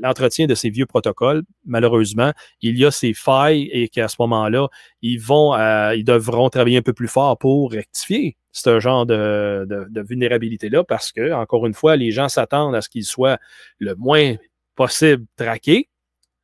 [0.00, 4.68] l'entretien de ces vieux protocoles, malheureusement, il y a ces failles et qu'à ce moment-là,
[5.02, 9.66] ils vont, euh, ils devront travailler un peu plus fort pour rectifier ce genre de,
[9.68, 13.38] de vulnérabilité-là parce que, encore une fois, les gens s'attendent à ce qu'ils soient
[13.78, 14.34] le moins
[14.74, 15.88] possible traqués.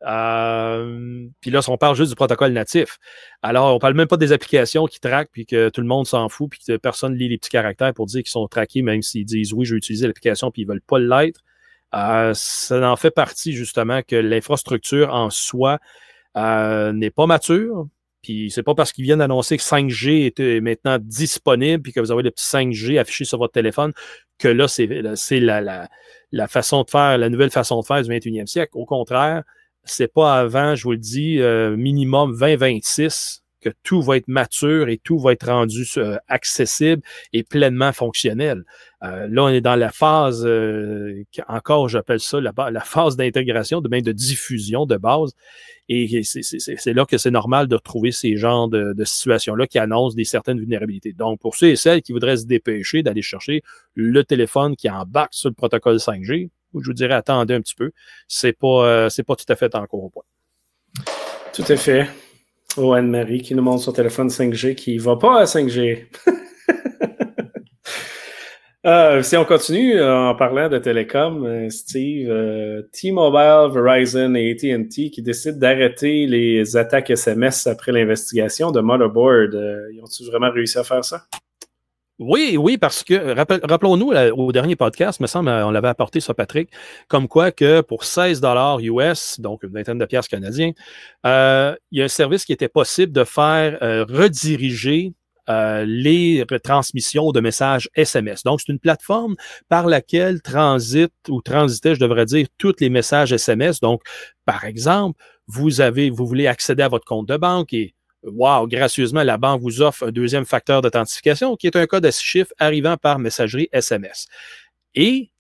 [0.07, 2.99] Euh, puis là, on parle juste du protocole natif.
[3.43, 6.29] Alors, on parle même pas des applications qui traquent, puis que tout le monde s'en
[6.29, 9.25] fout, puis que personne lit les petits caractères pour dire qu'ils sont traqués, même s'ils
[9.25, 11.41] disent oui, je vais utiliser l'application, puis ils veulent pas l'être.
[11.95, 15.79] Euh, ça en fait partie, justement, que l'infrastructure en soi
[16.37, 17.87] euh, n'est pas mature.
[18.23, 22.11] Puis c'est pas parce qu'ils viennent d'annoncer que 5G est maintenant disponible, puis que vous
[22.11, 23.93] avez le petit 5G affiché sur votre téléphone,
[24.39, 25.89] que là, c'est la,
[26.33, 28.73] la façon de faire, la nouvelle façon de faire du 21e siècle.
[28.75, 29.45] Au contraire,
[29.85, 34.91] c'est pas avant, je vous le dis, euh, minimum 2026 que tout va être mature
[34.91, 37.03] et tout va être rendu euh, accessible
[37.33, 38.63] et pleinement fonctionnel.
[39.03, 40.47] Euh, là, on est dans la phase,
[41.49, 45.33] encore j'appelle ça la, la phase d'intégration, de même de diffusion de base.
[45.89, 50.15] Et c'est là que c'est normal de retrouver ces genres de, de situations-là qui annoncent
[50.15, 51.15] des certaines vulnérabilités.
[51.15, 53.63] Donc, pour ceux et celles qui voudraient se dépêcher d'aller chercher
[53.95, 56.51] le téléphone qui embarque sur le protocole 5G,
[56.83, 57.91] je vous dirais attendez un petit peu.
[58.29, 60.25] C'est pas, euh, c'est pas tout à fait encore au point.
[61.53, 62.07] Tout à fait.
[62.77, 66.07] Oh, Anne-Marie qui nous montre son téléphone 5G qui va pas à 5G.
[68.87, 72.31] Euh, si on continue euh, en parlant de télécom, Steve,
[72.93, 79.55] T-Mobile, Verizon et AT&T qui décident d'arrêter les attaques SMS après l'investigation de Motherboard,
[79.91, 81.25] ils ont-ils vraiment réussi à faire ça?
[82.21, 83.35] Oui, oui, parce que
[83.67, 86.71] rappelons-nous au dernier podcast, me semble, on l'avait apporté sur Patrick,
[87.09, 90.71] comme quoi que pour 16 dollars US, donc une vingtaine de piastres canadiens,
[91.27, 95.13] euh, il y a un service qui était possible de faire euh, rediriger
[95.49, 98.45] euh, les transmissions de messages SMS.
[98.45, 99.35] Donc, c'est une plateforme
[99.69, 103.81] par laquelle transitent ou transitaient, je devrais dire, tous les messages SMS.
[103.81, 104.03] Donc,
[104.45, 107.93] par exemple, vous avez, vous voulez accéder à votre compte de banque et
[108.25, 112.13] wow, gracieusement, la banque vous offre un deuxième facteur d'authentification qui est un code à
[112.13, 114.27] six chiffres arrivant par messagerie SMS.
[114.95, 115.31] Et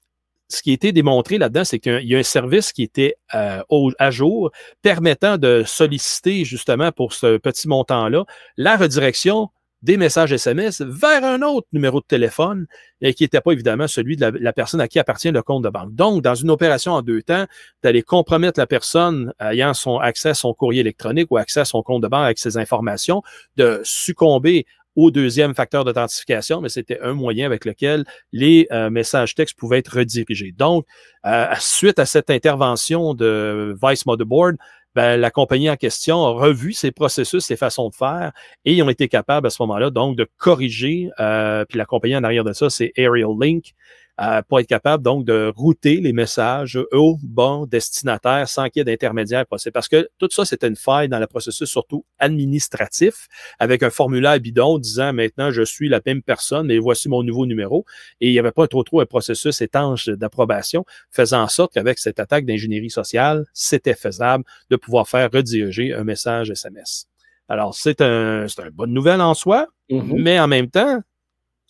[0.48, 3.62] ce qui a été démontré là-dedans, c'est qu'il y a un service qui était euh,
[3.98, 4.50] à jour
[4.82, 8.24] permettant de solliciter justement pour ce petit montant-là
[8.56, 9.48] la redirection
[9.84, 12.66] des messages SMS vers un autre numéro de téléphone
[13.02, 15.68] et qui n'était pas évidemment celui de la, personne à qui appartient le compte de
[15.68, 15.94] banque.
[15.94, 17.44] Donc, dans une opération en deux temps,
[17.82, 21.82] d'aller compromettre la personne ayant son accès à son courrier électronique ou accès à son
[21.82, 23.22] compte de banque avec ses informations,
[23.56, 24.64] de succomber
[24.96, 29.80] au deuxième facteur d'authentification, mais c'était un moyen avec lequel les euh, messages textes pouvaient
[29.80, 30.52] être redirigés.
[30.56, 30.86] Donc,
[31.26, 34.56] euh, suite à cette intervention de Vice Motherboard,
[34.94, 38.32] ben, la compagnie en question a revu ses processus, ses façons de faire,
[38.64, 41.10] et ils ont été capables à ce moment-là donc de corriger.
[41.20, 43.74] Euh, puis la compagnie en arrière de ça, c'est Aerial Link,
[44.20, 48.82] euh, pour être capable donc de router les messages au bon destinataire sans qu'il y
[48.82, 49.72] ait d'intermédiaire possible.
[49.72, 53.26] Parce que tout ça, c'était une faille dans le processus surtout administratif,
[53.58, 57.46] avec un formulaire bidon disant maintenant je suis la même personne et voici mon nouveau
[57.46, 57.84] numéro.
[58.20, 61.98] Et il n'y avait pas trop trop un processus étanche d'approbation, faisant en sorte qu'avec
[61.98, 67.06] cette attaque d'ingénierie sociale, c'était faisable de pouvoir faire rediriger un message SMS.
[67.48, 70.22] Alors, c'est un, une bonne nouvelle en soi, mm-hmm.
[70.22, 71.02] mais en même temps,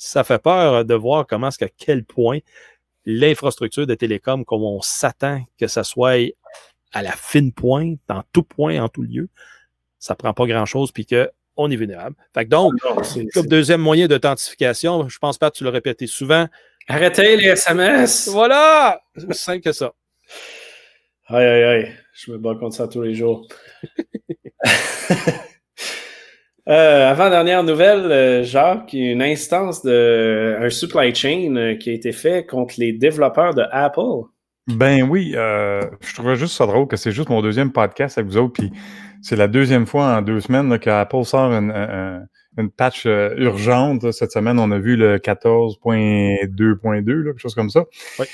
[0.05, 2.39] ça fait peur de voir comment qu'à quel point
[3.07, 6.31] l'infrastructure de télécom, comme on s'attend que ça soit
[6.93, 9.29] à la fine pointe, dans tout point, en tout lieu,
[9.99, 12.17] ça prend pas grand-chose, puis qu'on est vulnérable.
[12.35, 12.75] Fait que donc,
[13.33, 16.49] comme deuxième moyen d'authentification, je pense pas que tu l'as répété souvent.
[16.87, 18.29] Arrêtez les SMS!
[18.29, 19.01] Voilà!
[19.17, 19.93] C'est aussi simple que ça.
[21.29, 21.97] Aïe, aïe, aïe.
[22.13, 23.49] Je me bats contre ça tous les jours.
[26.69, 32.13] Euh, avant-dernière nouvelle, euh, Jacques, une instance de un supply chain euh, qui a été
[32.13, 34.29] fait contre les développeurs de Apple.
[34.67, 38.39] Ben oui, je trouvais juste ça drôle que c'est juste mon deuxième podcast avec vous
[38.39, 38.73] autres, puis
[39.21, 41.71] c'est la deuxième fois en deux semaines qu'Apple sort une,
[42.59, 44.11] une patch euh, urgente.
[44.13, 47.85] Cette semaine, on a vu le 14.2.2, quelque chose comme ça.
[48.19, 48.27] Oui.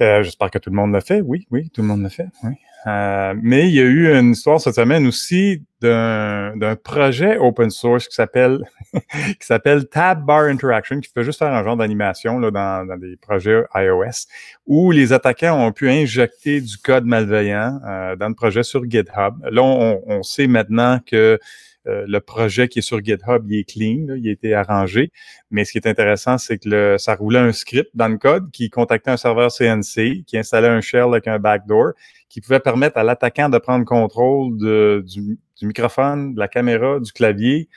[0.00, 1.20] Euh, J'espère que tout le monde l'a fait.
[1.20, 2.26] Oui, oui, tout le monde l'a fait.
[2.42, 2.52] Oui.
[2.86, 8.08] Euh, mais il y a eu une histoire cette semaine aussi d'un projet open source
[8.08, 8.60] qui s'appelle
[8.92, 13.16] qui s'appelle Tab Bar Interaction, qui fait juste faire un genre d'animation dans, dans, des
[13.16, 14.26] projets iOS,
[14.66, 19.34] où les attaquants ont pu injecter du code malveillant euh, dans le projet sur GitHub.
[19.50, 21.38] Là, on, on sait maintenant que
[21.86, 25.12] euh, le projet qui est sur GitHub, il est clean, il a été arrangé.
[25.50, 28.70] Mais ce qui est intéressant, c'est que ça roulait un script dans le code qui
[28.70, 31.92] contactait un serveur CNC, qui installait un shell avec un backdoor,
[32.28, 37.68] qui pouvait permettre à l'attaquant de prendre contrôle du, microphone, de la caméra, du clavier.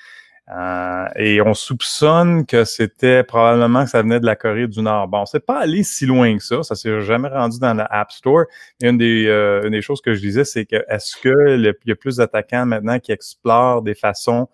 [0.50, 5.10] Euh, et on soupçonne que c'était probablement que ça venait de la Corée du Nord.
[5.10, 8.46] Bon, c'est pas allé si loin que ça, ça s'est jamais rendu dans l'App Store.
[8.82, 11.74] Et une des, euh, une des choses que je disais, c'est que est-ce que il
[11.86, 14.48] y a plus d'attaquants maintenant qui explorent des façons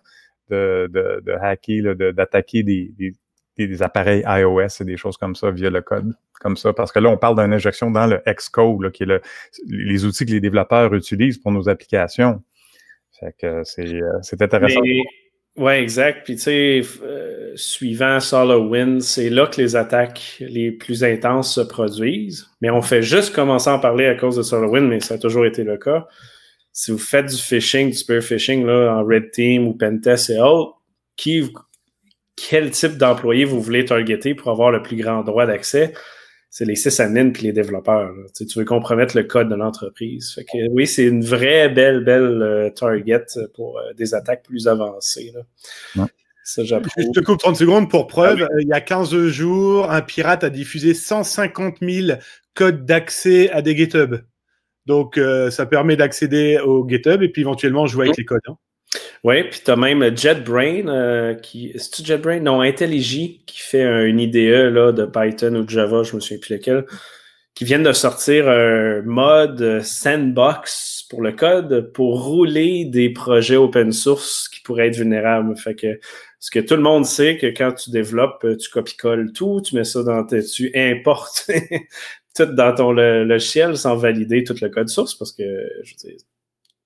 [0.50, 3.14] de, de, de hacker, d'attaquer des, des,
[3.56, 6.98] des, appareils iOS et des choses comme ça via le code, comme ça, parce que
[6.98, 9.20] là, on parle d'une injection dans le Xcode, qui est le,
[9.68, 12.42] les outils que les développeurs utilisent pour nos applications.
[13.20, 14.80] Fait que c'est, euh, intéressant.
[15.56, 16.24] Oui, exact.
[16.24, 21.60] Puis, tu sais, euh, suivant SolarWinds, c'est là que les attaques les plus intenses se
[21.60, 22.48] produisent.
[22.60, 25.18] Mais on fait juste commencer à en parler à cause de SolarWinds, mais ça a
[25.18, 26.08] toujours été le cas.
[26.72, 30.40] Si vous faites du phishing, du spear phishing, là, en Red Team ou Pentest et
[30.40, 30.74] autres,
[31.16, 31.52] qui,
[32.34, 35.94] quel type d'employé vous voulez targeter pour avoir le plus grand droit d'accès?
[36.54, 38.14] C'est les sysadmins puis les développeurs.
[38.32, 40.34] Tu, veux compromettre le code de l'entreprise.
[40.34, 43.24] Fait que oui, c'est une vraie belle, belle euh, target
[43.54, 45.32] pour euh, des attaques plus avancées.
[45.34, 45.40] Là.
[45.96, 46.08] Ouais.
[46.44, 46.76] Ça, Je
[47.12, 48.38] te coupe 30 secondes pour preuve.
[48.40, 48.62] Ah oui.
[48.62, 52.18] Il y a 15 jours, un pirate a diffusé 150 000
[52.54, 54.14] codes d'accès à des GitHub.
[54.86, 58.40] Donc, euh, ça permet d'accéder au GitHub et puis éventuellement jouer avec les codes.
[58.46, 58.56] Hein.
[59.24, 61.72] Oui, puis tu as même JetBrain, euh, qui.
[61.76, 62.40] C'est-tu JetBrain?
[62.40, 66.20] Non, IntelliJ, qui fait un, une IDE là, de Python ou de Java, je me
[66.20, 66.84] souviens plus lequel,
[67.54, 73.92] qui viennent de sortir un mode sandbox pour le code pour rouler des projets open
[73.92, 75.56] source qui pourraient être vulnérables.
[75.56, 75.98] Fait que
[76.40, 79.84] ce que tout le monde sait que quand tu développes, tu copies-colles tout, tu mets
[79.84, 81.50] ça dans tes, tu importes
[82.36, 85.44] tout dans ton logiciel sans valider tout le code source parce que
[85.84, 86.20] je veux dire,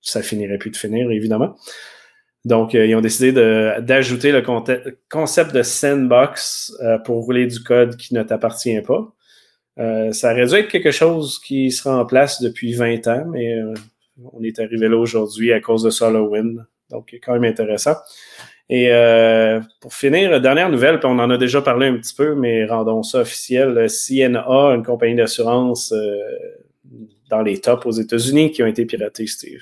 [0.01, 1.57] ça finirait plus de finir, évidemment.
[2.45, 3.31] Donc, euh, ils ont décidé
[3.81, 4.41] d'ajouter le
[5.09, 9.13] concept de sandbox euh, pour rouler du code qui ne t'appartient pas.
[9.77, 13.55] Euh, ça aurait dû être quelque chose qui sera en place depuis 20 ans, mais
[14.33, 16.65] on est arrivé là aujourd'hui à cause de SolarWinds.
[16.89, 17.95] Donc, quand même intéressant.
[18.71, 18.91] Et
[19.81, 23.03] pour finir, dernière nouvelle, puis on en a déjà parlé un petit peu, mais rendons
[23.03, 23.87] ça officiel.
[23.89, 24.45] CNA,
[24.75, 25.93] une compagnie d'assurance
[27.29, 29.61] dans les tops aux États-Unis qui ont été piratées, Steve.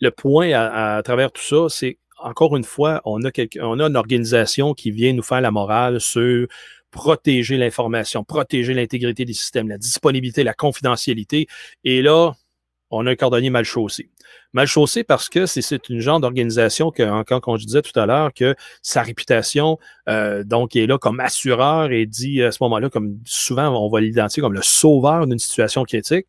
[0.00, 4.90] Le point à travers tout ça, c'est encore une fois, on a, une organisation qui
[4.90, 6.46] vient nous faire la morale sur
[6.90, 11.46] protéger l'information, protéger l'intégrité des systèmes, la disponibilité, la confidentialité.
[11.84, 12.32] Et là,
[12.90, 14.10] on a un cordonnier mal chaussé.
[14.52, 18.06] Mal chaussé parce que c'est une genre d'organisation que, encore comme je disais tout à
[18.06, 19.78] l'heure, que sa réputation,
[20.08, 24.00] euh, donc, est là comme assureur et dit à ce moment-là, comme souvent, on va
[24.00, 26.26] l'identifier comme le sauveur d'une situation critique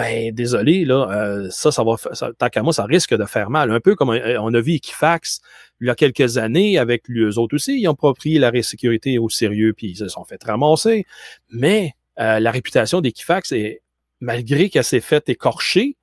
[0.00, 3.50] ben désolé, là, euh, ça, ça va, ça, tant qu'à moi, ça risque de faire
[3.50, 3.70] mal.
[3.70, 5.42] Un peu comme euh, on a vu Equifax
[5.82, 9.18] il y a quelques années avec eux autres aussi, ils ont pas pris la sécurité
[9.18, 11.04] au sérieux, puis ils se sont fait ramasser.
[11.50, 13.82] Mais euh, la réputation d'Equifax est,
[14.20, 15.98] malgré qu'elle s'est faite écorcher,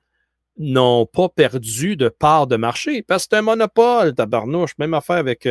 [0.60, 5.18] n'ont pas perdu de part de marché parce que c'est un monopole, tabarnouche, même affaire
[5.18, 5.48] avec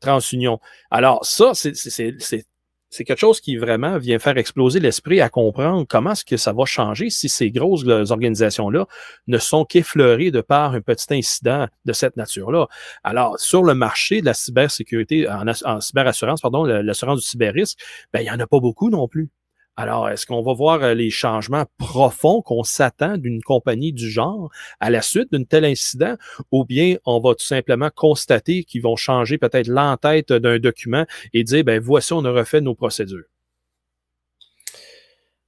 [0.00, 0.60] TransUnion.
[0.90, 2.46] Alors ça, c'est
[2.90, 6.52] c'est quelque chose qui vraiment vient faire exploser l'esprit à comprendre comment est-ce que ça
[6.52, 8.86] va changer si ces grosses organisations-là
[9.28, 12.66] ne sont qu'effleurées de par un petit incident de cette nature-là.
[13.04, 17.78] Alors, sur le marché de la cybersécurité, en, en cyberassurance, pardon, l'assurance du cyberrisque,
[18.12, 19.30] ben, il n'y en a pas beaucoup non plus.
[19.76, 24.90] Alors, est-ce qu'on va voir les changements profonds qu'on s'attend d'une compagnie du genre à
[24.90, 26.16] la suite d'un tel incident
[26.52, 31.44] ou bien on va tout simplement constater qu'ils vont changer peut-être l'entête d'un document et
[31.44, 33.24] dire, ben voici, on a refait nos procédures?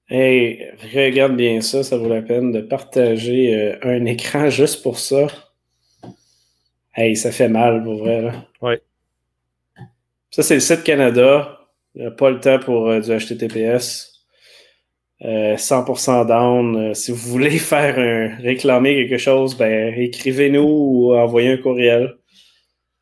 [0.09, 0.63] Hey,
[0.95, 5.27] regarde bien ça, ça vaut la peine de partager euh, un écran juste pour ça.
[6.95, 8.21] Hey, ça fait mal pour vrai.
[8.21, 8.47] Là.
[8.61, 8.75] Oui.
[10.31, 11.59] Ça, c'est le site Canada.
[11.95, 14.12] Il n'y a pas le temps pour euh, du HTTPS.
[15.25, 16.77] Euh, 100% down.
[16.77, 22.17] Euh, si vous voulez faire un, réclamer quelque chose, ben écrivez-nous ou envoyez un courriel.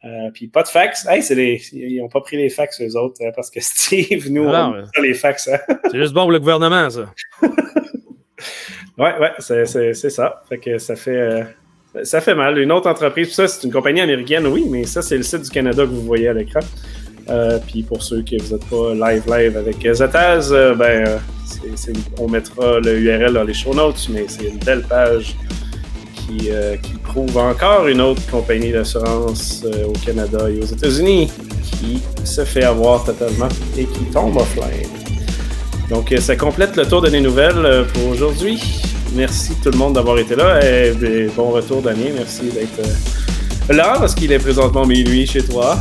[0.04, 1.06] Euh, puis pas de fax.
[1.06, 4.44] Hey, les, ils n'ont pas pris les fax, eux autres, hein, parce que Steve, nous,
[4.46, 5.48] on pas les fax.
[5.48, 5.58] Hein?
[5.90, 7.12] C'est juste bon pour le gouvernement, ça.
[8.98, 10.42] ouais, ouais, c'est, ça.
[10.48, 11.10] Fait que ça fait,
[11.94, 12.58] euh, Ça fait mal.
[12.58, 15.50] Une autre entreprise, ça, c'est une compagnie américaine, oui, mais ça, c'est le site du
[15.50, 16.60] Canada que vous voyez à l'écran.
[17.28, 21.18] Euh, puis pour ceux qui vous n'êtes pas live live avec Zataz, euh, ben, euh,
[21.76, 25.36] c'est- on mettra le URL dans les show notes, mais c'est une belle page
[26.16, 26.48] qui,
[26.82, 31.28] qui prouve encore une autre compagnie d'assurance au Canada et aux États-Unis
[31.78, 34.88] qui se fait avoir totalement et qui tombe offline.
[35.88, 38.60] Donc, ça complète le tour de les nouvelles pour aujourd'hui.
[39.16, 42.10] Merci tout le monde d'avoir été là et, et bon retour, Damien.
[42.16, 42.88] Merci d'être
[43.68, 45.78] là parce qu'il est présentement minuit chez toi.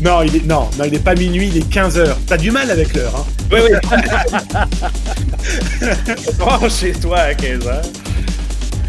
[0.00, 2.14] Non, il est, non, non, il est pas minuit, il est 15h.
[2.26, 3.70] T'as du mal avec l'heure, hein Oui, oui.
[6.38, 7.82] bon, chez toi à 15h.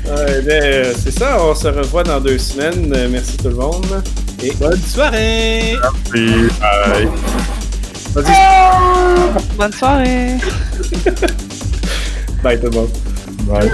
[0.08, 2.94] Ouais, ben, euh, c'est ça, on se revoit dans deux semaines.
[2.96, 4.04] Euh, Merci tout le monde.
[4.44, 5.78] Et Bonne soirée
[6.12, 7.08] Puis, bye.
[9.58, 10.38] Bonne soirée!
[12.44, 12.90] bye tout le monde.
[13.44, 13.70] Bye.